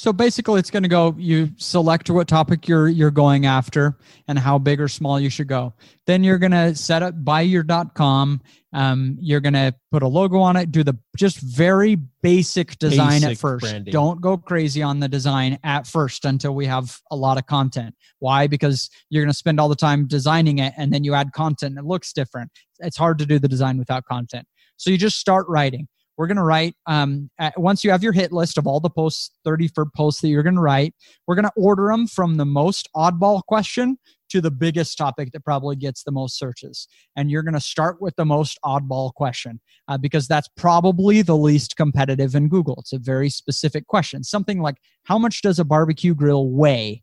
So 0.00 0.14
basically, 0.14 0.58
it's 0.60 0.70
going 0.70 0.82
to 0.82 0.88
go. 0.88 1.14
You 1.18 1.50
select 1.58 2.08
what 2.08 2.26
topic 2.26 2.66
you're 2.66 2.88
you're 2.88 3.10
going 3.10 3.44
after 3.44 3.98
and 4.28 4.38
how 4.38 4.56
big 4.56 4.80
or 4.80 4.88
small 4.88 5.20
you 5.20 5.28
should 5.28 5.46
go. 5.46 5.74
Then 6.06 6.24
you're 6.24 6.38
going 6.38 6.52
to 6.52 6.74
set 6.74 7.02
up 7.02 7.22
buyyour.com. 7.22 8.40
Um, 8.72 9.18
you're 9.20 9.40
going 9.40 9.52
to 9.52 9.74
put 9.92 10.02
a 10.02 10.08
logo 10.08 10.38
on 10.38 10.56
it. 10.56 10.72
Do 10.72 10.82
the 10.82 10.96
just 11.18 11.38
very 11.42 11.96
basic 12.22 12.78
design 12.78 13.24
at 13.24 13.36
first. 13.36 13.60
branding. 13.60 13.92
Don't 13.92 14.22
go 14.22 14.38
crazy 14.38 14.82
on 14.82 15.00
the 15.00 15.08
design 15.08 15.58
at 15.64 15.86
first 15.86 16.24
until 16.24 16.54
we 16.54 16.64
have 16.64 16.98
a 17.10 17.16
lot 17.16 17.36
of 17.36 17.44
content. 17.44 17.94
Why? 18.20 18.46
Because 18.46 18.88
you're 19.10 19.22
going 19.22 19.32
to 19.32 19.36
spend 19.36 19.60
all 19.60 19.68
the 19.68 19.76
time 19.76 20.06
designing 20.06 20.60
it, 20.60 20.72
and 20.78 20.94
then 20.94 21.04
you 21.04 21.12
add 21.12 21.34
content. 21.34 21.76
and 21.76 21.84
It 21.84 21.86
looks 21.86 22.14
different. 22.14 22.50
It's 22.78 22.96
hard 22.96 23.18
to 23.18 23.26
do 23.26 23.38
the 23.38 23.48
design 23.48 23.76
without 23.76 24.06
content. 24.06 24.46
So 24.78 24.88
you 24.88 24.96
just 24.96 25.18
start 25.18 25.44
writing 25.46 25.88
we're 26.20 26.26
going 26.26 26.36
to 26.36 26.42
write 26.42 26.74
um, 26.84 27.30
once 27.56 27.82
you 27.82 27.90
have 27.90 28.02
your 28.02 28.12
hit 28.12 28.30
list 28.30 28.58
of 28.58 28.66
all 28.66 28.78
the 28.78 28.90
posts 28.90 29.30
30 29.42 29.68
for 29.68 29.86
posts 29.96 30.20
that 30.20 30.28
you're 30.28 30.42
going 30.42 30.54
to 30.54 30.60
write 30.60 30.94
we're 31.26 31.34
going 31.34 31.46
to 31.46 31.52
order 31.56 31.86
them 31.86 32.06
from 32.06 32.36
the 32.36 32.44
most 32.44 32.90
oddball 32.94 33.42
question 33.46 33.96
to 34.28 34.40
the 34.40 34.50
biggest 34.50 34.96
topic 34.96 35.32
that 35.32 35.44
probably 35.44 35.76
gets 35.76 36.04
the 36.04 36.12
most 36.12 36.38
searches. 36.38 36.88
And 37.16 37.30
you're 37.30 37.42
going 37.42 37.54
to 37.54 37.60
start 37.60 38.00
with 38.00 38.16
the 38.16 38.24
most 38.24 38.58
oddball 38.64 39.12
question 39.12 39.60
uh, 39.88 39.98
because 39.98 40.28
that's 40.28 40.48
probably 40.56 41.22
the 41.22 41.36
least 41.36 41.76
competitive 41.76 42.34
in 42.34 42.48
google. 42.48 42.76
It's 42.78 42.92
a 42.92 42.98
very 42.98 43.28
specific 43.28 43.86
question. 43.86 44.22
Something 44.22 44.60
like 44.60 44.76
how 45.04 45.18
much 45.18 45.42
does 45.42 45.58
a 45.58 45.64
barbecue 45.64 46.14
grill 46.14 46.48
weigh 46.48 47.02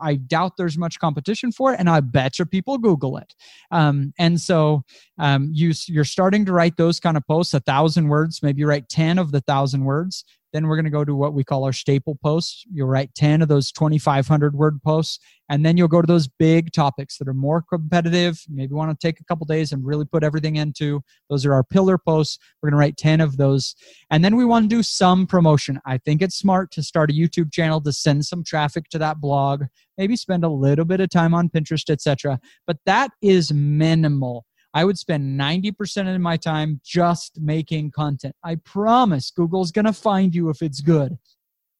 I 0.00 0.16
doubt 0.16 0.56
there's 0.56 0.78
much 0.78 0.98
competition 0.98 1.52
for 1.52 1.72
it, 1.72 1.80
and 1.80 1.88
I 1.88 2.00
bet 2.00 2.38
you 2.38 2.44
people 2.44 2.78
Google 2.78 3.16
it. 3.16 3.34
Um, 3.70 4.12
and 4.18 4.40
so 4.40 4.82
um, 5.18 5.50
you 5.52 5.72
you're 5.86 6.04
starting 6.04 6.44
to 6.46 6.52
write 6.52 6.76
those 6.76 7.00
kind 7.00 7.16
of 7.16 7.26
posts, 7.26 7.54
a 7.54 7.60
thousand 7.60 8.08
words, 8.08 8.42
maybe 8.42 8.64
write 8.64 8.88
ten 8.88 9.18
of 9.18 9.32
the 9.32 9.40
thousand 9.40 9.84
words. 9.84 10.24
Then 10.52 10.66
we're 10.66 10.76
going 10.76 10.84
to 10.84 10.90
go 10.90 11.04
to 11.04 11.14
what 11.14 11.34
we 11.34 11.44
call 11.44 11.64
our 11.64 11.72
staple 11.72 12.16
posts. 12.22 12.64
You'll 12.72 12.88
write 12.88 13.14
10 13.14 13.42
of 13.42 13.48
those 13.48 13.70
2,500 13.72 14.54
word 14.54 14.80
posts, 14.82 15.18
and 15.48 15.64
then 15.64 15.76
you'll 15.76 15.88
go 15.88 16.00
to 16.00 16.06
those 16.06 16.28
big 16.28 16.72
topics 16.72 17.18
that 17.18 17.28
are 17.28 17.34
more 17.34 17.62
competitive. 17.62 18.40
Maybe 18.48 18.74
want 18.74 18.98
to 18.98 19.06
take 19.06 19.20
a 19.20 19.24
couple 19.24 19.44
days 19.46 19.72
and 19.72 19.84
really 19.84 20.04
put 20.04 20.24
everything 20.24 20.56
into. 20.56 21.02
Those 21.28 21.44
are 21.44 21.52
our 21.52 21.64
pillar 21.64 21.98
posts. 21.98 22.38
We're 22.62 22.70
going 22.70 22.78
to 22.78 22.84
write 22.84 22.96
10 22.96 23.20
of 23.20 23.36
those. 23.36 23.74
And 24.10 24.24
then 24.24 24.36
we 24.36 24.44
want 24.44 24.68
to 24.68 24.74
do 24.74 24.82
some 24.82 25.26
promotion. 25.26 25.80
I 25.84 25.98
think 25.98 26.22
it's 26.22 26.36
smart 26.36 26.70
to 26.72 26.82
start 26.82 27.10
a 27.10 27.14
YouTube 27.14 27.52
channel 27.52 27.80
to 27.82 27.92
send 27.92 28.24
some 28.24 28.42
traffic 28.42 28.88
to 28.90 28.98
that 28.98 29.20
blog, 29.20 29.64
maybe 29.98 30.16
spend 30.16 30.44
a 30.44 30.48
little 30.48 30.84
bit 30.84 31.00
of 31.00 31.10
time 31.10 31.34
on 31.34 31.48
Pinterest, 31.48 31.90
etc. 31.90 32.40
But 32.66 32.78
that 32.86 33.10
is 33.20 33.52
minimal 33.52 34.45
I 34.76 34.84
would 34.84 34.98
spend 34.98 35.40
90% 35.40 36.14
of 36.14 36.20
my 36.20 36.36
time 36.36 36.82
just 36.84 37.40
making 37.40 37.92
content. 37.92 38.36
I 38.44 38.56
promise 38.56 39.30
Google's 39.30 39.72
going 39.72 39.86
to 39.86 39.92
find 39.94 40.34
you 40.34 40.50
if 40.50 40.60
it's 40.60 40.82
good. 40.82 41.16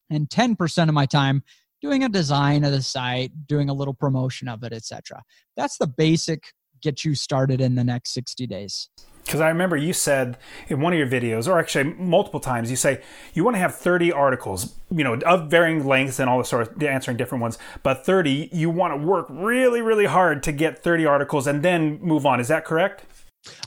And 0.09 0.27
10% 0.27 0.87
of 0.87 0.95
my 0.95 1.05
time 1.05 1.43
doing 1.79 2.03
a 2.03 2.09
design 2.09 2.63
of 2.63 2.71
the 2.71 2.81
site, 2.81 3.45
doing 3.45 3.69
a 3.69 3.73
little 3.75 3.93
promotion 3.93 4.47
of 4.47 4.63
it, 4.63 4.73
etc. 4.73 5.21
That's 5.55 5.77
the 5.77 5.85
basic 5.85 6.41
get 6.81 7.05
you 7.05 7.15
started 7.15 7.61
in 7.61 7.75
the 7.75 7.83
next 7.83 8.13
60 8.13 8.47
days. 8.47 8.89
Because 9.25 9.41
I 9.41 9.49
remember 9.49 9.75
you 9.75 9.91
said 9.91 10.37
in 10.69 10.79
one 10.79 10.93
of 10.93 10.99
your 10.99 11.07
videos, 11.07 11.49
or 11.49 11.59
actually 11.59 11.95
multiple 11.95 12.39
times, 12.39 12.69
you 12.69 12.77
say 12.77 13.01
you 13.33 13.43
want 13.43 13.55
to 13.55 13.59
have 13.59 13.75
30 13.75 14.13
articles, 14.13 14.73
you 14.89 15.03
know, 15.03 15.15
of 15.25 15.51
varying 15.51 15.85
lengths 15.85 16.19
and 16.19 16.29
all 16.29 16.37
the 16.37 16.45
sort 16.45 16.65
of 16.65 16.81
answering 16.81 17.17
different 17.17 17.41
ones, 17.41 17.57
but 17.83 18.05
30, 18.05 18.49
you 18.53 18.69
want 18.69 18.93
to 18.93 19.05
work 19.05 19.27
really, 19.29 19.81
really 19.81 20.05
hard 20.05 20.43
to 20.43 20.53
get 20.53 20.81
30 20.81 21.05
articles 21.05 21.45
and 21.45 21.61
then 21.61 21.99
move 22.01 22.25
on. 22.25 22.39
Is 22.39 22.47
that 22.47 22.63
correct? 22.63 23.03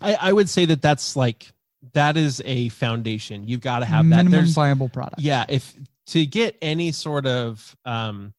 I, 0.01 0.15
I 0.15 0.33
would 0.33 0.49
say 0.49 0.65
that 0.65 0.81
that's 0.81 1.15
like, 1.15 1.49
that 1.93 2.17
is 2.17 2.41
a 2.47 2.71
foundation. 2.71 3.47
You've 3.47 3.61
got 3.61 3.81
to 3.81 3.85
have 3.85 4.05
that. 4.09 4.17
Minimum 4.17 4.33
There's, 4.33 4.55
viable 4.55 4.89
product. 4.89 5.21
Yeah. 5.21 5.45
If 5.49 5.75
to 6.09 6.25
get 6.25 6.57
any 6.63 6.93
sort 6.93 7.27
of, 7.27 7.77
um, 7.85 8.33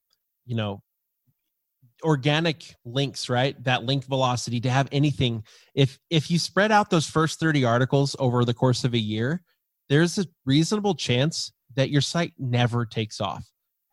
you 0.45 0.55
know, 0.55 0.81
organic 2.03 2.75
links 2.85 3.29
right? 3.29 3.61
That 3.63 3.83
link 3.83 4.05
velocity 4.05 4.59
to 4.61 4.69
have 4.69 4.87
anything. 4.91 5.43
If 5.75 5.99
if 6.09 6.31
you 6.31 6.39
spread 6.39 6.71
out 6.71 6.89
those 6.89 7.07
first 7.07 7.39
30 7.39 7.65
articles 7.65 8.15
over 8.19 8.43
the 8.45 8.53
course 8.53 8.83
of 8.83 8.93
a 8.93 8.99
year 8.99 9.43
there's 9.91 10.17
a 10.17 10.25
reasonable 10.45 10.95
chance 10.95 11.51
that 11.75 11.89
your 11.89 11.99
site 11.99 12.31
never 12.39 12.85
takes 12.85 13.19
off. 13.19 13.45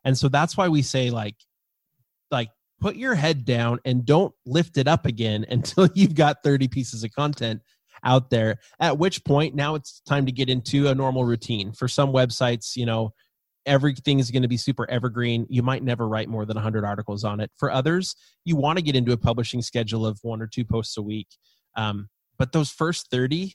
And 0.05 0.17
so 0.17 0.29
that's 0.29 0.55
why 0.55 0.69
we 0.69 0.81
say 0.81 1.09
like 1.09 1.35
like 2.31 2.49
put 2.79 2.95
your 2.95 3.15
head 3.15 3.43
down 3.43 3.79
and 3.83 4.05
don't 4.05 4.33
lift 4.45 4.77
it 4.77 4.87
up 4.87 5.05
again 5.05 5.45
until 5.49 5.89
you've 5.93 6.15
got 6.15 6.37
30 6.41 6.69
pieces 6.69 7.03
of 7.03 7.11
content 7.11 7.61
out 8.05 8.29
there. 8.29 8.59
At 8.79 8.97
which 8.97 9.25
point 9.25 9.55
now 9.55 9.75
it's 9.75 9.99
time 10.07 10.25
to 10.25 10.31
get 10.31 10.49
into 10.49 10.87
a 10.87 10.95
normal 10.95 11.25
routine. 11.25 11.73
For 11.73 11.89
some 11.89 12.13
websites 12.13 12.77
you 12.77 12.85
know 12.85 13.13
everything 13.69 14.19
is 14.19 14.31
going 14.31 14.41
to 14.41 14.47
be 14.47 14.57
super 14.57 14.89
evergreen. 14.89 15.45
You 15.49 15.61
might 15.61 15.83
never 15.83 16.07
write 16.07 16.27
more 16.27 16.45
than 16.45 16.55
100 16.55 16.83
articles 16.83 17.23
on 17.23 17.39
it. 17.39 17.51
For 17.55 17.71
others, 17.71 18.15
you 18.43 18.55
want 18.55 18.79
to 18.79 18.83
get 18.83 18.95
into 18.95 19.11
a 19.11 19.17
publishing 19.17 19.61
schedule 19.61 20.05
of 20.05 20.19
one 20.23 20.41
or 20.41 20.47
two 20.47 20.65
posts 20.65 20.97
a 20.97 21.01
week. 21.01 21.27
Um, 21.75 22.09
but 22.37 22.51
those 22.51 22.71
first 22.71 23.11
30 23.11 23.53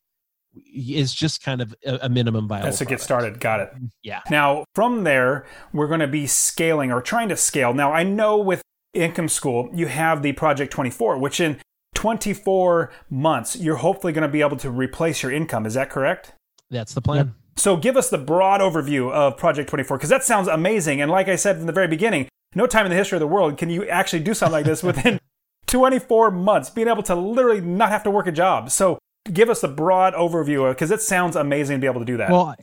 is 0.73 1.12
just 1.12 1.43
kind 1.43 1.61
of 1.61 1.75
a, 1.85 1.99
a 2.03 2.09
minimum 2.09 2.47
viable. 2.47 2.67
That's 2.67 2.79
to 2.79 2.85
get 2.85 3.01
started. 3.01 3.41
Got 3.41 3.61
it. 3.61 3.73
Yeah. 4.05 4.21
Now, 4.31 4.65
from 4.75 5.03
there, 5.03 5.47
we're 5.73 5.89
going 5.89 6.01
to 6.01 6.07
be 6.07 6.29
scaling 6.29 6.93
or 6.93 7.03
trying 7.03 7.29
to 7.31 7.37
scale. 7.37 7.75
Now, 7.75 7.93
I 7.93 8.05
know 8.05 8.39
with 8.39 8.62
Income 8.93 9.29
School, 9.29 9.69
you 9.75 9.89
have 9.89 10.23
the 10.23 10.33
Project 10.33 10.73
24, 10.73 11.19
which 11.19 11.41
in 11.41 11.61
24 11.95 12.93
months, 13.11 13.57
you're 13.57 13.77
hopefully 13.77 14.12
going 14.12 14.23
to 14.23 14.29
be 14.29 14.43
able 14.43 14.57
to 14.59 14.71
replace 14.71 15.25
your 15.25 15.33
income. 15.33 15.67
Is 15.67 15.75
that 15.75 15.91
correct? 15.91 16.33
That's 16.71 16.95
the 16.95 17.01
plan. 17.01 17.27
Yep. 17.27 17.35
So 17.57 17.77
give 17.77 17.97
us 17.97 18.11
the 18.11 18.19
broad 18.19 18.61
overview 18.61 19.13
of 19.13 19.37
Project 19.37 19.69
24 19.71 19.99
because 19.99 20.11
that 20.11 20.25
sounds 20.25 20.49
amazing. 20.49 21.01
And 21.01 21.11
like 21.11 21.29
I 21.29 21.37
said 21.37 21.57
from 21.57 21.67
the 21.67 21.73
very 21.73 21.89
beginning, 21.89 22.29
no 22.55 22.67
time 22.67 22.87
in 22.87 22.91
the 22.91 22.97
history 22.97 23.17
of 23.17 23.21
the 23.21 23.27
world 23.27 23.59
can 23.59 23.71
you 23.71 23.89
actually 23.89 24.23
do 24.23 24.35
something 24.35 24.53
like 24.53 24.65
this 24.65 24.83
within 24.83 25.21
24 25.67 26.31
months, 26.31 26.71
being 26.71 26.89
able 26.89 27.03
to 27.05 27.15
literally 27.15 27.61
not 27.61 27.91
have 27.91 28.03
to 28.05 28.11
work 28.11 28.27
a 28.27 28.33
job. 28.33 28.71
So 28.71 28.99
give 29.33 29.51
us 29.51 29.61
the 29.61 29.69
broad 29.69 30.15
overview 30.15 30.71
because 30.71 30.91
it 30.91 31.01
sounds 31.01 31.37
amazing 31.37 31.77
to 31.77 31.81
be 31.81 31.87
able 31.87 32.01
to 32.01 32.07
do 32.07 32.17
that. 32.19 32.31
Well, 32.31 32.55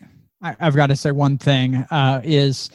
I, 0.41 0.55
have 0.59 0.75
got 0.75 0.87
to 0.87 0.95
say 0.95 1.11
one 1.11 1.37
thing 1.37 1.75
uh, 1.91 2.21
is 2.23 2.69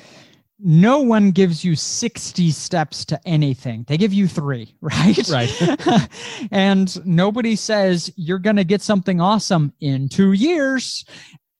no 0.58 1.00
one 1.00 1.32
gives 1.32 1.64
you 1.64 1.76
60 1.76 2.50
steps 2.50 3.04
to 3.06 3.20
anything. 3.26 3.84
They 3.88 3.98
give 3.98 4.12
you 4.12 4.26
three, 4.26 4.74
right? 4.80 5.28
Right. 5.28 6.08
and 6.50 7.06
nobody 7.06 7.56
says 7.56 8.12
you're 8.16 8.38
going 8.38 8.56
to 8.56 8.64
get 8.64 8.82
something 8.82 9.20
awesome 9.20 9.72
in 9.80 10.08
two 10.08 10.32
years 10.32 11.04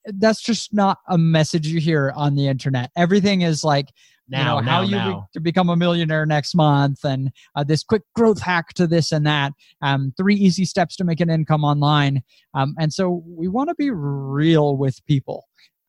that's 0.07 0.43
just 0.43 0.73
not 0.73 0.99
a 1.09 1.19
message 1.19 1.67
you 1.67 1.81
hear 1.81 2.13
on 2.15 2.35
the 2.35 2.47
internet. 2.47 2.91
Everything 2.97 3.43
is 3.43 3.65
like, 3.65 3.89
now, 4.29 4.59
you 4.59 4.65
know, 4.65 4.71
how 4.71 4.81
you 4.83 4.91
now. 4.97 5.29
Be, 5.33 5.39
to 5.39 5.41
become 5.41 5.69
a 5.69 5.77
millionaire 5.77 6.27
next 6.27 6.55
month 6.55 7.05
and 7.05 7.31
uh, 7.55 7.63
this 7.63 7.85
quick 7.85 8.03
growth 8.15 8.41
hack 8.41 8.75
to 8.75 8.87
this 8.87 9.13
and 9.13 9.27
that 9.27 9.53
um, 9.83 10.13
three 10.17 10.35
easy 10.35 10.65
steps 10.65 10.97
to 10.97 11.05
make 11.05 11.21
an 11.21 11.31
income 11.31 11.65
online 11.65 12.23
um, 12.55 12.75
and 12.79 12.93
so 12.93 13.23
we 13.27 13.47
want 13.47 13.69
to 13.69 13.75
be 13.77 13.91
real 13.91 14.77
with 14.77 15.05
people 15.07 15.45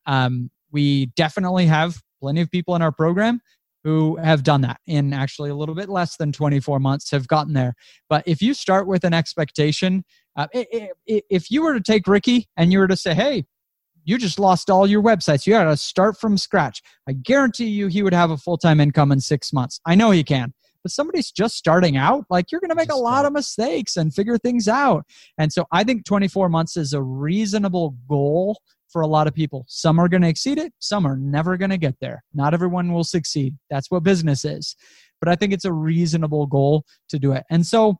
um, 0.06 0.50
we 0.70 1.06
definitely 1.16 1.66
have 1.66 2.00
plenty 2.20 2.40
of 2.40 2.50
people 2.50 2.76
in 2.76 2.82
our 2.82 2.92
program 2.92 3.40
who 3.84 4.16
have 4.16 4.42
done 4.42 4.60
that 4.60 4.78
in 4.86 5.12
actually 5.12 5.50
a 5.50 5.54
little 5.54 5.74
bit 5.74 5.88
less 5.88 6.16
than 6.16 6.30
24 6.30 6.78
months 6.78 7.10
have 7.10 7.26
gotten 7.26 7.54
there 7.54 7.74
but 8.08 8.22
if 8.26 8.40
you 8.40 8.54
start 8.54 8.86
with 8.86 9.02
an 9.02 9.14
expectation 9.14 10.04
uh, 10.36 10.46
if 10.52 11.50
you 11.50 11.62
were 11.62 11.74
to 11.74 11.80
take 11.80 12.06
ricky 12.06 12.48
and 12.56 12.72
you 12.72 12.78
were 12.78 12.88
to 12.88 12.96
say 12.96 13.14
hey 13.14 13.44
you 14.08 14.16
just 14.16 14.38
lost 14.38 14.70
all 14.70 14.86
your 14.86 15.02
websites. 15.02 15.46
You 15.46 15.52
got 15.52 15.64
to 15.64 15.76
start 15.76 16.18
from 16.18 16.38
scratch. 16.38 16.80
I 17.06 17.12
guarantee 17.12 17.66
you 17.66 17.88
he 17.88 18.02
would 18.02 18.14
have 18.14 18.30
a 18.30 18.38
full 18.38 18.56
time 18.56 18.80
income 18.80 19.12
in 19.12 19.20
six 19.20 19.52
months. 19.52 19.80
I 19.84 19.96
know 19.96 20.12
he 20.12 20.24
can. 20.24 20.54
But 20.82 20.92
somebody's 20.92 21.30
just 21.30 21.56
starting 21.56 21.98
out, 21.98 22.24
like 22.30 22.50
you're 22.50 22.62
going 22.62 22.70
to 22.70 22.74
make 22.74 22.90
a 22.90 22.96
lot 22.96 23.26
of 23.26 23.34
mistakes 23.34 23.98
and 23.98 24.14
figure 24.14 24.38
things 24.38 24.66
out. 24.66 25.04
And 25.36 25.52
so 25.52 25.66
I 25.72 25.84
think 25.84 26.06
24 26.06 26.48
months 26.48 26.78
is 26.78 26.94
a 26.94 27.02
reasonable 27.02 27.96
goal 28.08 28.58
for 28.88 29.02
a 29.02 29.06
lot 29.06 29.26
of 29.26 29.34
people. 29.34 29.66
Some 29.68 29.98
are 29.98 30.08
going 30.08 30.22
to 30.22 30.28
exceed 30.28 30.56
it, 30.56 30.72
some 30.78 31.04
are 31.04 31.16
never 31.16 31.58
going 31.58 31.70
to 31.70 31.76
get 31.76 31.96
there. 32.00 32.24
Not 32.32 32.54
everyone 32.54 32.94
will 32.94 33.04
succeed. 33.04 33.58
That's 33.68 33.90
what 33.90 34.04
business 34.04 34.42
is. 34.42 34.74
But 35.20 35.28
I 35.28 35.34
think 35.34 35.52
it's 35.52 35.66
a 35.66 35.72
reasonable 35.72 36.46
goal 36.46 36.86
to 37.10 37.18
do 37.18 37.32
it. 37.32 37.44
And 37.50 37.66
so 37.66 37.98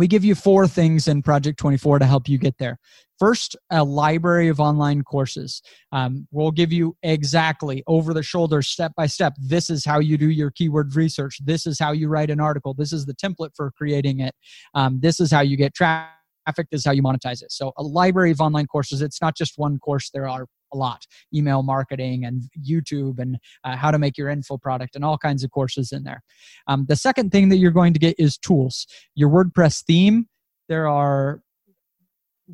we 0.00 0.08
give 0.08 0.24
you 0.24 0.34
four 0.34 0.66
things 0.66 1.08
in 1.08 1.22
Project 1.22 1.58
24 1.58 1.98
to 1.98 2.06
help 2.06 2.26
you 2.26 2.38
get 2.38 2.56
there. 2.56 2.78
First, 3.18 3.54
a 3.68 3.84
library 3.84 4.48
of 4.48 4.58
online 4.58 5.02
courses. 5.02 5.60
Um, 5.92 6.26
we'll 6.30 6.52
give 6.52 6.72
you 6.72 6.96
exactly 7.02 7.84
over 7.86 8.14
the 8.14 8.22
shoulder, 8.22 8.62
step 8.62 8.92
by 8.96 9.04
step. 9.04 9.34
This 9.38 9.68
is 9.68 9.84
how 9.84 9.98
you 9.98 10.16
do 10.16 10.30
your 10.30 10.50
keyword 10.52 10.96
research. 10.96 11.38
This 11.44 11.66
is 11.66 11.78
how 11.78 11.92
you 11.92 12.08
write 12.08 12.30
an 12.30 12.40
article. 12.40 12.72
This 12.72 12.94
is 12.94 13.04
the 13.04 13.12
template 13.12 13.50
for 13.54 13.72
creating 13.72 14.20
it. 14.20 14.34
Um, 14.74 15.00
this 15.00 15.20
is 15.20 15.30
how 15.30 15.42
you 15.42 15.58
get 15.58 15.74
traffic. 15.74 16.16
This 16.70 16.80
is 16.80 16.84
how 16.86 16.92
you 16.92 17.02
monetize 17.02 17.42
it. 17.42 17.52
So, 17.52 17.72
a 17.76 17.82
library 17.82 18.30
of 18.30 18.40
online 18.40 18.68
courses. 18.68 19.02
It's 19.02 19.20
not 19.20 19.36
just 19.36 19.58
one 19.58 19.78
course, 19.80 20.08
there 20.08 20.26
are 20.26 20.46
a 20.72 20.76
lot. 20.76 21.06
Email 21.34 21.62
marketing 21.62 22.24
and 22.24 22.44
youtube 22.62 23.18
and 23.18 23.38
uh, 23.64 23.76
how 23.76 23.90
to 23.90 23.98
make 23.98 24.16
your 24.16 24.28
info 24.28 24.56
product 24.56 24.94
and 24.96 25.04
all 25.04 25.18
kinds 25.18 25.44
of 25.44 25.50
courses 25.50 25.92
in 25.92 26.04
there. 26.04 26.22
Um, 26.66 26.86
the 26.88 26.96
second 26.96 27.30
thing 27.30 27.48
that 27.50 27.56
you're 27.56 27.70
going 27.70 27.92
to 27.92 28.00
get 28.00 28.14
is 28.18 28.36
tools. 28.36 28.86
Your 29.14 29.30
wordpress 29.30 29.84
theme 29.84 30.26
there 30.68 30.86
are 30.86 31.42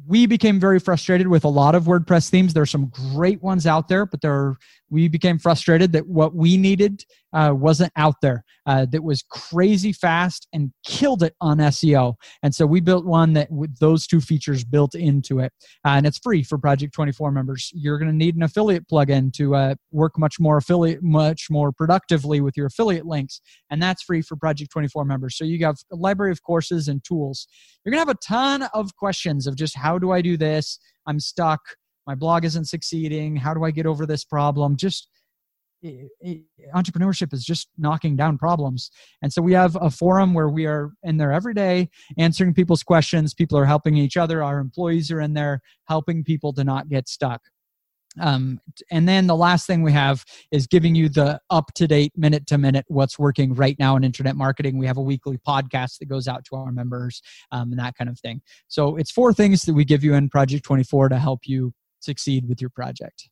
we 0.07 0.27
became 0.27 0.61
very 0.61 0.79
frustrated 0.79 1.29
with 1.29 1.45
a 1.45 1.49
lot 1.49 1.75
of 1.75 1.85
WordPress 1.85 2.29
themes. 2.29 2.53
There 2.53 2.63
are 2.63 2.67
some 2.67 2.93
great 3.15 3.43
ones 3.43 3.67
out 3.67 3.89
there, 3.89 4.05
but 4.05 4.21
there 4.21 4.33
are, 4.33 4.57
we 4.91 5.09
became 5.09 5.39
frustrated 5.39 5.93
that 5.93 6.07
what 6.07 6.35
we 6.35 6.57
needed 6.57 7.05
uh, 7.33 7.53
wasn't 7.55 7.93
out 7.97 8.15
there. 8.23 8.45
Uh, 8.67 8.87
that 8.91 9.03
was 9.03 9.23
crazy 9.29 9.93
fast 9.93 10.49
and 10.53 10.73
killed 10.87 11.23
it 11.23 11.35
on 11.41 11.59
SEO. 11.59 12.15
And 12.43 12.55
so 12.55 12.67
we 12.67 12.81
built 12.81 13.05
one 13.05 13.33
that 13.35 13.51
with 13.51 13.79
those 13.79 14.07
two 14.07 14.21
features 14.21 14.65
built 14.65 14.95
into 14.95 15.41
it, 15.41 15.53
uh, 15.85 15.91
and 15.91 16.07
it's 16.07 16.19
free 16.19 16.43
for 16.43 16.59
Project 16.59 16.95
24 16.95 17.31
members. 17.31 17.71
You're 17.75 17.99
going 17.99 18.11
to 18.11 18.17
need 18.17 18.37
an 18.37 18.43
affiliate 18.43 18.89
plugin 18.89 19.33
to 19.35 19.55
uh, 19.55 19.75
work 19.93 20.19
much 20.19 20.41
more 20.41 20.57
affiliate, 20.57 21.03
much 21.03 21.47
more 21.51 21.73
productively 21.73 22.41
with 22.41 22.57
your 22.57 22.67
affiliate 22.67 23.07
links, 23.07 23.41
and 23.71 23.83
that's 23.83 24.03
free 24.03 24.23
for 24.23 24.37
Project 24.37 24.71
24 24.73 25.05
members. 25.05 25.37
So 25.37 25.45
you 25.45 25.65
have 25.65 25.77
a 25.93 25.97
library 25.97 26.33
of 26.33 26.43
courses 26.43 26.89
and 26.89 27.05
tools. 27.05 27.47
You're 27.85 27.93
going 27.93 28.05
to 28.05 28.09
have 28.09 28.17
a 28.17 28.27
ton 28.27 28.63
of 28.75 28.97
questions 28.97 29.47
of 29.47 29.57
just 29.57 29.77
how 29.77 29.99
do 29.99 30.11
I 30.11 30.23
do 30.23 30.37
this? 30.37 30.79
I'm 31.07 31.21
stuck. 31.21 31.61
My 32.07 32.15
blog 32.15 32.45
isn't 32.45 32.67
succeeding. 32.67 33.37
How 33.37 33.55
do 33.55 33.65
I 33.65 33.71
get 33.71 33.87
over 33.87 34.07
this 34.07 34.25
problem? 34.25 34.77
Just 34.77 35.09
it, 35.83 36.11
it, 36.21 36.41
entrepreneurship 36.75 37.33
is 37.33 37.45
just 37.45 37.69
knocking 37.79 38.17
down 38.17 38.39
problems. 38.39 38.91
And 39.23 39.33
so 39.33 39.43
we 39.43 39.53
have 39.53 39.77
a 39.81 39.91
forum 39.91 40.35
where 40.35 40.49
we 40.49 40.67
are 40.67 40.93
in 41.03 41.17
there 41.17 41.33
every 41.33 41.55
day 41.55 41.89
answering 42.19 42.55
people's 42.55 42.83
questions. 42.83 43.35
People 43.35 43.59
are 43.59 43.67
helping 43.67 43.97
each 43.97 44.17
other. 44.17 44.43
Our 44.43 44.59
employees 44.59 45.11
are 45.11 45.21
in 45.21 45.35
there 45.35 45.61
helping 45.85 46.25
people 46.25 46.53
to 46.55 46.65
not 46.65 46.89
get 46.89 47.09
stuck. 47.09 47.43
Um, 48.19 48.61
and 48.91 49.07
then 49.07 49.27
the 49.27 49.37
last 49.37 49.67
thing 49.67 49.83
we 49.83 49.93
have 49.93 50.25
is 50.51 50.67
giving 50.67 50.95
you 50.95 51.11
the 51.11 51.39
up 51.51 51.73
to 51.75 51.87
date, 51.87 52.13
minute 52.17 52.47
to 52.47 52.57
minute, 52.57 52.87
what's 52.89 53.19
working 53.19 53.55
right 53.55 53.77
now 53.79 53.95
in 53.97 54.05
internet 54.05 54.37
marketing. 54.37 54.79
We 54.79 54.87
have 54.87 54.97
a 54.97 55.03
weekly 55.03 55.39
podcast 55.47 55.99
that 55.99 56.07
goes 56.07 56.27
out 56.27 56.45
to 56.47 56.57
our 56.57 56.73
members 56.73 57.21
um, 57.53 57.73
and 57.73 57.79
that 57.79 57.95
kind 57.97 58.09
of 58.09 58.19
thing. 58.19 58.41
So 58.69 58.97
it's 58.97 59.11
four 59.11 59.35
things 59.35 59.63
that 59.63 59.75
we 59.75 59.85
give 59.85 60.03
you 60.03 60.15
in 60.15 60.31
Project 60.31 60.65
24 60.65 61.11
to 61.11 61.19
help 61.19 61.41
you 61.45 61.75
succeed 62.01 62.49
with 62.49 62.61
your 62.61 62.71
project. 62.71 63.29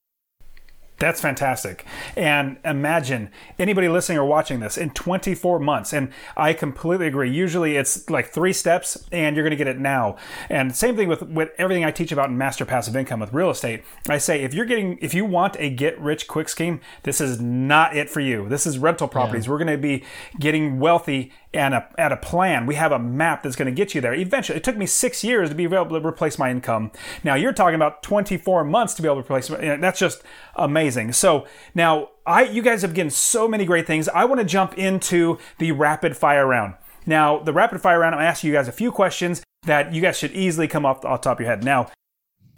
That's 1.05 1.21
fantastic. 1.21 1.85
And 2.17 2.57
imagine 2.65 3.29
anybody 3.59 3.91
listening 3.91 4.17
or 4.17 4.25
watching 4.25 4.61
this 4.61 4.79
in 4.79 4.89
24 4.89 5.59
months. 5.59 5.93
And 5.93 6.11
I 6.35 6.55
completely 6.55 7.07
agree. 7.07 7.31
Usually 7.31 7.77
it's 7.77 8.09
like 8.09 8.31
three 8.31 8.55
steps 8.55 9.07
and 9.13 9.37
you're 9.37 9.45
going 9.45 9.51
to 9.51 9.63
get 9.63 9.69
it 9.69 9.79
now. 9.79 10.17
And 10.49 10.75
same 10.75 10.97
thing 10.97 11.09
with, 11.09 11.21
with 11.21 11.51
everything 11.59 11.85
I 11.85 11.91
teach 11.91 12.11
about 12.11 12.31
in 12.31 12.39
master 12.39 12.65
passive 12.65 12.97
income 12.97 13.21
with 13.21 13.35
real 13.35 13.51
estate. 13.51 13.85
I 14.09 14.17
say 14.17 14.43
if 14.43 14.55
you're 14.55 14.65
getting, 14.65 14.97
if 15.03 15.13
you 15.13 15.27
want 15.27 15.57
a 15.59 15.69
get 15.69 16.01
rich 16.01 16.27
quick 16.27 16.49
scheme, 16.49 16.81
this 17.03 17.21
is 17.21 17.39
not 17.39 17.95
it 17.95 18.09
for 18.09 18.21
you. 18.21 18.49
This 18.49 18.67
is 18.67 18.79
rental 18.79 19.07
properties. 19.07 19.45
Yeah. 19.45 19.53
We're 19.53 19.59
going 19.59 19.73
to 19.73 19.77
be 19.77 20.05
getting 20.41 20.81
wealthy 20.81 21.33
and 21.55 21.75
a, 21.75 21.89
at 21.97 22.13
a 22.13 22.17
plan. 22.17 22.67
We 22.67 22.75
have 22.75 22.93
a 22.93 22.99
map 22.99 23.43
that's 23.43 23.57
going 23.57 23.67
to 23.67 23.73
get 23.73 23.95
you 23.95 24.01
there. 24.01 24.13
Eventually, 24.13 24.59
it 24.59 24.65
took 24.65 24.77
me 24.77 24.87
six 24.87 25.23
years 25.23 25.49
to 25.49 25.55
be 25.55 25.65
able 25.65 26.01
to 26.01 26.07
replace 26.07 26.39
my 26.39 26.51
income. 26.51 26.91
Now 27.23 27.35
you're 27.35 27.53
talking 27.53 27.77
about 27.77 28.03
24 28.03 28.65
months 28.65 28.95
to 28.95 29.03
be 29.03 29.09
able 29.09 29.17
to 29.17 29.21
replace. 29.23 29.49
That's 29.49 29.99
just 29.99 30.23
amazing. 30.57 30.94
So 31.13 31.47
now 31.75 32.11
I, 32.27 32.45
you 32.45 32.63
guys 32.63 32.83
have 32.83 32.95
given 32.95 33.11
so 33.11 33.47
many 33.49 33.65
great 33.65 33.87
things. 33.87 34.09
I 34.09 34.25
want 34.25 34.41
to 34.41 34.47
jump 34.47 34.79
into 34.79 35.39
the 35.59 35.73
rapid 35.73 36.17
fire 36.17 36.47
round. 36.47 36.75
Now 37.07 37.39
the 37.39 37.53
rapid 37.53 37.81
fire 37.81 38.01
round, 38.01 38.15
I'm 38.15 38.21
asking 38.21 38.49
you 38.49 38.55
guys 38.55 38.69
a 38.69 38.73
few 38.73 38.91
questions 38.91 39.43
that 39.65 39.93
you 39.93 40.01
guys 40.01 40.19
should 40.19 40.33
easily 40.33 40.69
come 40.69 40.87
off 40.87 41.03
the 41.03 41.09
top 41.17 41.39
of 41.39 41.41
your 41.41 41.49
head. 41.49 41.65
Now, 41.65 41.91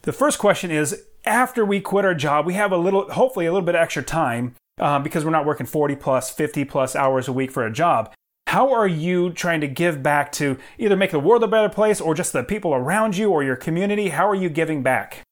the 0.03 0.13
first 0.13 0.39
question 0.39 0.71
is 0.71 1.03
after 1.25 1.65
we 1.65 1.81
quit 1.81 2.05
our 2.05 2.15
job, 2.15 2.47
we 2.47 2.55
have 2.55 2.73
a 2.73 2.77
little, 2.77 3.11
hopefully 3.13 3.47
a 3.47 3.53
little 3.53 3.67
bit 3.67 3.75
of 3.75 3.81
extra 3.81 4.03
time 4.03 4.55
um, 4.79 5.03
because 5.03 5.25
we're 5.25 5.31
not 5.31 5.47
working 5.47 5.67
40 5.67 5.97
plus, 5.97 6.31
50 6.31 6.65
plus 6.65 6.95
hours 6.95 7.29
a 7.29 7.33
week 7.33 7.51
for 7.51 7.67
a 7.67 7.73
job. 7.73 8.13
How 8.47 8.73
are 8.73 8.87
you 8.87 9.33
trying 9.33 9.61
to 9.63 9.69
give 9.69 10.03
back 10.03 10.31
to 10.33 10.57
either 10.79 10.97
make 10.97 11.11
the 11.11 11.19
world 11.19 11.43
a 11.43 11.49
better 11.49 11.69
place 11.69 12.01
or 12.01 12.15
just 12.15 12.33
the 12.33 12.45
people 12.45 12.73
around 12.75 13.17
you 13.17 13.31
or 13.31 13.43
your 13.43 13.57
community? 13.57 14.11
How 14.11 14.29
are 14.29 14.37
you 14.37 14.49
giving 14.49 14.83
back? 14.83 15.26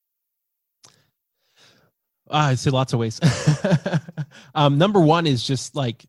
Uh, 2.31 2.51
I'd 2.51 2.59
say 2.59 2.71
lots 2.71 2.93
of 2.93 2.99
ways. 2.99 3.21
um, 4.55 4.79
number 4.79 5.01
one 5.01 5.27
is 5.27 5.47
just 5.47 5.77
like 5.77 6.05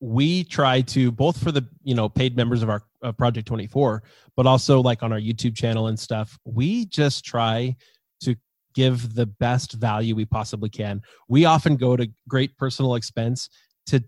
we 0.00 0.44
try 0.44 0.82
to 0.82 1.10
both 1.10 1.42
for 1.42 1.50
the 1.50 1.66
you 1.82 1.94
know 1.94 2.08
paid 2.08 2.36
members 2.36 2.62
of 2.62 2.68
our 2.68 2.82
of 3.02 3.16
Project 3.16 3.46
24, 3.46 4.02
but 4.36 4.46
also 4.46 4.80
like 4.80 5.02
on 5.02 5.12
our 5.12 5.20
YouTube 5.20 5.56
channel 5.56 5.86
and 5.86 5.98
stuff. 5.98 6.38
We 6.44 6.86
just 6.86 7.24
try 7.24 7.76
to 8.22 8.36
give 8.74 9.14
the 9.14 9.26
best 9.26 9.72
value 9.74 10.14
we 10.14 10.24
possibly 10.24 10.68
can. 10.68 11.02
We 11.28 11.44
often 11.44 11.76
go 11.76 11.96
to 11.96 12.08
great 12.28 12.56
personal 12.58 12.96
expense 12.96 13.48
to 13.86 14.02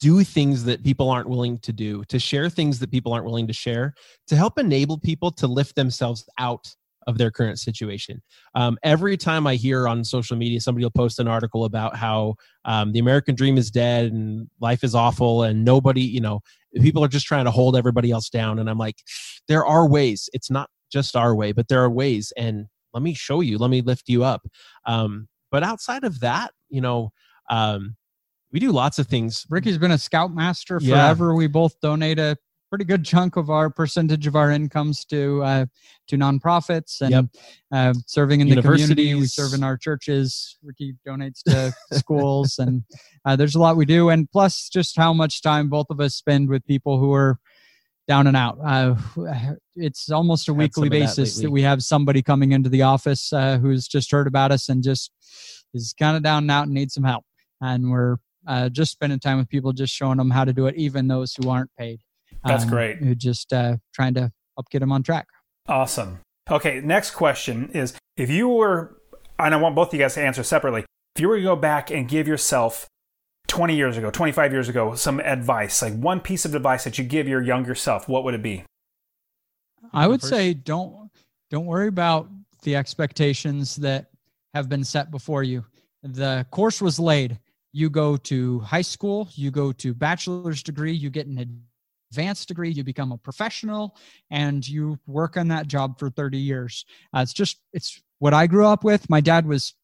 do 0.00 0.22
things 0.22 0.64
that 0.64 0.84
people 0.84 1.10
aren't 1.10 1.28
willing 1.28 1.58
to 1.58 1.72
do, 1.72 2.04
to 2.04 2.18
share 2.18 2.50
things 2.50 2.78
that 2.78 2.90
people 2.90 3.12
aren't 3.12 3.24
willing 3.24 3.46
to 3.46 3.52
share, 3.52 3.94
to 4.28 4.36
help 4.36 4.58
enable 4.58 4.98
people 4.98 5.30
to 5.32 5.46
lift 5.46 5.76
themselves 5.76 6.28
out 6.38 6.74
of 7.06 7.18
their 7.18 7.30
current 7.30 7.58
situation. 7.58 8.22
Um, 8.54 8.78
every 8.82 9.16
time 9.16 9.46
I 9.46 9.56
hear 9.56 9.86
on 9.88 10.04
social 10.04 10.36
media, 10.36 10.60
somebody 10.60 10.84
will 10.84 10.90
post 10.90 11.18
an 11.18 11.28
article 11.28 11.64
about 11.64 11.96
how 11.96 12.34
um, 12.64 12.92
the 12.92 12.98
American 12.98 13.34
dream 13.34 13.56
is 13.56 13.70
dead 13.70 14.12
and 14.12 14.48
life 14.60 14.84
is 14.84 14.94
awful 14.94 15.42
and 15.42 15.64
nobody, 15.64 16.02
you 16.02 16.20
know, 16.20 16.40
people 16.80 17.04
are 17.04 17.08
just 17.08 17.26
trying 17.26 17.44
to 17.44 17.50
hold 17.50 17.76
everybody 17.76 18.10
else 18.10 18.28
down. 18.28 18.58
And 18.58 18.68
I'm 18.68 18.78
like, 18.78 18.96
there 19.48 19.64
are 19.64 19.88
ways. 19.88 20.28
It's 20.32 20.50
not 20.50 20.70
just 20.90 21.16
our 21.16 21.34
way, 21.34 21.52
but 21.52 21.68
there 21.68 21.82
are 21.82 21.90
ways. 21.90 22.32
And 22.36 22.66
let 22.92 23.02
me 23.02 23.14
show 23.14 23.40
you, 23.40 23.58
let 23.58 23.70
me 23.70 23.82
lift 23.82 24.08
you 24.08 24.24
up. 24.24 24.46
Um, 24.86 25.28
but 25.50 25.62
outside 25.62 26.04
of 26.04 26.20
that, 26.20 26.52
you 26.68 26.80
know, 26.80 27.12
um, 27.50 27.96
we 28.52 28.60
do 28.60 28.70
lots 28.70 29.00
of 29.00 29.08
things. 29.08 29.44
Ricky's 29.50 29.78
been 29.78 29.90
a 29.90 29.98
scoutmaster 29.98 30.78
forever. 30.78 31.30
Yeah. 31.30 31.36
We 31.36 31.46
both 31.48 31.78
donate 31.80 32.20
a 32.20 32.38
pretty 32.74 32.84
good 32.84 33.04
chunk 33.04 33.36
of 33.36 33.50
our 33.50 33.70
percentage 33.70 34.26
of 34.26 34.34
our 34.34 34.50
incomes 34.50 35.04
to 35.04 35.40
uh, 35.44 35.64
to 36.08 36.16
nonprofits 36.16 37.00
and 37.02 37.10
yep. 37.12 37.24
uh, 37.70 37.94
serving 38.08 38.40
in 38.40 38.48
the 38.48 38.60
community. 38.60 39.14
We 39.14 39.26
serve 39.26 39.54
in 39.54 39.62
our 39.62 39.76
churches. 39.76 40.58
Ricky 40.60 40.96
donates 41.06 41.44
to 41.44 41.72
schools, 41.96 42.58
and 42.58 42.82
uh, 43.24 43.36
there's 43.36 43.54
a 43.54 43.60
lot 43.60 43.76
we 43.76 43.84
do. 43.84 44.08
And 44.08 44.28
plus, 44.28 44.68
just 44.68 44.96
how 44.96 45.12
much 45.12 45.40
time 45.40 45.68
both 45.68 45.86
of 45.88 46.00
us 46.00 46.16
spend 46.16 46.48
with 46.48 46.66
people 46.66 46.98
who 46.98 47.12
are 47.12 47.38
down 48.08 48.26
and 48.26 48.36
out. 48.36 48.58
Uh, 48.66 48.96
it's 49.76 50.10
almost 50.10 50.48
a 50.48 50.52
weekly 50.52 50.88
basis 50.88 51.36
that, 51.36 51.42
that, 51.42 51.50
we 51.52 51.62
have 51.62 51.80
somebody 51.80 52.22
coming 52.22 52.50
into 52.50 52.68
the 52.68 52.82
office 52.82 53.32
uh, 53.32 53.56
who's 53.58 53.86
just 53.86 54.10
heard 54.10 54.26
about 54.26 54.50
us 54.50 54.68
and 54.68 54.82
just 54.82 55.12
is 55.74 55.94
kind 55.96 56.16
of 56.16 56.24
down 56.24 56.42
and 56.42 56.50
out 56.50 56.64
and 56.64 56.74
needs 56.74 56.94
some 56.94 57.04
help. 57.04 57.24
And 57.60 57.92
we're 57.92 58.16
uh, 58.48 58.68
just 58.68 58.90
spending 58.90 59.20
time 59.20 59.38
with 59.38 59.48
people, 59.48 59.72
just 59.72 59.94
showing 59.94 60.18
them 60.18 60.30
how 60.30 60.44
to 60.44 60.52
do 60.52 60.66
it, 60.66 60.74
even 60.74 61.06
those 61.06 61.36
who 61.36 61.48
aren't 61.48 61.70
paid. 61.78 62.00
That's 62.44 62.64
um, 62.64 62.70
great. 62.70 62.98
Who 62.98 63.14
just 63.14 63.52
uh, 63.52 63.76
trying 63.92 64.14
to 64.14 64.32
help 64.56 64.68
get 64.70 64.80
them 64.80 64.92
on 64.92 65.02
track. 65.02 65.26
Awesome. 65.68 66.20
Okay, 66.50 66.80
next 66.82 67.12
question 67.12 67.70
is 67.72 67.94
if 68.16 68.30
you 68.30 68.48
were, 68.48 69.00
and 69.38 69.54
I 69.54 69.56
want 69.56 69.74
both 69.74 69.88
of 69.88 69.94
you 69.94 70.00
guys 70.00 70.14
to 70.14 70.22
answer 70.22 70.42
separately. 70.42 70.84
If 71.16 71.20
you 71.20 71.28
were 71.28 71.36
to 71.36 71.42
go 71.42 71.56
back 71.56 71.90
and 71.90 72.08
give 72.08 72.26
yourself 72.26 72.88
20 73.46 73.76
years 73.76 73.96
ago, 73.96 74.10
25 74.10 74.52
years 74.52 74.68
ago, 74.68 74.94
some 74.94 75.20
advice, 75.20 75.80
like 75.80 75.94
one 75.94 76.20
piece 76.20 76.44
of 76.44 76.54
advice 76.54 76.84
that 76.84 76.98
you 76.98 77.04
give 77.04 77.28
your 77.28 77.40
younger 77.40 77.74
self, 77.74 78.08
what 78.08 78.24
would 78.24 78.34
it 78.34 78.42
be? 78.42 78.64
I 79.92 80.08
would 80.08 80.22
say 80.22 80.54
don't 80.54 81.10
don't 81.50 81.66
worry 81.66 81.88
about 81.88 82.28
the 82.62 82.74
expectations 82.74 83.76
that 83.76 84.06
have 84.54 84.68
been 84.68 84.82
set 84.82 85.10
before 85.10 85.42
you. 85.42 85.64
The 86.02 86.46
course 86.50 86.82
was 86.82 86.98
laid 86.98 87.38
you 87.74 87.90
go 87.90 88.16
to 88.16 88.60
high 88.60 88.82
school, 88.82 89.28
you 89.34 89.50
go 89.50 89.72
to 89.72 89.92
bachelor's 89.92 90.62
degree, 90.62 90.92
you 90.92 91.10
get 91.10 91.26
an 91.26 91.60
advanced 92.14 92.46
degree, 92.46 92.70
you 92.70 92.84
become 92.84 93.10
a 93.10 93.18
professional, 93.18 93.96
and 94.30 94.66
you 94.66 94.96
work 95.06 95.36
on 95.36 95.48
that 95.48 95.66
job 95.66 95.98
for 95.98 96.10
30 96.10 96.38
years. 96.38 96.84
Uh, 97.14 97.20
it's 97.20 97.32
just, 97.32 97.60
it's 97.72 98.00
what 98.20 98.32
I 98.32 98.46
grew 98.46 98.66
up 98.66 98.84
with. 98.84 99.10
My 99.10 99.20
dad 99.20 99.46
was 99.46 99.74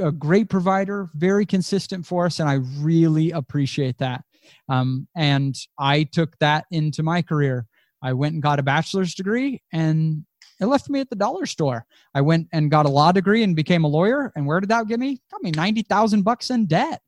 a 0.00 0.10
great 0.10 0.50
provider, 0.50 1.08
very 1.14 1.46
consistent 1.46 2.04
for 2.04 2.26
us, 2.26 2.40
and 2.40 2.48
I 2.48 2.54
really 2.80 3.30
appreciate 3.30 3.98
that. 3.98 4.24
Um, 4.68 5.06
and 5.16 5.56
I 5.78 6.02
took 6.02 6.36
that 6.40 6.66
into 6.72 7.04
my 7.04 7.22
career. 7.22 7.66
I 8.02 8.12
went 8.12 8.34
and 8.34 8.42
got 8.42 8.58
a 8.58 8.64
bachelor's 8.64 9.14
degree, 9.14 9.62
and 9.72 10.24
it 10.60 10.66
left 10.66 10.90
me 10.90 10.98
at 11.00 11.08
the 11.08 11.16
dollar 11.16 11.46
store. 11.46 11.86
I 12.14 12.20
went 12.20 12.48
and 12.52 12.70
got 12.70 12.86
a 12.86 12.90
law 12.90 13.12
degree 13.12 13.44
and 13.44 13.54
became 13.54 13.84
a 13.84 13.88
lawyer. 13.88 14.32
And 14.34 14.44
where 14.44 14.58
did 14.60 14.70
that 14.70 14.88
get 14.88 14.98
me? 14.98 15.20
Got 15.30 15.42
me 15.42 15.50
ninety 15.52 15.82
thousand 15.82 16.22
bucks 16.22 16.50
in 16.50 16.66
debt. 16.66 17.00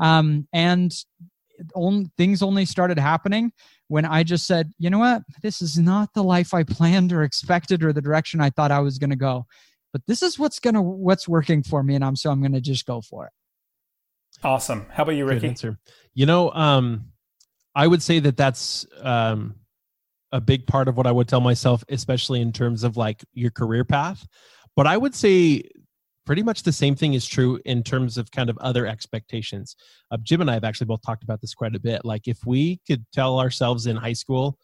Um, 0.00 0.46
and 0.52 0.92
only, 1.74 2.10
things 2.16 2.42
only 2.42 2.64
started 2.64 2.98
happening 2.98 3.52
when 3.88 4.04
I 4.04 4.22
just 4.22 4.46
said, 4.46 4.72
you 4.78 4.90
know 4.90 4.98
what, 4.98 5.22
this 5.42 5.62
is 5.62 5.78
not 5.78 6.12
the 6.14 6.24
life 6.24 6.52
I 6.52 6.64
planned 6.64 7.12
or 7.12 7.22
expected 7.22 7.84
or 7.84 7.92
the 7.92 8.02
direction 8.02 8.40
I 8.40 8.50
thought 8.50 8.72
I 8.72 8.80
was 8.80 8.98
going 8.98 9.10
to 9.10 9.16
go, 9.16 9.46
but 9.92 10.02
this 10.06 10.22
is 10.22 10.38
what's 10.38 10.58
gonna 10.58 10.82
what's 10.82 11.28
working 11.28 11.62
for 11.62 11.82
me, 11.82 11.94
and 11.94 12.04
I'm 12.04 12.16
so 12.16 12.30
I'm 12.30 12.40
going 12.40 12.52
to 12.52 12.60
just 12.60 12.86
go 12.86 13.00
for 13.00 13.26
it. 13.26 13.32
Awesome. 14.42 14.86
How 14.90 15.04
about 15.04 15.12
you, 15.12 15.24
Ricky? 15.24 15.40
Good 15.40 15.48
answer. 15.48 15.78
You 16.14 16.26
know, 16.26 16.50
um, 16.50 17.12
I 17.74 17.86
would 17.86 18.02
say 18.02 18.18
that 18.20 18.36
that's 18.36 18.86
um, 19.00 19.54
a 20.32 20.40
big 20.40 20.66
part 20.66 20.88
of 20.88 20.96
what 20.96 21.06
I 21.06 21.12
would 21.12 21.28
tell 21.28 21.40
myself, 21.40 21.84
especially 21.88 22.40
in 22.40 22.52
terms 22.52 22.84
of 22.84 22.96
like 22.96 23.24
your 23.32 23.50
career 23.50 23.84
path. 23.84 24.26
But 24.74 24.86
I 24.86 24.96
would 24.96 25.14
say 25.14 25.62
pretty 26.26 26.42
much 26.42 26.64
the 26.64 26.72
same 26.72 26.94
thing 26.94 27.14
is 27.14 27.26
true 27.26 27.60
in 27.64 27.82
terms 27.82 28.18
of 28.18 28.30
kind 28.32 28.50
of 28.50 28.58
other 28.58 28.86
expectations. 28.86 29.76
Uh, 30.10 30.18
Jim 30.22 30.40
and 30.40 30.50
I 30.50 30.54
have 30.54 30.64
actually 30.64 30.88
both 30.88 31.00
talked 31.02 31.22
about 31.22 31.40
this 31.40 31.54
quite 31.54 31.74
a 31.74 31.80
bit. 31.80 32.04
Like 32.04 32.28
if 32.28 32.44
we 32.44 32.80
could 32.86 33.06
tell 33.12 33.38
ourselves 33.38 33.86
in 33.86 33.96
high 33.96 34.12
school, 34.12 34.58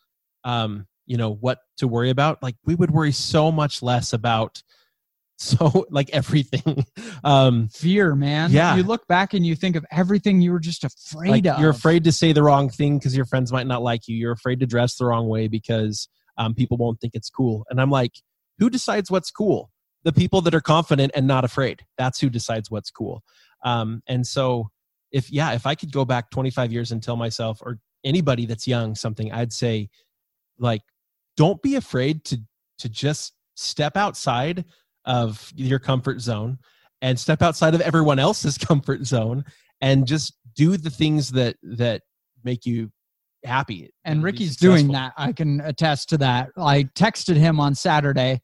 um, 0.45 0.87
you 1.07 1.17
know, 1.17 1.35
what 1.35 1.61
to 1.79 1.89
worry 1.89 2.11
about, 2.11 2.43
like 2.43 2.57
we 2.67 2.75
would 2.75 2.91
worry 2.91 3.13
so 3.13 3.51
much 3.51 3.83
less 3.83 4.13
about 4.13 4.63
so 5.43 5.87
like 5.91 6.11
everything. 6.11 6.85
Um 7.25 7.69
fear 7.69 8.17
man. 8.17 8.51
Yeah. 8.51 8.75
You 8.75 8.83
look 8.83 9.07
back 9.07 9.33
and 9.33 9.47
you 9.47 9.55
think 9.55 9.77
of 9.77 9.85
everything 9.93 10.41
you 10.41 10.51
were 10.51 10.59
just 10.59 10.83
afraid 10.83 11.31
like 11.31 11.47
of. 11.47 11.61
you're 11.61 11.71
afraid 11.71 12.03
to 12.05 12.13
say 12.13 12.33
the 12.33 12.43
wrong 12.43 12.69
thing 12.69 12.99
because 12.99 13.17
your 13.17 13.27
friends 13.27 13.53
might 13.53 13.69
not 13.69 13.81
like 13.81 14.09
you. 14.09 14.17
You're 14.17 14.33
afraid 14.33 14.59
to 14.61 14.67
dress 14.67 14.97
the 14.97 15.07
wrong 15.07 15.29
way 15.29 15.47
because 15.47 16.09
um, 16.37 16.53
people 16.55 16.77
won't 16.79 17.01
think 17.01 17.15
it's 17.15 17.31
cool. 17.31 17.65
And 17.71 17.81
i'm 17.81 17.91
like 17.91 18.13
who 18.59 18.71
decides 18.71 19.09
what's 19.09 19.31
cool 19.31 19.72
the 20.05 20.12
people 20.12 20.40
that 20.42 20.55
are 20.55 20.61
confident 20.61 21.12
and 21.14 21.26
not 21.26 21.44
afraid. 21.44 21.84
That's 21.98 22.20
who 22.20 22.28
decides 22.28 22.70
what's 22.70 22.90
cool. 22.90 23.22
Um, 23.64 24.03
and 24.07 24.26
so, 24.26 24.68
if 25.12 25.30
yeah, 25.30 25.53
if 25.53 25.66
I 25.66 25.74
could 25.74 25.92
go 25.92 26.05
back 26.05 26.30
25 26.30 26.72
years 26.72 26.90
and 26.90 27.03
tell 27.03 27.16
myself 27.16 27.61
or 27.62 27.78
anybody 28.05 28.46
that's 28.46 28.66
young 28.66 28.94
something, 28.94 29.30
I'd 29.32 29.53
say, 29.53 29.88
like, 30.59 30.82
don't 31.36 31.61
be 31.62 31.76
afraid 31.76 32.24
to 32.26 32.38
to 32.78 32.88
just 32.88 33.34
step 33.55 33.96
outside 33.96 34.64
of 35.05 35.50
your 35.55 35.78
comfort 35.78 36.20
zone 36.20 36.59
and 37.00 37.18
step 37.18 37.42
outside 37.42 37.74
of 37.74 37.80
everyone 37.80 38.18
else's 38.18 38.57
comfort 38.68 39.05
zone 39.05 39.44
and 39.80 40.07
just 40.07 40.34
do 40.55 40.76
the 40.76 40.90
things 40.90 41.30
that 41.32 41.57
that 41.62 42.03
make 42.44 42.64
you 42.64 42.90
happy 43.44 43.90
and 44.05 44.22
ricky's 44.22 44.57
doing 44.57 44.92
that 44.92 45.12
i 45.16 45.32
can 45.32 45.61
attest 45.62 46.09
to 46.09 46.16
that 46.16 46.48
i 46.57 46.84
texted 46.94 47.34
him 47.34 47.59
on 47.59 47.74
saturday 47.74 48.40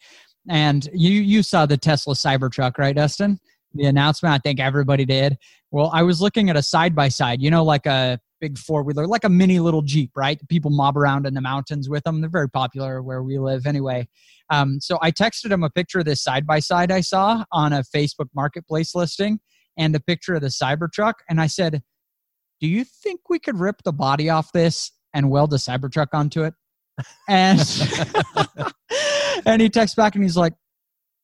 and 0.48 0.88
you 0.92 1.12
you 1.12 1.42
saw 1.42 1.66
the 1.66 1.76
Tesla 1.76 2.14
Cybertruck, 2.14 2.78
right, 2.78 2.94
Dustin? 2.94 3.38
The 3.74 3.84
announcement. 3.84 4.34
I 4.34 4.38
think 4.38 4.60
everybody 4.60 5.04
did. 5.04 5.36
Well, 5.70 5.90
I 5.92 6.02
was 6.02 6.22
looking 6.22 6.48
at 6.48 6.56
a 6.56 6.62
side 6.62 6.94
by 6.94 7.08
side. 7.08 7.42
You 7.42 7.50
know, 7.50 7.64
like 7.64 7.86
a 7.86 8.18
big 8.40 8.56
four 8.56 8.82
wheeler, 8.82 9.06
like 9.06 9.24
a 9.24 9.28
mini 9.28 9.58
little 9.58 9.82
Jeep, 9.82 10.10
right? 10.16 10.40
People 10.48 10.70
mob 10.70 10.96
around 10.96 11.26
in 11.26 11.34
the 11.34 11.40
mountains 11.40 11.88
with 11.88 12.04
them. 12.04 12.20
They're 12.20 12.30
very 12.30 12.48
popular 12.48 13.02
where 13.02 13.22
we 13.22 13.38
live, 13.38 13.66
anyway. 13.66 14.08
Um, 14.50 14.80
so 14.80 14.98
I 15.02 15.10
texted 15.10 15.50
him 15.50 15.62
a 15.62 15.70
picture 15.70 15.98
of 15.98 16.06
this 16.06 16.22
side 16.22 16.46
by 16.46 16.60
side 16.60 16.90
I 16.90 17.00
saw 17.00 17.44
on 17.52 17.72
a 17.72 17.82
Facebook 17.94 18.28
Marketplace 18.34 18.94
listing, 18.94 19.40
and 19.76 19.94
a 19.94 20.00
picture 20.00 20.34
of 20.34 20.42
the 20.42 20.48
Cybertruck. 20.48 21.14
And 21.28 21.40
I 21.40 21.46
said, 21.46 21.82
Do 22.60 22.66
you 22.66 22.84
think 22.84 23.20
we 23.28 23.38
could 23.38 23.58
rip 23.58 23.82
the 23.84 23.92
body 23.92 24.28
off 24.28 24.52
this 24.52 24.92
and 25.14 25.30
weld 25.30 25.52
a 25.54 25.56
Cybertruck 25.56 26.08
onto 26.12 26.42
it? 26.42 26.54
And 27.28 27.60
and 29.48 29.62
he 29.62 29.68
texts 29.68 29.94
back 29.94 30.14
and 30.14 30.22
he's 30.22 30.36
like, 30.36 30.52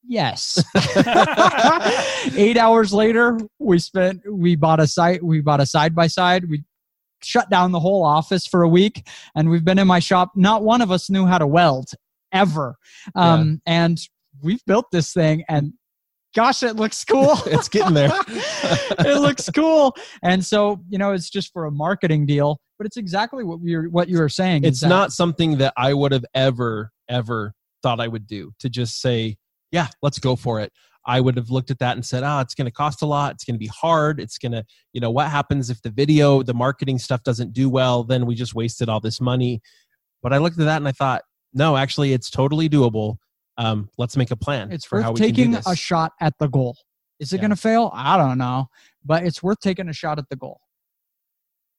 Yes. 0.06 0.62
Eight 2.36 2.58
hours 2.58 2.92
later, 2.92 3.38
we 3.58 3.78
spent 3.78 4.20
we 4.30 4.54
bought 4.54 4.80
a 4.80 4.86
site, 4.86 5.22
we 5.22 5.40
bought 5.40 5.60
a 5.60 5.66
side 5.66 5.94
by 5.94 6.08
side. 6.08 6.48
We 6.48 6.64
shut 7.22 7.48
down 7.48 7.72
the 7.72 7.80
whole 7.80 8.04
office 8.04 8.46
for 8.46 8.62
a 8.62 8.68
week 8.68 9.08
and 9.34 9.48
we've 9.48 9.64
been 9.64 9.78
in 9.78 9.86
my 9.86 9.98
shop. 9.98 10.32
Not 10.36 10.62
one 10.62 10.82
of 10.82 10.90
us 10.90 11.08
knew 11.08 11.24
how 11.24 11.38
to 11.38 11.46
weld 11.46 11.90
ever. 12.32 12.76
Um, 13.14 13.62
yeah. 13.66 13.84
and 13.84 13.98
we've 14.42 14.64
built 14.66 14.90
this 14.92 15.12
thing 15.12 15.44
and 15.48 15.72
gosh, 16.34 16.62
it 16.62 16.76
looks 16.76 17.02
cool. 17.04 17.38
it's 17.46 17.68
getting 17.70 17.94
there. 17.94 18.12
it 18.28 19.20
looks 19.20 19.48
cool. 19.54 19.96
And 20.22 20.44
so, 20.44 20.82
you 20.90 20.98
know, 20.98 21.12
it's 21.12 21.30
just 21.30 21.50
for 21.52 21.64
a 21.64 21.70
marketing 21.70 22.26
deal, 22.26 22.58
but 22.76 22.86
it's 22.86 22.98
exactly 22.98 23.42
what 23.42 23.60
you're 23.62 23.88
what 23.88 24.10
you 24.10 24.18
were 24.18 24.28
saying. 24.28 24.64
It's 24.64 24.82
not 24.82 25.12
something 25.12 25.56
that 25.58 25.72
I 25.78 25.94
would 25.94 26.12
have 26.12 26.26
ever, 26.34 26.90
ever 27.08 27.54
thought 27.84 28.00
I 28.00 28.08
would 28.08 28.26
do 28.26 28.52
to 28.58 28.68
just 28.68 29.00
say, 29.00 29.36
yeah, 29.70 29.86
let's 30.02 30.18
go 30.18 30.34
for 30.34 30.60
it. 30.60 30.72
I 31.06 31.20
would 31.20 31.36
have 31.36 31.50
looked 31.50 31.70
at 31.70 31.78
that 31.80 31.96
and 31.96 32.04
said, 32.04 32.24
oh, 32.24 32.40
it's 32.40 32.54
going 32.54 32.64
to 32.64 32.72
cost 32.72 33.02
a 33.02 33.06
lot. 33.06 33.34
It's 33.34 33.44
going 33.44 33.54
to 33.54 33.58
be 33.58 33.66
hard. 33.68 34.18
It's 34.18 34.38
going 34.38 34.52
to, 34.52 34.64
you 34.92 35.00
know, 35.00 35.10
what 35.10 35.30
happens 35.30 35.70
if 35.70 35.82
the 35.82 35.90
video, 35.90 36.42
the 36.42 36.54
marketing 36.54 36.98
stuff 36.98 37.22
doesn't 37.22 37.52
do 37.52 37.68
well? 37.68 38.02
Then 38.02 38.26
we 38.26 38.34
just 38.34 38.54
wasted 38.54 38.88
all 38.88 39.00
this 39.00 39.20
money. 39.20 39.60
But 40.22 40.32
I 40.32 40.38
looked 40.38 40.58
at 40.58 40.64
that 40.64 40.78
and 40.78 40.88
I 40.88 40.92
thought, 40.92 41.22
no, 41.52 41.76
actually, 41.76 42.14
it's 42.14 42.30
totally 42.30 42.68
doable 42.68 43.18
um, 43.56 43.88
let's 43.98 44.16
make 44.16 44.30
a 44.30 44.36
plan. 44.36 44.72
It's 44.72 44.84
for 44.84 45.00
worth 45.00 45.16
taking 45.16 45.54
a 45.54 45.76
shot 45.76 46.12
at 46.20 46.34
the 46.38 46.48
goal. 46.48 46.76
Is 47.20 47.32
it 47.32 47.36
yeah. 47.36 47.42
going 47.42 47.50
to 47.50 47.56
fail? 47.56 47.90
I 47.94 48.16
don't 48.16 48.38
know, 48.38 48.66
but 49.04 49.24
it's 49.24 49.42
worth 49.42 49.60
taking 49.60 49.88
a 49.88 49.92
shot 49.92 50.18
at 50.18 50.28
the 50.28 50.36
goal. 50.36 50.60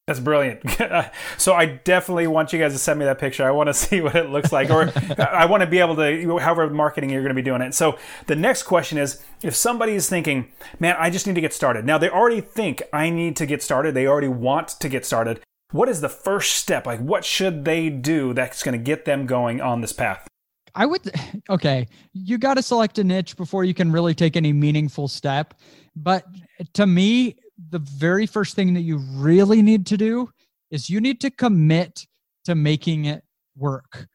That's 0.07 0.19
brilliant. 0.19 0.61
so 1.37 1.55
I 1.55 1.65
definitely 1.65 2.27
want 2.27 2.53
you 2.53 2.59
guys 2.59 2.73
to 2.73 2.77
send 2.77 2.99
me 2.99 3.05
that 3.05 3.17
picture. 3.17 3.43
I 3.43 3.49
want 3.49 3.67
to 3.67 3.73
see 3.73 4.01
what 4.01 4.15
it 4.15 4.29
looks 4.29 4.51
like, 4.51 4.69
or 4.69 4.91
I 5.19 5.45
want 5.47 5.61
to 5.61 5.67
be 5.67 5.79
able 5.79 5.95
to, 5.95 6.37
however 6.37 6.69
marketing 6.69 7.09
you're 7.09 7.23
going 7.23 7.35
to 7.35 7.35
be 7.35 7.41
doing 7.41 7.61
it. 7.61 7.73
So 7.73 7.97
the 8.27 8.35
next 8.35 8.63
question 8.63 8.99
is, 8.99 9.23
if 9.41 9.55
somebody 9.55 9.93
is 9.93 10.07
thinking, 10.07 10.51
"Man, 10.79 10.95
I 10.99 11.09
just 11.09 11.25
need 11.25 11.35
to 11.35 11.41
get 11.41 11.53
started," 11.53 11.85
now 11.85 11.97
they 11.97 12.09
already 12.09 12.41
think 12.41 12.83
I 12.93 13.09
need 13.09 13.35
to 13.37 13.47
get 13.47 13.63
started. 13.63 13.95
They 13.95 14.05
already 14.05 14.27
want 14.27 14.69
to 14.69 14.89
get 14.89 15.05
started. 15.07 15.41
What 15.71 15.89
is 15.89 16.01
the 16.01 16.09
first 16.09 16.55
step? 16.55 16.85
Like, 16.85 16.99
what 16.99 17.25
should 17.25 17.65
they 17.65 17.89
do 17.89 18.33
that's 18.33 18.61
going 18.61 18.77
to 18.77 18.83
get 18.83 19.05
them 19.05 19.25
going 19.25 19.59
on 19.59 19.81
this 19.81 19.91
path? 19.91 20.27
I 20.75 20.85
would 20.85 21.09
okay, 21.49 21.87
you 22.13 22.37
got 22.37 22.55
to 22.55 22.61
select 22.61 22.99
a 22.99 23.03
niche 23.03 23.35
before 23.37 23.63
you 23.63 23.73
can 23.73 23.91
really 23.91 24.13
take 24.13 24.37
any 24.37 24.53
meaningful 24.53 25.07
step. 25.07 25.55
But 25.95 26.25
to 26.73 26.85
me, 26.85 27.37
the 27.69 27.79
very 27.79 28.25
first 28.25 28.55
thing 28.55 28.73
that 28.73 28.81
you 28.81 28.97
really 28.97 29.61
need 29.61 29.85
to 29.87 29.97
do 29.97 30.29
is 30.71 30.89
you 30.89 30.99
need 30.99 31.21
to 31.21 31.29
commit 31.29 32.05
to 32.45 32.55
making 32.55 33.05
it 33.05 33.23
work. 33.55 34.07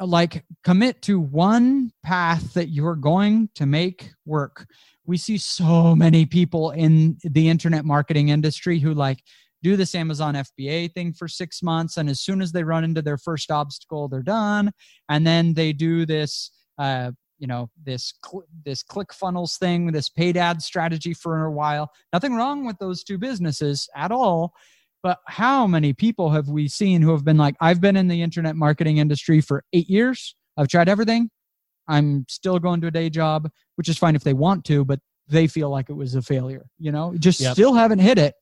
Like 0.00 0.44
commit 0.64 1.02
to 1.02 1.20
one 1.20 1.92
path 2.02 2.54
that 2.54 2.68
you're 2.68 2.96
going 2.96 3.50
to 3.54 3.66
make 3.66 4.10
work. 4.26 4.66
We 5.06 5.16
see 5.16 5.38
so 5.38 5.94
many 5.94 6.26
people 6.26 6.70
in 6.72 7.16
the 7.22 7.48
internet 7.48 7.84
marketing 7.84 8.30
industry 8.30 8.78
who 8.78 8.92
like 8.94 9.22
do 9.62 9.76
this 9.76 9.94
Amazon 9.94 10.34
FBA 10.34 10.92
thing 10.92 11.12
for 11.12 11.28
six 11.28 11.62
months. 11.62 11.96
And 11.96 12.08
as 12.08 12.20
soon 12.20 12.40
as 12.40 12.52
they 12.52 12.64
run 12.64 12.84
into 12.84 13.02
their 13.02 13.18
first 13.18 13.50
obstacle, 13.50 14.08
they're 14.08 14.22
done. 14.22 14.72
And 15.08 15.26
then 15.26 15.54
they 15.54 15.72
do 15.72 16.06
this, 16.06 16.50
uh, 16.78 17.12
you 17.38 17.46
know, 17.46 17.70
this 17.82 18.14
cl- 18.24 18.46
this 18.64 18.82
ClickFunnels 18.82 19.58
thing, 19.58 19.92
this 19.92 20.08
paid 20.08 20.36
ad 20.36 20.62
strategy 20.62 21.14
for 21.14 21.44
a 21.44 21.52
while. 21.52 21.90
Nothing 22.12 22.34
wrong 22.34 22.64
with 22.66 22.78
those 22.78 23.02
two 23.02 23.18
businesses 23.18 23.88
at 23.94 24.12
all. 24.12 24.52
But 25.02 25.18
how 25.26 25.66
many 25.66 25.92
people 25.92 26.30
have 26.30 26.48
we 26.48 26.66
seen 26.66 27.02
who 27.02 27.12
have 27.12 27.24
been 27.24 27.36
like, 27.36 27.54
I've 27.60 27.80
been 27.80 27.96
in 27.96 28.08
the 28.08 28.20
internet 28.20 28.56
marketing 28.56 28.98
industry 28.98 29.40
for 29.40 29.64
eight 29.72 29.88
years. 29.88 30.34
I've 30.56 30.68
tried 30.68 30.88
everything. 30.88 31.30
I'm 31.86 32.26
still 32.28 32.58
going 32.58 32.80
to 32.80 32.88
a 32.88 32.90
day 32.90 33.08
job, 33.08 33.48
which 33.76 33.88
is 33.88 33.96
fine 33.96 34.16
if 34.16 34.24
they 34.24 34.34
want 34.34 34.64
to, 34.66 34.84
but 34.84 34.98
they 35.28 35.46
feel 35.46 35.70
like 35.70 35.88
it 35.88 35.94
was 35.94 36.16
a 36.16 36.22
failure. 36.22 36.66
You 36.78 36.90
know, 36.90 37.14
just 37.18 37.40
yep. 37.40 37.52
still 37.52 37.74
haven't 37.74 38.00
hit 38.00 38.18
it 38.18 38.34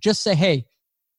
just 0.00 0.22
say, 0.22 0.34
hey, 0.34 0.66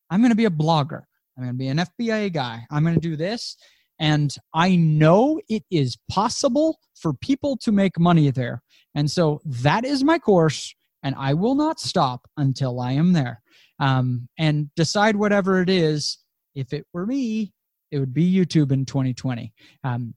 I'm 0.09 0.21
going 0.21 0.31
to 0.31 0.35
be 0.35 0.45
a 0.45 0.49
blogger. 0.49 1.03
I'm 1.37 1.43
going 1.43 1.53
to 1.53 1.57
be 1.57 1.67
an 1.67 1.77
FBA 1.77 2.33
guy. 2.33 2.65
I'm 2.71 2.83
going 2.83 2.95
to 2.95 3.01
do 3.01 3.15
this. 3.15 3.57
And 3.99 4.35
I 4.53 4.75
know 4.75 5.39
it 5.49 5.63
is 5.71 5.97
possible 6.09 6.79
for 6.95 7.13
people 7.13 7.57
to 7.57 7.71
make 7.71 7.99
money 7.99 8.31
there. 8.31 8.61
And 8.95 9.09
so 9.09 9.41
that 9.45 9.85
is 9.85 10.03
my 10.03 10.19
course, 10.19 10.73
and 11.03 11.15
I 11.17 11.33
will 11.33 11.55
not 11.55 11.79
stop 11.79 12.27
until 12.37 12.79
I 12.79 12.93
am 12.93 13.13
there. 13.13 13.41
Um, 13.79 14.27
and 14.39 14.73
decide 14.75 15.15
whatever 15.15 15.61
it 15.61 15.69
is. 15.69 16.17
If 16.55 16.73
it 16.73 16.85
were 16.93 17.05
me, 17.05 17.53
it 17.91 17.99
would 17.99 18.13
be 18.13 18.31
YouTube 18.31 18.71
in 18.71 18.85
2020. 18.85 19.53
Um, 19.83 20.15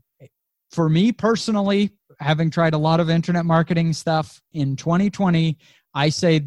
for 0.70 0.88
me 0.88 1.12
personally, 1.12 1.90
having 2.20 2.50
tried 2.50 2.74
a 2.74 2.78
lot 2.78 3.00
of 3.00 3.10
internet 3.10 3.44
marketing 3.44 3.92
stuff 3.92 4.40
in 4.52 4.76
2020, 4.76 5.58
I 5.94 6.08
say 6.08 6.42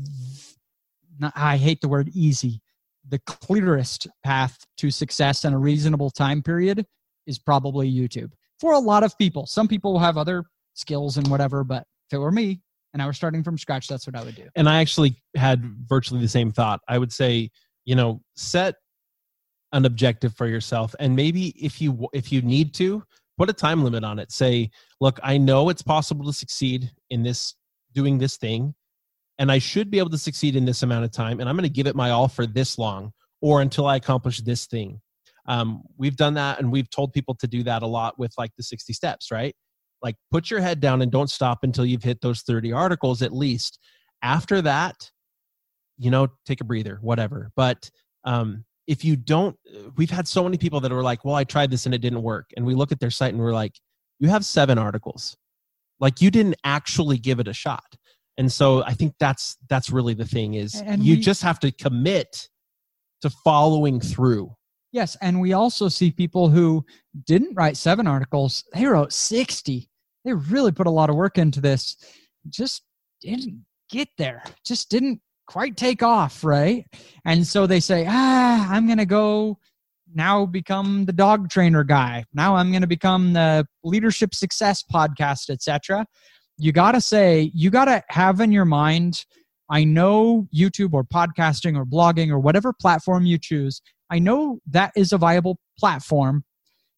I 1.35 1.57
hate 1.57 1.81
the 1.81 1.87
word 1.87 2.09
easy. 2.13 2.61
The 3.09 3.19
clearest 3.19 4.07
path 4.23 4.57
to 4.77 4.89
success 4.89 5.45
in 5.45 5.53
a 5.53 5.59
reasonable 5.59 6.09
time 6.09 6.41
period 6.41 6.85
is 7.27 7.39
probably 7.39 7.91
YouTube 7.91 8.31
for 8.59 8.73
a 8.73 8.79
lot 8.79 9.03
of 9.03 9.17
people. 9.17 9.45
Some 9.45 9.67
people 9.67 9.93
will 9.93 9.99
have 9.99 10.17
other 10.17 10.45
skills 10.73 11.17
and 11.17 11.27
whatever, 11.27 11.63
but 11.63 11.85
if 12.09 12.15
it 12.15 12.17
were 12.17 12.31
me 12.31 12.61
and 12.93 13.01
I 13.01 13.05
were 13.05 13.13
starting 13.13 13.43
from 13.43 13.57
scratch, 13.57 13.87
that's 13.87 14.05
what 14.07 14.15
I 14.15 14.23
would 14.23 14.35
do. 14.35 14.47
And 14.55 14.69
I 14.69 14.79
actually 14.81 15.15
had 15.35 15.63
virtually 15.87 16.21
the 16.21 16.27
same 16.27 16.51
thought. 16.51 16.81
I 16.87 16.97
would 16.97 17.11
say, 17.11 17.49
you 17.85 17.95
know, 17.95 18.21
set 18.35 18.75
an 19.71 19.85
objective 19.85 20.35
for 20.35 20.45
yourself 20.45 20.93
and 20.99 21.15
maybe 21.15 21.47
if 21.59 21.81
you 21.81 22.07
if 22.13 22.31
you 22.31 22.43
need 22.43 22.75
to 22.75 23.03
put 23.39 23.49
a 23.49 23.53
time 23.53 23.83
limit 23.83 24.03
on 24.03 24.19
it 24.19 24.31
say 24.31 24.69
look 25.01 25.19
i 25.23 25.35
know 25.35 25.69
it's 25.69 25.81
possible 25.81 26.23
to 26.23 26.31
succeed 26.31 26.91
in 27.09 27.23
this 27.23 27.55
doing 27.91 28.19
this 28.19 28.37
thing 28.37 28.75
and 29.39 29.51
I 29.51 29.59
should 29.59 29.89
be 29.89 29.99
able 29.99 30.09
to 30.11 30.17
succeed 30.17 30.55
in 30.55 30.65
this 30.65 30.83
amount 30.83 31.05
of 31.05 31.11
time, 31.11 31.39
and 31.39 31.49
I'm 31.49 31.55
going 31.55 31.63
to 31.63 31.73
give 31.73 31.87
it 31.87 31.95
my 31.95 32.11
all 32.11 32.27
for 32.27 32.45
this 32.45 32.77
long 32.77 33.11
or 33.41 33.61
until 33.61 33.87
I 33.87 33.95
accomplish 33.95 34.39
this 34.41 34.65
thing. 34.67 35.01
Um, 35.47 35.83
we've 35.97 36.15
done 36.15 36.35
that, 36.35 36.59
and 36.59 36.71
we've 36.71 36.89
told 36.89 37.13
people 37.13 37.35
to 37.35 37.47
do 37.47 37.63
that 37.63 37.83
a 37.83 37.87
lot 37.87 38.17
with 38.17 38.33
like 38.37 38.51
the 38.57 38.63
60 38.63 38.93
steps, 38.93 39.31
right? 39.31 39.55
Like 40.01 40.15
put 40.31 40.49
your 40.49 40.61
head 40.61 40.79
down 40.79 41.01
and 41.01 41.11
don't 41.11 41.29
stop 41.29 41.59
until 41.63 41.85
you've 41.85 42.03
hit 42.03 42.21
those 42.21 42.41
30 42.41 42.71
articles 42.71 43.21
at 43.21 43.33
least. 43.33 43.79
After 44.21 44.61
that, 44.61 45.11
you 45.97 46.11
know, 46.11 46.27
take 46.45 46.61
a 46.61 46.65
breather, 46.65 46.97
whatever. 47.01 47.51
But 47.55 47.89
um, 48.23 48.65
if 48.87 49.03
you 49.05 49.15
don't, 49.15 49.57
we've 49.97 50.09
had 50.09 50.27
so 50.27 50.43
many 50.43 50.57
people 50.57 50.79
that 50.81 50.91
are 50.91 51.03
like, 51.03 51.23
well, 51.23 51.35
I 51.35 51.43
tried 51.43 51.71
this 51.71 51.85
and 51.85 51.93
it 51.93 51.99
didn't 51.99 52.21
work. 52.21 52.49
And 52.55 52.65
we 52.65 52.73
look 52.73 52.91
at 52.91 52.99
their 52.99 53.11
site 53.11 53.33
and 53.33 53.41
we're 53.41 53.53
like, 53.53 53.79
you 54.19 54.29
have 54.29 54.45
seven 54.45 54.77
articles. 54.77 55.37
Like 55.99 56.21
you 56.21 56.31
didn't 56.31 56.55
actually 56.63 57.17
give 57.17 57.39
it 57.39 57.47
a 57.47 57.53
shot 57.53 57.95
and 58.37 58.51
so 58.51 58.83
i 58.83 58.93
think 58.93 59.13
that's 59.19 59.57
that's 59.69 59.89
really 59.89 60.13
the 60.13 60.25
thing 60.25 60.53
is 60.53 60.81
and 60.81 61.03
you 61.03 61.15
we, 61.15 61.21
just 61.21 61.41
have 61.43 61.59
to 61.59 61.71
commit 61.71 62.49
to 63.21 63.29
following 63.29 63.99
through 63.99 64.51
yes 64.93 65.17
and 65.21 65.41
we 65.41 65.51
also 65.51 65.89
see 65.89 66.09
people 66.09 66.47
who 66.49 66.85
didn't 67.25 67.53
write 67.55 67.75
seven 67.75 68.07
articles. 68.07 68.63
They 68.73 68.85
wrote 68.85 69.11
60 69.11 69.89
they 70.25 70.33
really 70.33 70.71
put 70.71 70.87
a 70.87 70.91
lot 70.91 71.09
of 71.09 71.17
work 71.17 71.37
into 71.37 71.59
this. 71.59 71.97
Just 72.47 72.83
didn't 73.19 73.65
get 73.89 74.07
there. 74.17 74.41
Just 74.65 74.89
didn't 74.89 75.19
quite 75.47 75.75
take 75.75 76.01
off 76.01 76.45
right? 76.45 76.85
And 77.25 77.45
so 77.45 77.67
they 77.67 77.81
say 77.81 78.05
ah 78.07 78.69
i'm 78.71 78.87
gonna 78.87 79.05
go 79.05 79.57
now 80.15 80.45
become 80.45 81.03
the 81.05 81.13
dog 81.13 81.49
trainer 81.49 81.83
guy. 81.83 82.23
Now 82.33 82.55
i'm 82.55 82.71
gonna 82.71 82.87
become 82.87 83.33
the 83.33 83.67
leadership 83.83 84.33
success 84.33 84.81
podcast 84.81 85.49
etc 85.49 86.05
you 86.57 86.71
got 86.71 86.93
to 86.93 87.01
say, 87.01 87.51
you 87.53 87.69
got 87.69 87.85
to 87.85 88.03
have 88.09 88.39
in 88.39 88.51
your 88.51 88.65
mind, 88.65 89.25
I 89.69 89.83
know 89.83 90.47
YouTube 90.55 90.93
or 90.93 91.03
podcasting 91.03 91.77
or 91.77 91.85
blogging 91.85 92.29
or 92.29 92.39
whatever 92.39 92.73
platform 92.73 93.25
you 93.25 93.37
choose, 93.37 93.81
I 94.09 94.19
know 94.19 94.59
that 94.69 94.91
is 94.95 95.11
a 95.11 95.17
viable 95.17 95.59
platform. 95.77 96.43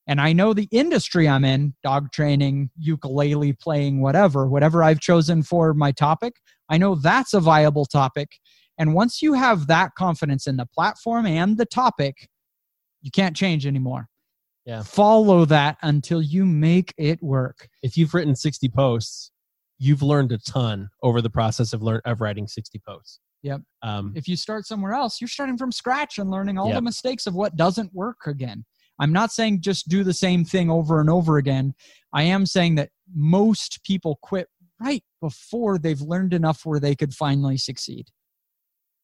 And 0.08 0.22
I 0.22 0.34
know 0.34 0.54
the 0.54 0.68
industry 0.72 1.28
I'm 1.28 1.44
in, 1.44 1.74
dog 1.84 2.12
training, 2.12 2.70
ukulele 2.78 3.54
playing, 3.54 4.02
whatever, 4.02 4.48
whatever 4.48 4.84
I've 4.84 5.00
chosen 5.00 5.42
for 5.42 5.74
my 5.74 5.92
topic, 5.92 6.34
I 6.70 6.78
know 6.78 6.96
that's 6.96 7.34
a 7.34 7.40
viable 7.40 7.86
topic. 7.86 8.30
And 8.78 8.94
once 8.94 9.22
you 9.22 9.34
have 9.34 9.68
that 9.68 9.96
confidence 9.98 10.46
in 10.46 10.58
the 10.58 10.68
platform 10.68 11.26
and 11.26 11.58
the 11.58 11.66
topic, 11.66 12.30
you 13.02 13.10
can't 13.10 13.36
change 13.36 13.66
anymore. 13.66 14.08
Yeah. 14.66 14.84
Follow 14.84 15.46
that 15.46 15.78
until 15.82 16.22
you 16.22 16.46
make 16.46 16.94
it 16.98 17.22
work. 17.24 17.70
If 17.82 17.98
you've 17.98 18.14
written 18.14 18.36
60 18.36 18.70
posts 18.70 19.32
you've 19.78 20.02
learned 20.02 20.32
a 20.32 20.38
ton 20.38 20.90
over 21.02 21.22
the 21.22 21.30
process 21.30 21.74
of 21.74 21.82
learn 21.82 22.02
of 22.06 22.22
writing 22.22 22.48
60 22.48 22.82
posts. 22.88 23.20
Yep. 23.46 23.62
Um, 23.84 24.12
if 24.16 24.28
you 24.28 24.36
start 24.36 24.66
somewhere 24.66 24.94
else, 24.94 25.22
you're 25.22 25.28
starting 25.28 25.56
from 25.56 25.72
scratch 25.72 26.18
and 26.18 26.32
learning 26.32 26.58
all 26.58 26.70
yep. 26.70 26.78
the 26.78 26.82
mistakes 26.82 27.28
of 27.28 27.36
what 27.36 27.56
doesn't 27.56 27.94
work 27.94 28.18
again. 28.26 28.66
I'm 29.00 29.14
not 29.14 29.32
saying 29.32 29.62
just 29.62 29.88
do 29.88 30.04
the 30.04 30.16
same 30.16 30.44
thing 30.46 30.72
over 30.72 31.00
and 31.00 31.12
over 31.12 31.38
again. 31.38 31.76
I 32.12 32.24
am 32.24 32.48
saying 32.48 32.74
that 32.76 32.90
most 33.14 33.84
people 33.84 34.18
quit 34.24 34.48
right 34.82 35.04
before 35.22 35.78
they've 35.78 36.02
learned 36.02 36.34
enough 36.34 36.66
where 36.66 36.80
they 36.80 36.96
could 36.96 37.14
finally 37.14 37.58
succeed. 37.58 38.08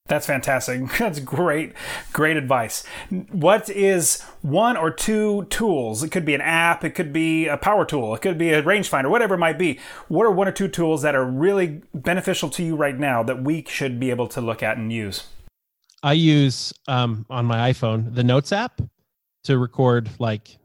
That's 0.08 0.26
fantastic. 0.26 0.82
That's 1.00 1.20
great, 1.20 1.74
great 2.12 2.38
advice. 2.38 2.84
What 3.32 3.70
is 3.70 4.22
one 4.42 4.76
or 4.76 4.92
two 4.92 5.46
tools? 5.46 6.04
It 6.04 6.10
could 6.10 6.26
be 6.26 6.36
an 6.36 6.42
app, 6.42 6.84
it 6.84 6.92
could 6.92 7.14
be 7.14 7.48
a 7.48 7.58
power 7.58 7.86
tool, 7.86 8.14
it 8.16 8.22
could 8.22 8.38
be 8.38 8.52
a 8.52 8.62
rangefinder, 8.62 9.10
whatever 9.10 9.36
it 9.36 9.40
might 9.40 9.58
be. 9.58 9.80
What 10.08 10.26
are 10.26 10.32
one 10.32 10.48
or 10.48 10.52
two 10.52 10.68
tools 10.68 11.02
that 11.04 11.16
are 11.16 11.26
really 11.26 11.82
beneficial 11.94 12.50
to 12.50 12.64
you 12.64 12.76
right 12.76 12.98
now 12.98 13.24
that 13.24 13.44
we 13.44 13.66
should 13.68 14.00
be 14.00 14.10
able 14.10 14.28
to 14.30 14.42
look 14.42 14.62
at 14.62 14.78
and 14.78 14.92
use? 14.92 15.28
I 16.04 16.14
use 16.14 16.74
um, 16.88 17.26
on 17.30 17.46
my 17.46 17.72
iPhone 17.72 18.14
the 18.14 18.24
Notes 18.24 18.52
app 18.52 18.82
to 19.44 19.58
record 19.58 20.10
like 20.20 20.58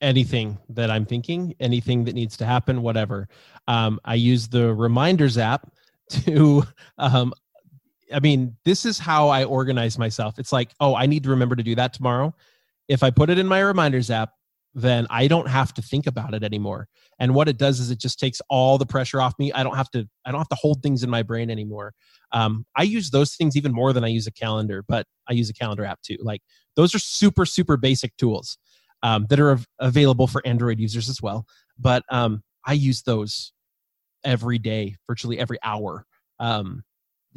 anything 0.00 0.58
that 0.68 0.90
I'm 0.90 1.04
thinking, 1.04 1.54
anything 1.60 2.04
that 2.04 2.14
needs 2.14 2.36
to 2.38 2.46
happen, 2.46 2.82
whatever. 2.82 3.28
Um, 3.68 4.00
I 4.04 4.14
use 4.14 4.48
the 4.48 4.74
Reminders 4.74 5.38
app 5.38 5.70
to 6.10 6.64
um, 6.98 7.32
I 8.12 8.20
mean, 8.20 8.56
this 8.64 8.84
is 8.84 8.98
how 8.98 9.28
I 9.28 9.44
organize 9.44 9.98
myself. 9.98 10.38
It's 10.38 10.52
like, 10.52 10.72
oh, 10.80 10.94
I 10.94 11.06
need 11.06 11.24
to 11.24 11.30
remember 11.30 11.56
to 11.56 11.62
do 11.62 11.74
that 11.76 11.92
tomorrow. 11.92 12.34
If 12.88 13.02
I 13.02 13.10
put 13.10 13.30
it 13.30 13.38
in 13.38 13.46
my 13.46 13.60
reminders 13.60 14.10
app, 14.10 14.30
then 14.74 15.06
I 15.10 15.26
don't 15.26 15.48
have 15.48 15.74
to 15.74 15.82
think 15.82 16.06
about 16.06 16.34
it 16.34 16.44
anymore. 16.44 16.88
And 17.18 17.34
what 17.34 17.48
it 17.48 17.58
does 17.58 17.80
is 17.80 17.90
it 17.90 17.98
just 17.98 18.18
takes 18.20 18.40
all 18.48 18.78
the 18.78 18.86
pressure 18.86 19.20
off 19.20 19.34
me. 19.38 19.52
I 19.52 19.62
don't 19.62 19.76
have 19.76 19.90
to 19.90 20.08
I 20.24 20.30
don't 20.30 20.40
have 20.40 20.48
to 20.48 20.56
hold 20.56 20.82
things 20.82 21.02
in 21.02 21.10
my 21.10 21.22
brain 21.22 21.50
anymore. 21.50 21.92
Um, 22.32 22.64
I 22.76 22.84
use 22.84 23.10
those 23.10 23.34
things 23.34 23.56
even 23.56 23.72
more 23.72 23.92
than 23.92 24.04
I 24.04 24.08
use 24.08 24.26
a 24.26 24.32
calendar, 24.32 24.84
but 24.86 25.06
I 25.28 25.32
use 25.32 25.50
a 25.50 25.54
calendar 25.54 25.84
app 25.84 26.00
too. 26.02 26.18
Like 26.20 26.42
those 26.76 26.94
are 26.94 26.98
super 27.00 27.44
super 27.44 27.76
basic 27.76 28.16
tools 28.16 28.58
um, 29.02 29.26
that 29.28 29.40
are 29.40 29.52
av- 29.52 29.66
available 29.80 30.26
for 30.26 30.40
Android 30.46 30.78
users 30.78 31.08
as 31.08 31.20
well. 31.20 31.46
But 31.78 32.04
um, 32.10 32.42
I 32.64 32.74
use 32.74 33.02
those 33.02 33.52
every 34.24 34.58
day, 34.58 34.96
virtually 35.08 35.38
every 35.38 35.58
hour. 35.64 36.06
Um, 36.38 36.84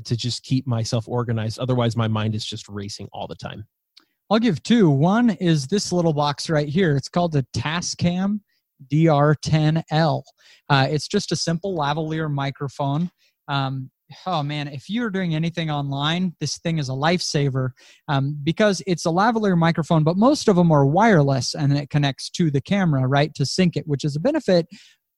to 0.05 0.15
just 0.15 0.43
keep 0.43 0.65
myself 0.67 1.07
organized. 1.07 1.59
Otherwise, 1.59 1.95
my 1.95 2.07
mind 2.07 2.35
is 2.35 2.45
just 2.45 2.67
racing 2.67 3.07
all 3.13 3.27
the 3.27 3.35
time. 3.35 3.65
I'll 4.29 4.39
give 4.39 4.63
two. 4.63 4.89
One 4.89 5.31
is 5.31 5.67
this 5.67 5.91
little 5.91 6.13
box 6.13 6.49
right 6.49 6.67
here. 6.67 6.95
It's 6.95 7.09
called 7.09 7.33
the 7.33 7.45
Tascam 7.55 8.39
DR10L. 8.91 10.23
Uh, 10.69 10.87
it's 10.89 11.07
just 11.07 11.31
a 11.31 11.35
simple 11.35 11.77
lavalier 11.77 12.31
microphone. 12.31 13.09
Um, 13.47 13.91
oh 14.25 14.43
man, 14.43 14.67
if 14.67 14.89
you're 14.89 15.09
doing 15.09 15.35
anything 15.35 15.69
online, 15.69 16.35
this 16.39 16.57
thing 16.59 16.77
is 16.77 16.89
a 16.89 16.93
lifesaver 16.93 17.69
um, 18.07 18.37
because 18.43 18.81
it's 18.87 19.05
a 19.05 19.09
lavalier 19.09 19.57
microphone, 19.57 20.03
but 20.03 20.17
most 20.17 20.47
of 20.47 20.55
them 20.55 20.71
are 20.71 20.85
wireless 20.85 21.53
and 21.53 21.75
it 21.77 21.89
connects 21.89 22.29
to 22.31 22.51
the 22.51 22.61
camera, 22.61 23.07
right, 23.07 23.33
to 23.35 23.45
sync 23.45 23.75
it, 23.75 23.87
which 23.87 24.03
is 24.03 24.15
a 24.15 24.19
benefit 24.19 24.67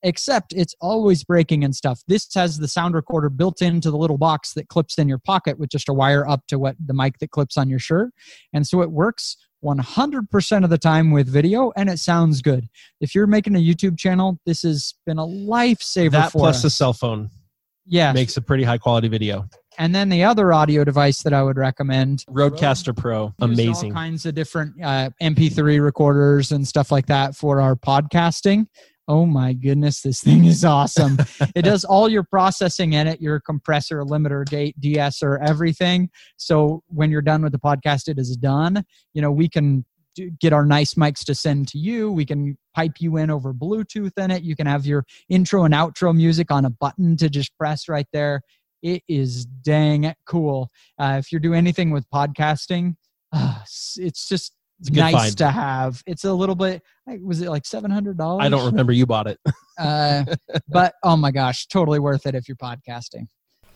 except 0.03 0.53
it's 0.53 0.75
always 0.81 1.23
breaking 1.23 1.63
and 1.63 1.75
stuff. 1.75 2.01
This 2.07 2.27
has 2.35 2.57
the 2.57 2.67
sound 2.67 2.95
recorder 2.95 3.29
built 3.29 3.61
into 3.61 3.91
the 3.91 3.97
little 3.97 4.17
box 4.17 4.53
that 4.53 4.67
clips 4.67 4.97
in 4.97 5.07
your 5.07 5.17
pocket 5.17 5.57
with 5.57 5.69
just 5.69 5.89
a 5.89 5.93
wire 5.93 6.27
up 6.27 6.45
to 6.47 6.59
what 6.59 6.75
the 6.83 6.93
mic 6.93 7.19
that 7.19 7.31
clips 7.31 7.57
on 7.57 7.69
your 7.69 7.79
shirt. 7.79 8.11
And 8.53 8.67
so 8.67 8.81
it 8.81 8.91
works 8.91 9.37
100% 9.63 10.63
of 10.63 10.69
the 10.69 10.77
time 10.77 11.11
with 11.11 11.27
video 11.27 11.71
and 11.75 11.89
it 11.89 11.99
sounds 11.99 12.41
good. 12.41 12.67
If 13.01 13.15
you're 13.15 13.27
making 13.27 13.55
a 13.55 13.59
YouTube 13.59 13.97
channel, 13.97 14.39
this 14.45 14.61
has 14.61 14.93
been 15.05 15.17
a 15.17 15.25
lifesaver 15.25 16.11
that 16.11 16.31
for 16.31 16.39
plus 16.39 16.57
us. 16.57 16.65
a 16.65 16.69
cell 16.69 16.93
phone 16.93 17.29
yeah. 17.85 18.13
makes 18.13 18.37
a 18.37 18.41
pretty 18.41 18.63
high 18.63 18.77
quality 18.77 19.07
video. 19.07 19.47
And 19.77 19.93
then 19.93 20.09
the 20.09 20.23
other 20.23 20.53
audio 20.53 20.83
device 20.83 21.21
that 21.23 21.33
I 21.33 21.43
would 21.43 21.57
recommend 21.57 22.23
Rodecaster 22.29 22.95
Pro, 22.95 23.33
amazing. 23.39 23.91
all 23.91 23.95
kinds 23.95 24.25
of 24.25 24.33
different 24.33 24.73
uh, 24.81 25.09
MP3 25.21 25.83
recorders 25.83 26.51
and 26.51 26.65
stuff 26.65 26.91
like 26.91 27.07
that 27.07 27.35
for 27.35 27.59
our 27.59 27.75
podcasting. 27.75 28.67
Oh 29.07 29.25
my 29.25 29.53
goodness, 29.53 30.01
this 30.01 30.21
thing 30.21 30.45
is 30.45 30.65
awesome. 30.65 31.17
it 31.55 31.61
does 31.61 31.85
all 31.85 32.09
your 32.09 32.23
processing 32.23 32.93
in 32.93 33.07
it, 33.07 33.21
your 33.21 33.39
compressor, 33.39 34.01
limiter, 34.01 34.47
gate, 34.47 34.79
de-esser, 34.79 35.37
everything. 35.37 36.09
So 36.37 36.83
when 36.87 37.11
you're 37.11 37.21
done 37.21 37.43
with 37.43 37.51
the 37.51 37.59
podcast, 37.59 38.07
it 38.07 38.17
is 38.17 38.35
done. 38.35 38.83
You 39.13 39.21
know, 39.21 39.31
we 39.31 39.47
can 39.47 39.85
get 40.39 40.53
our 40.53 40.65
nice 40.65 40.95
mics 40.95 41.23
to 41.25 41.35
send 41.35 41.67
to 41.67 41.77
you. 41.77 42.11
We 42.11 42.25
can 42.25 42.57
pipe 42.73 42.99
you 42.99 43.17
in 43.17 43.29
over 43.29 43.53
Bluetooth 43.53 44.17
in 44.17 44.31
it. 44.31 44.43
You 44.43 44.55
can 44.55 44.65
have 44.65 44.85
your 44.85 45.05
intro 45.29 45.65
and 45.65 45.73
outro 45.73 46.15
music 46.15 46.51
on 46.51 46.65
a 46.65 46.69
button 46.69 47.15
to 47.17 47.29
just 47.29 47.55
press 47.57 47.87
right 47.87 48.07
there. 48.11 48.41
It 48.81 49.03
is 49.07 49.45
dang 49.45 50.13
cool. 50.25 50.69
Uh, 50.99 51.17
if 51.19 51.31
you're 51.31 51.41
doing 51.41 51.57
anything 51.57 51.91
with 51.91 52.09
podcasting, 52.09 52.95
uh, 53.31 53.59
it's 53.97 54.27
just 54.27 54.27
It's 54.31 54.31
a 54.31 54.45
good 54.45 54.64
nice 54.91 55.13
find. 55.13 55.37
to 55.37 55.49
have. 55.49 56.01
It's 56.05 56.23
a 56.23 56.33
little 56.33 56.55
bit. 56.55 56.81
like, 57.07 57.19
Was 57.23 57.41
it 57.41 57.49
like 57.49 57.65
seven 57.65 57.91
hundred 57.91 58.17
dollars? 58.17 58.45
I 58.45 58.49
don't 58.49 58.65
remember 58.65 58.91
you 58.93 59.05
bought 59.05 59.27
it. 59.27 59.39
Uh, 59.77 60.23
but 60.69 60.93
oh 61.03 61.17
my 61.17 61.31
gosh, 61.31 61.67
totally 61.67 61.99
worth 61.99 62.25
it 62.25 62.33
if 62.33 62.47
you're 62.47 62.55
podcasting. 62.55 63.27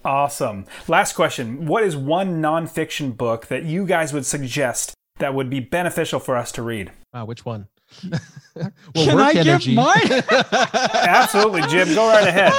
Awesome. 0.05 0.65
Last 0.87 1.11
question. 1.13 1.65
What 1.65 1.83
is 1.83 1.97
one 1.97 2.41
nonfiction 2.41 3.17
book 3.17 3.47
that 3.47 3.65
you 3.65 3.85
guys 3.85 4.13
would 4.13 4.25
suggest 4.25 4.93
that 5.17 5.33
would 5.33 5.49
be 5.49 5.59
beneficial 5.59 6.21
for 6.21 6.37
us 6.37 6.53
to 6.53 6.61
read? 6.61 6.91
Wow, 7.13 7.25
which 7.25 7.43
one? 7.43 7.67
Well, 8.55 8.71
Can 8.95 9.19
I 9.19 9.33
give 9.33 9.67
mine? 9.73 10.23
Absolutely, 10.93 11.61
Jim. 11.63 11.93
Go 11.93 12.07
right 12.07 12.27
ahead. 12.27 12.53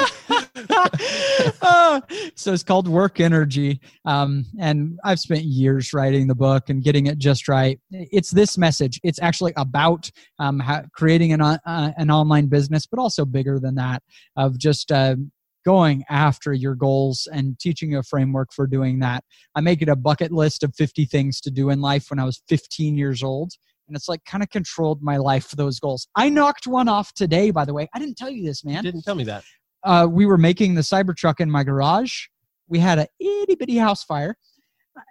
Uh, 1.62 2.00
so 2.34 2.52
it's 2.52 2.62
called 2.62 2.88
Work 2.88 3.20
Energy. 3.20 3.80
Um, 4.04 4.46
and 4.58 4.98
I've 5.04 5.20
spent 5.20 5.44
years 5.44 5.92
writing 5.92 6.26
the 6.26 6.34
book 6.34 6.68
and 6.68 6.82
getting 6.82 7.06
it 7.06 7.18
just 7.18 7.48
right. 7.48 7.78
It's 7.90 8.30
this 8.30 8.58
message. 8.58 9.00
It's 9.02 9.20
actually 9.20 9.52
about 9.56 10.10
um, 10.38 10.58
how, 10.58 10.82
creating 10.94 11.32
an, 11.32 11.40
uh, 11.40 11.58
an 11.64 12.10
online 12.10 12.46
business, 12.46 12.86
but 12.86 13.00
also 13.00 13.24
bigger 13.24 13.58
than 13.58 13.74
that, 13.76 14.02
of 14.36 14.58
just 14.58 14.92
uh, 14.92 15.16
going 15.64 16.04
after 16.08 16.52
your 16.52 16.74
goals 16.74 17.28
and 17.32 17.58
teaching 17.58 17.92
you 17.92 17.98
a 17.98 18.02
framework 18.02 18.52
for 18.52 18.66
doing 18.66 18.98
that. 19.00 19.24
I 19.54 19.60
make 19.60 19.82
it 19.82 19.88
a 19.88 19.96
bucket 19.96 20.32
list 20.32 20.62
of 20.62 20.74
50 20.74 21.04
things 21.04 21.40
to 21.42 21.50
do 21.50 21.70
in 21.70 21.80
life 21.80 22.06
when 22.10 22.18
I 22.18 22.24
was 22.24 22.42
15 22.48 22.96
years 22.96 23.22
old. 23.22 23.52
And 23.90 23.96
it's 23.96 24.08
like 24.08 24.24
kind 24.24 24.40
of 24.40 24.48
controlled 24.50 25.02
my 25.02 25.16
life 25.16 25.48
for 25.48 25.56
those 25.56 25.80
goals. 25.80 26.06
I 26.14 26.28
knocked 26.28 26.68
one 26.68 26.86
off 26.88 27.12
today, 27.14 27.50
by 27.50 27.64
the 27.64 27.74
way. 27.74 27.88
I 27.92 27.98
didn't 27.98 28.16
tell 28.16 28.30
you 28.30 28.44
this, 28.46 28.64
man 28.64 28.84
Didn't 28.84 29.02
tell 29.02 29.16
me 29.16 29.24
that. 29.24 29.42
uh, 29.82 30.06
we 30.08 30.26
were 30.26 30.38
making 30.38 30.76
the 30.76 30.82
Cybertruck 30.82 31.40
in 31.40 31.50
my 31.50 31.64
garage. 31.64 32.12
We 32.68 32.78
had 32.78 33.00
a 33.00 33.08
itty 33.18 33.56
bitty 33.56 33.76
house 33.78 34.04
fire, 34.04 34.36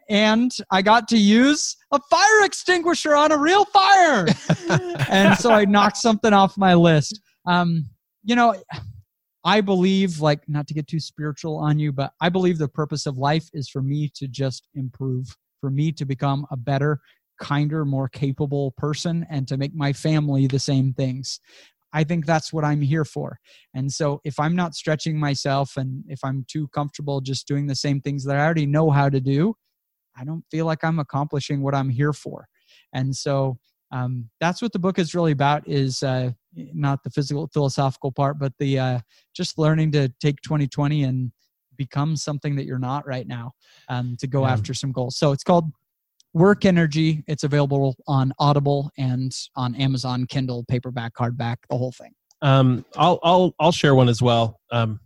and 0.09 0.49
I 0.71 0.82
got 0.82 1.09
to 1.09 1.17
use 1.17 1.75
a 1.91 1.99
fire 2.09 2.45
extinguisher 2.45 3.17
on 3.17 3.34
a 3.34 3.38
real 3.38 3.65
fire. 3.65 4.27
and 5.09 5.38
so 5.38 5.51
I 5.51 5.65
knocked 5.65 5.97
something 5.97 6.32
off 6.32 6.57
my 6.57 6.73
list. 6.73 7.19
Um, 7.45 7.86
you 8.23 8.36
know, 8.38 8.55
I 9.43 9.59
believe, 9.59 10.21
like, 10.21 10.47
not 10.47 10.67
to 10.67 10.73
get 10.73 10.88
too 10.88 10.99
spiritual 11.01 11.57
on 11.57 11.80
you, 11.80 11.91
but 11.91 12.13
I 12.21 12.30
believe 12.30 12.57
the 12.57 12.67
purpose 12.69 13.05
of 13.05 13.17
life 13.17 13.49
is 13.53 13.67
for 13.69 13.82
me 13.82 14.09
to 14.15 14.27
just 14.27 14.69
improve, 14.73 15.36
for 15.59 15.69
me 15.69 15.91
to 15.93 16.05
become 16.05 16.45
a 16.51 16.57
better, 16.57 16.99
kinder, 17.39 17.85
more 17.85 18.09
capable 18.09 18.71
person, 18.71 19.25
and 19.29 19.47
to 19.47 19.57
make 19.57 19.73
my 19.75 19.93
family 19.93 20.47
the 20.47 20.59
same 20.59 20.93
things. 20.93 21.39
I 21.91 22.03
think 22.03 22.25
that's 22.25 22.53
what 22.53 22.63
I'm 22.63 22.81
here 22.81 23.05
for. 23.05 23.39
And 23.73 23.91
so 23.91 24.21
if 24.23 24.39
I'm 24.39 24.55
not 24.55 24.75
stretching 24.75 25.19
myself 25.19 25.75
and 25.75 26.03
if 26.07 26.19
I'm 26.23 26.45
too 26.47 26.67
comfortable 26.67 27.19
just 27.19 27.47
doing 27.47 27.65
the 27.65 27.75
same 27.75 27.99
things 27.99 28.23
that 28.25 28.35
I 28.35 28.45
already 28.45 28.67
know 28.67 28.91
how 28.91 29.09
to 29.09 29.19
do, 29.19 29.55
I 30.15 30.23
don't 30.23 30.43
feel 30.51 30.65
like 30.65 30.83
I'm 30.83 30.99
accomplishing 30.99 31.61
what 31.61 31.73
I'm 31.73 31.89
here 31.89 32.13
for. 32.13 32.47
And 32.93 33.15
so 33.15 33.57
um, 33.91 34.29
that's 34.39 34.61
what 34.61 34.71
the 34.71 34.79
book 34.79 34.99
is 34.99 35.15
really 35.15 35.31
about 35.31 35.67
is 35.67 36.03
uh, 36.03 36.31
not 36.53 37.03
the 37.03 37.09
physical 37.09 37.49
philosophical 37.51 38.11
part, 38.11 38.37
but 38.37 38.53
the 38.59 38.77
uh, 38.77 38.99
just 39.33 39.57
learning 39.57 39.91
to 39.93 40.09
take 40.21 40.41
2020 40.41 41.03
and 41.03 41.31
become 41.75 42.15
something 42.15 42.55
that 42.55 42.65
you're 42.65 42.77
not 42.77 43.07
right 43.07 43.25
now 43.25 43.53
um, 43.87 44.15
to 44.19 44.27
go 44.27 44.43
Yeah. 44.43 44.51
after 44.51 44.73
some 44.73 44.91
goals. 44.91 45.17
So 45.17 45.31
it's 45.31 45.43
called 45.43 45.71
Work 46.34 46.65
Energy. 46.65 47.23
It's 47.27 47.43
available 47.43 47.95
on 48.07 48.34
Audible 48.39 48.91
and 48.97 49.36
on 49.55 49.75
Amazon, 49.75 50.25
Kindle, 50.27 50.63
paperback, 50.67 51.13
hardback, 51.15 51.57
the 51.69 51.77
whole 51.77 51.91
thing. 51.91 52.11
Um, 52.41 52.86
I'll 52.95 53.19
I'll 53.23 53.55
I'll 53.59 53.71
share 53.71 53.95
one 53.95 54.09
as 54.09 54.21
well. 54.21 54.59
Um, 54.71 54.99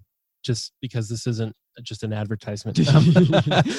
just 0.43 0.74
because 0.82 1.09
this 1.09 1.26
isn't 1.26 1.55
just 1.82 2.03
an 2.03 2.13
advertisement. 2.13 2.80
Um, 2.93 3.13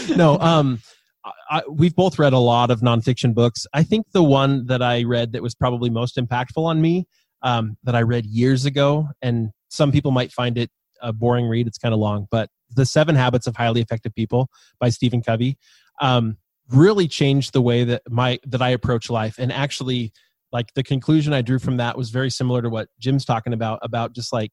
no. 0.17 0.39
Um, 0.39 0.81
I, 1.25 1.31
I, 1.51 1.63
we've 1.71 1.95
both 1.95 2.19
read 2.19 2.33
a 2.33 2.39
lot 2.39 2.71
of 2.71 2.81
nonfiction 2.81 3.35
books. 3.35 3.67
I 3.73 3.83
think 3.83 4.07
the 4.13 4.23
one 4.23 4.67
that 4.67 4.83
I 4.83 5.05
read 5.05 5.33
that 5.33 5.43
was 5.43 5.55
probably 5.55 5.91
most 5.91 6.17
impactful 6.17 6.65
on 6.65 6.81
me, 6.81 7.07
um, 7.43 7.77
that 7.85 7.95
I 7.95 8.03
read 8.03 8.27
years 8.27 8.65
ago, 8.65 9.09
and 9.23 9.51
some 9.69 9.93
people 9.93 10.11
might 10.11 10.33
find 10.33 10.59
it 10.59 10.71
a 11.03 11.13
boring 11.13 11.47
read. 11.47 11.67
It's 11.67 11.79
kind 11.79 11.93
of 11.93 12.01
long, 12.01 12.27
but 12.31 12.49
the 12.75 12.87
Seven 12.87 13.15
Habits 13.15 13.47
of 13.47 13.55
Highly 13.57 13.81
Effective 13.81 14.15
People 14.15 14.49
by 14.81 14.89
Stephen 14.89 15.23
Covey 15.23 15.59
um, 16.01 16.39
really 16.71 17.09
changed 17.09 17.53
the 17.53 17.63
way 17.63 17.85
that 17.85 18.03
my 18.09 18.39
that 18.47 18.63
I 18.63 18.71
approach 18.71 19.11
life, 19.11 19.37
and 19.39 19.53
actually 19.53 20.13
like 20.53 20.73
the 20.75 20.83
conclusion 20.83 21.33
I 21.33 21.43
drew 21.43 21.59
from 21.59 21.77
that 21.79 21.99
was 21.99 22.11
very 22.11 22.31
similar 22.31 22.63
to 22.63 22.71
what 22.71 22.89
Jim's 22.99 23.25
talking 23.25 23.53
about 23.53 23.81
about 23.83 24.15
just 24.15 24.33
like 24.33 24.53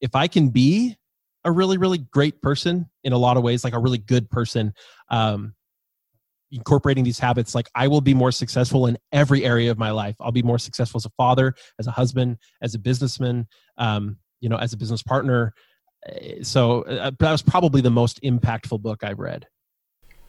if 0.00 0.14
I 0.14 0.26
can 0.26 0.48
be 0.48 0.96
a 1.44 1.52
really 1.52 1.78
really 1.78 1.98
great 1.98 2.42
person 2.42 2.86
in 3.04 3.12
a 3.12 3.18
lot 3.18 3.36
of 3.36 3.42
ways 3.44 3.62
like 3.62 3.74
a 3.74 3.78
really 3.78 3.98
good 3.98 4.28
person 4.30 4.72
um 5.10 5.54
incorporating 6.50 7.04
these 7.04 7.18
habits 7.18 7.54
like 7.54 7.68
I 7.74 7.86
will 7.88 8.00
be 8.00 8.14
more 8.14 8.32
successful 8.32 8.86
in 8.86 8.96
every 9.12 9.44
area 9.44 9.70
of 9.70 9.78
my 9.78 9.90
life. 9.90 10.16
I'll 10.20 10.32
be 10.32 10.42
more 10.42 10.58
successful 10.58 10.98
as 10.98 11.04
a 11.04 11.10
father 11.16 11.54
as 11.78 11.86
a 11.86 11.90
husband 11.90 12.38
as 12.62 12.74
a 12.74 12.78
businessman 12.78 13.46
um 13.76 14.16
you 14.40 14.48
know 14.48 14.56
as 14.56 14.72
a 14.72 14.76
business 14.76 15.02
partner. 15.02 15.52
So 16.42 16.82
uh, 16.82 17.10
that 17.18 17.32
was 17.32 17.42
probably 17.42 17.80
the 17.80 17.90
most 17.90 18.22
impactful 18.22 18.80
book 18.80 19.02
I've 19.02 19.18
read. 19.18 19.46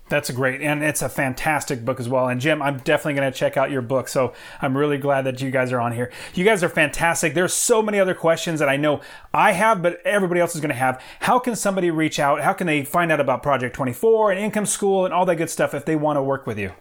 That's 0.09 0.29
great. 0.31 0.61
And 0.61 0.83
it's 0.83 1.01
a 1.01 1.09
fantastic 1.09 1.83
book 1.83 1.99
as 1.99 2.07
well. 2.07 2.29
And 2.29 2.39
Jim, 2.39 2.61
I'm 2.61 2.77
definitely 2.77 3.15
going 3.15 3.31
to 3.31 3.37
check 3.37 3.57
out 3.57 3.71
your 3.71 3.81
book. 3.81 4.07
So 4.07 4.33
I'm 4.61 4.77
really 4.77 4.97
glad 4.97 5.23
that 5.23 5.41
you 5.41 5.51
guys 5.51 5.71
are 5.71 5.81
on 5.81 5.91
here. 5.91 6.11
You 6.33 6.45
guys 6.45 6.63
are 6.63 6.69
fantastic. 6.69 7.33
There's 7.33 7.53
so 7.53 7.81
many 7.81 7.99
other 7.99 8.13
questions 8.13 8.59
that 8.59 8.69
I 8.69 8.77
know 8.77 9.01
I 9.33 9.51
have, 9.51 9.81
but 9.81 9.99
everybody 10.05 10.39
else 10.39 10.55
is 10.55 10.61
going 10.61 10.69
to 10.69 10.75
have. 10.75 11.01
How 11.21 11.39
can 11.39 11.55
somebody 11.55 11.91
reach 11.91 12.19
out? 12.19 12.41
How 12.41 12.53
can 12.53 12.67
they 12.67 12.85
find 12.85 13.11
out 13.11 13.19
about 13.19 13.43
Project 13.43 13.75
24 13.75 14.31
and 14.31 14.39
Income 14.39 14.67
School 14.67 15.03
and 15.03 15.13
all 15.13 15.25
that 15.25 15.35
good 15.35 15.49
stuff 15.49 15.73
if 15.73 15.83
they 15.83 15.95
want 15.95 16.17
to 16.17 16.23
work 16.23 16.47
with 16.47 16.57
you? 16.57 16.71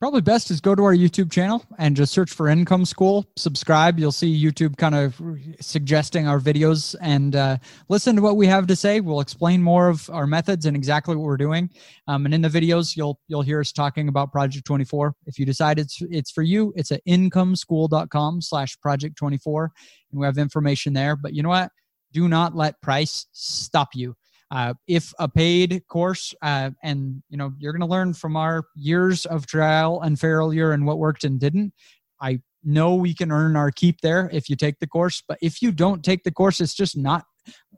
Probably 0.00 0.22
best 0.22 0.50
is 0.50 0.62
go 0.62 0.74
to 0.74 0.82
our 0.82 0.94
YouTube 0.94 1.30
channel 1.30 1.62
and 1.76 1.94
just 1.94 2.14
search 2.14 2.30
for 2.30 2.48
Income 2.48 2.86
School. 2.86 3.26
Subscribe. 3.36 3.98
You'll 3.98 4.12
see 4.12 4.42
YouTube 4.42 4.78
kind 4.78 4.94
of 4.94 5.20
suggesting 5.60 6.26
our 6.26 6.40
videos 6.40 6.96
and 7.02 7.36
uh, 7.36 7.58
listen 7.90 8.16
to 8.16 8.22
what 8.22 8.38
we 8.38 8.46
have 8.46 8.66
to 8.68 8.76
say. 8.76 9.00
We'll 9.00 9.20
explain 9.20 9.62
more 9.62 9.90
of 9.90 10.08
our 10.08 10.26
methods 10.26 10.64
and 10.64 10.74
exactly 10.74 11.16
what 11.16 11.26
we're 11.26 11.36
doing. 11.36 11.68
Um, 12.08 12.24
and 12.24 12.32
in 12.32 12.40
the 12.40 12.48
videos, 12.48 12.96
you'll 12.96 13.20
you'll 13.28 13.42
hear 13.42 13.60
us 13.60 13.72
talking 13.72 14.08
about 14.08 14.32
Project 14.32 14.64
24. 14.64 15.14
If 15.26 15.38
you 15.38 15.44
decide 15.44 15.78
it's 15.78 16.00
it's 16.10 16.30
for 16.30 16.42
you, 16.42 16.72
it's 16.76 16.92
at 16.92 17.04
incomeschool.com/slash 17.06 18.80
Project 18.80 19.16
24, 19.18 19.70
and 20.12 20.20
we 20.20 20.24
have 20.24 20.38
information 20.38 20.94
there. 20.94 21.14
But 21.14 21.34
you 21.34 21.42
know 21.42 21.50
what? 21.50 21.72
Do 22.10 22.26
not 22.26 22.56
let 22.56 22.80
price 22.80 23.26
stop 23.32 23.90
you. 23.94 24.16
Uh, 24.50 24.74
if 24.88 25.12
a 25.18 25.28
paid 25.28 25.82
course, 25.88 26.34
uh, 26.42 26.70
and 26.82 27.22
you 27.28 27.36
know 27.36 27.52
you're 27.58 27.72
going 27.72 27.80
to 27.80 27.86
learn 27.86 28.12
from 28.12 28.36
our 28.36 28.64
years 28.74 29.24
of 29.26 29.46
trial 29.46 30.00
and 30.00 30.18
failure 30.18 30.72
and 30.72 30.86
what 30.86 30.98
worked 30.98 31.24
and 31.24 31.38
didn't. 31.38 31.72
I 32.20 32.40
know 32.64 32.94
we 32.94 33.14
can 33.14 33.30
earn 33.30 33.56
our 33.56 33.70
keep 33.70 34.00
there 34.00 34.28
if 34.32 34.50
you 34.50 34.56
take 34.56 34.78
the 34.80 34.86
course, 34.86 35.22
but 35.26 35.38
if 35.40 35.62
you 35.62 35.72
don't 35.72 36.04
take 36.04 36.24
the 36.24 36.32
course, 36.32 36.60
it's 36.60 36.74
just 36.74 36.96
not. 36.96 37.24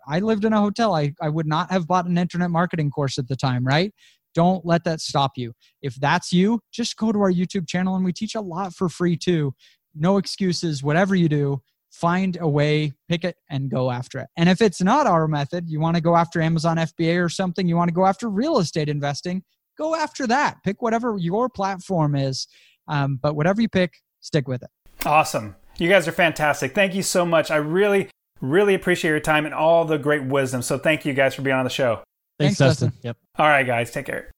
I 0.08 0.18
lived 0.20 0.44
in 0.44 0.52
a 0.52 0.60
hotel. 0.60 0.94
I, 0.94 1.14
I 1.20 1.28
would 1.28 1.46
not 1.46 1.70
have 1.70 1.86
bought 1.86 2.06
an 2.06 2.18
internet 2.18 2.50
marketing 2.50 2.90
course 2.90 3.18
at 3.18 3.28
the 3.28 3.36
time, 3.36 3.64
right? 3.64 3.92
Don't 4.34 4.64
let 4.64 4.82
that 4.84 5.00
stop 5.00 5.32
you. 5.36 5.52
If 5.82 5.94
that's 5.96 6.32
you, 6.32 6.60
just 6.72 6.96
go 6.96 7.12
to 7.12 7.20
our 7.20 7.30
YouTube 7.30 7.68
channel 7.68 7.94
and 7.94 8.04
we 8.04 8.12
teach 8.12 8.34
a 8.34 8.40
lot 8.40 8.74
for 8.74 8.88
free 8.88 9.16
too. 9.16 9.54
No 9.94 10.16
excuses, 10.16 10.82
whatever 10.82 11.14
you 11.14 11.28
do 11.28 11.62
find 11.92 12.38
a 12.40 12.48
way, 12.48 12.92
pick 13.08 13.22
it, 13.22 13.36
and 13.50 13.70
go 13.70 13.90
after 13.90 14.18
it. 14.18 14.28
And 14.36 14.48
if 14.48 14.60
it's 14.60 14.82
not 14.82 15.06
our 15.06 15.28
method, 15.28 15.68
you 15.68 15.78
want 15.78 15.96
to 15.96 16.02
go 16.02 16.16
after 16.16 16.40
Amazon 16.40 16.78
FBA 16.78 17.22
or 17.22 17.28
something, 17.28 17.68
you 17.68 17.76
want 17.76 17.88
to 17.88 17.94
go 17.94 18.06
after 18.06 18.28
real 18.28 18.58
estate 18.58 18.88
investing, 18.88 19.44
go 19.78 19.94
after 19.94 20.26
that. 20.26 20.56
Pick 20.64 20.82
whatever 20.82 21.16
your 21.18 21.48
platform 21.48 22.16
is. 22.16 22.48
Um, 22.88 23.18
but 23.22 23.36
whatever 23.36 23.60
you 23.60 23.68
pick, 23.68 23.94
stick 24.20 24.48
with 24.48 24.62
it. 24.62 24.70
Awesome. 25.06 25.54
You 25.78 25.88
guys 25.88 26.08
are 26.08 26.12
fantastic. 26.12 26.74
Thank 26.74 26.94
you 26.94 27.02
so 27.02 27.24
much. 27.24 27.50
I 27.50 27.56
really, 27.56 28.08
really 28.40 28.74
appreciate 28.74 29.10
your 29.10 29.20
time 29.20 29.44
and 29.46 29.54
all 29.54 29.84
the 29.84 29.98
great 29.98 30.24
wisdom. 30.24 30.62
So 30.62 30.78
thank 30.78 31.04
you 31.04 31.12
guys 31.12 31.34
for 31.34 31.42
being 31.42 31.56
on 31.56 31.64
the 31.64 31.70
show. 31.70 32.02
Thanks, 32.38 32.58
Thanks 32.58 32.58
Dustin. 32.58 32.88
Dustin. 32.88 33.00
Yep. 33.04 33.16
All 33.38 33.48
right, 33.48 33.66
guys. 33.66 33.90
Take 33.90 34.06
care. 34.06 34.30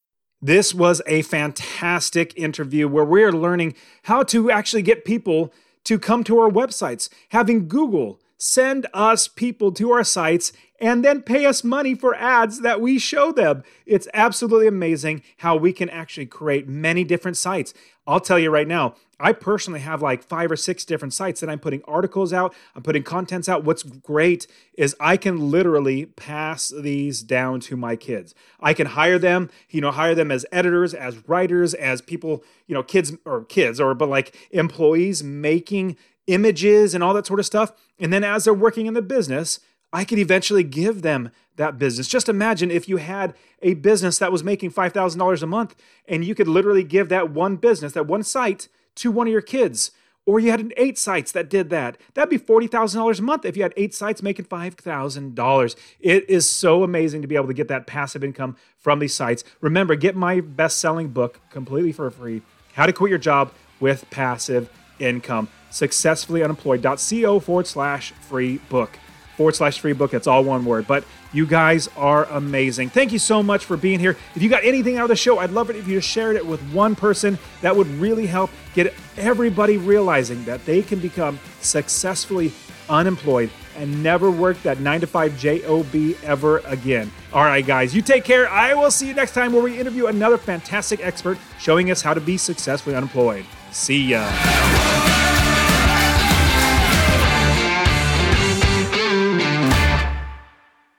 This 0.42 0.74
was 0.74 1.00
a 1.06 1.22
fantastic 1.22 2.36
interview 2.36 2.86
where 2.86 3.04
we're 3.04 3.32
learning 3.32 3.74
how 4.02 4.22
to 4.24 4.50
actually 4.50 4.82
get 4.82 5.04
people 5.04 5.54
to 5.84 5.98
come 5.98 6.24
to 6.24 6.38
our 6.38 6.50
websites, 6.50 7.08
having 7.30 7.68
Google 7.68 8.20
send 8.36 8.86
us 8.92 9.28
people 9.28 9.72
to 9.72 9.92
our 9.92 10.04
sites 10.04 10.52
and 10.80 11.04
then 11.04 11.22
pay 11.22 11.46
us 11.46 11.64
money 11.64 11.94
for 11.94 12.14
ads 12.14 12.60
that 12.60 12.80
we 12.80 12.98
show 12.98 13.32
them. 13.32 13.62
It's 13.86 14.08
absolutely 14.12 14.66
amazing 14.66 15.22
how 15.38 15.56
we 15.56 15.72
can 15.72 15.88
actually 15.88 16.26
create 16.26 16.68
many 16.68 17.04
different 17.04 17.36
sites. 17.36 17.72
I'll 18.06 18.20
tell 18.20 18.38
you 18.38 18.50
right 18.50 18.68
now, 18.68 18.94
I 19.18 19.32
personally 19.32 19.80
have 19.80 20.02
like 20.02 20.22
five 20.22 20.50
or 20.50 20.56
six 20.56 20.84
different 20.84 21.14
sites 21.14 21.40
that 21.40 21.48
I'm 21.48 21.58
putting 21.58 21.82
articles 21.84 22.32
out, 22.32 22.54
I'm 22.74 22.82
putting 22.82 23.02
contents 23.02 23.48
out. 23.48 23.64
What's 23.64 23.82
great 23.82 24.46
is 24.76 24.96
I 25.00 25.16
can 25.16 25.50
literally 25.50 26.06
pass 26.06 26.68
these 26.68 27.22
down 27.22 27.60
to 27.60 27.76
my 27.76 27.96
kids. 27.96 28.34
I 28.60 28.74
can 28.74 28.88
hire 28.88 29.18
them, 29.18 29.50
you 29.70 29.80
know, 29.80 29.92
hire 29.92 30.14
them 30.14 30.30
as 30.30 30.44
editors, 30.52 30.94
as 30.94 31.28
writers, 31.28 31.74
as 31.74 32.02
people, 32.02 32.42
you 32.66 32.74
know, 32.74 32.82
kids 32.82 33.12
or 33.24 33.44
kids 33.44 33.80
or 33.80 33.94
but 33.94 34.08
like 34.08 34.36
employees 34.50 35.22
making 35.22 35.96
images 36.26 36.94
and 36.94 37.04
all 37.04 37.14
that 37.14 37.26
sort 37.26 37.40
of 37.40 37.46
stuff. 37.46 37.72
And 37.98 38.12
then 38.12 38.24
as 38.24 38.44
they're 38.44 38.54
working 38.54 38.86
in 38.86 38.94
the 38.94 39.02
business, 39.02 39.60
I 39.94 40.04
could 40.04 40.18
eventually 40.18 40.64
give 40.64 41.02
them 41.02 41.30
that 41.54 41.78
business. 41.78 42.08
Just 42.08 42.28
imagine 42.28 42.68
if 42.68 42.88
you 42.88 42.96
had 42.96 43.32
a 43.62 43.74
business 43.74 44.18
that 44.18 44.32
was 44.32 44.42
making 44.42 44.72
$5,000 44.72 45.42
a 45.42 45.46
month 45.46 45.76
and 46.08 46.24
you 46.24 46.34
could 46.34 46.48
literally 46.48 46.82
give 46.82 47.08
that 47.10 47.30
one 47.30 47.54
business, 47.54 47.92
that 47.92 48.08
one 48.08 48.24
site 48.24 48.66
to 48.96 49.12
one 49.12 49.28
of 49.28 49.32
your 49.32 49.40
kids. 49.40 49.92
Or 50.26 50.40
you 50.40 50.50
had 50.50 50.72
eight 50.76 50.98
sites 50.98 51.30
that 51.32 51.48
did 51.48 51.70
that. 51.70 51.96
That'd 52.14 52.30
be 52.30 52.38
$40,000 52.38 53.18
a 53.18 53.22
month 53.22 53.44
if 53.44 53.56
you 53.56 53.62
had 53.62 53.72
eight 53.76 53.94
sites 53.94 54.20
making 54.20 54.46
$5,000. 54.46 55.76
It 56.00 56.28
is 56.28 56.50
so 56.50 56.82
amazing 56.82 57.22
to 57.22 57.28
be 57.28 57.36
able 57.36 57.46
to 57.46 57.54
get 57.54 57.68
that 57.68 57.86
passive 57.86 58.24
income 58.24 58.56
from 58.78 58.98
these 58.98 59.14
sites. 59.14 59.44
Remember, 59.60 59.94
get 59.94 60.16
my 60.16 60.40
best 60.40 60.78
selling 60.78 61.08
book 61.08 61.38
completely 61.50 61.92
for 61.92 62.10
free 62.10 62.42
How 62.72 62.86
to 62.86 62.92
Quit 62.92 63.10
Your 63.10 63.18
Job 63.18 63.52
with 63.78 64.10
Passive 64.10 64.70
Income. 64.98 65.50
Successfully 65.70 66.40
Successfullyunemployed.co 66.40 67.40
forward 67.40 67.66
slash 67.68 68.12
free 68.12 68.58
book 68.68 68.98
forward 69.36 69.54
slash 69.54 69.80
free 69.80 69.92
book. 69.92 70.10
That's 70.10 70.26
all 70.26 70.44
one 70.44 70.64
word. 70.64 70.86
But 70.86 71.04
you 71.32 71.46
guys 71.46 71.88
are 71.96 72.24
amazing. 72.26 72.90
Thank 72.90 73.12
you 73.12 73.18
so 73.18 73.42
much 73.42 73.64
for 73.64 73.76
being 73.76 73.98
here. 73.98 74.16
If 74.34 74.42
you 74.42 74.48
got 74.48 74.64
anything 74.64 74.96
out 74.96 75.04
of 75.04 75.08
the 75.08 75.16
show, 75.16 75.38
I'd 75.38 75.50
love 75.50 75.70
it 75.70 75.76
if 75.76 75.88
you 75.88 75.96
just 75.96 76.08
shared 76.08 76.36
it 76.36 76.46
with 76.46 76.60
one 76.72 76.94
person. 76.94 77.38
That 77.60 77.76
would 77.76 77.88
really 77.88 78.26
help 78.26 78.50
get 78.74 78.94
everybody 79.16 79.76
realizing 79.76 80.44
that 80.44 80.64
they 80.64 80.82
can 80.82 81.00
become 81.00 81.38
successfully 81.60 82.52
unemployed 82.88 83.50
and 83.76 84.02
never 84.02 84.30
work 84.30 84.60
that 84.62 84.80
nine 84.80 85.00
to 85.00 85.06
five 85.06 85.36
job 85.38 85.86
ever 86.22 86.58
again. 86.58 87.10
All 87.32 87.44
right, 87.44 87.66
guys, 87.66 87.94
you 87.94 88.02
take 88.02 88.24
care. 88.24 88.48
I 88.48 88.74
will 88.74 88.90
see 88.90 89.08
you 89.08 89.14
next 89.14 89.32
time 89.32 89.52
where 89.52 89.62
we 89.62 89.78
interview 89.78 90.06
another 90.06 90.38
fantastic 90.38 91.04
expert 91.04 91.38
showing 91.58 91.90
us 91.90 92.02
how 92.02 92.14
to 92.14 92.20
be 92.20 92.36
successfully 92.36 92.94
unemployed. 92.94 93.44
See 93.72 94.10
ya. 94.10 95.43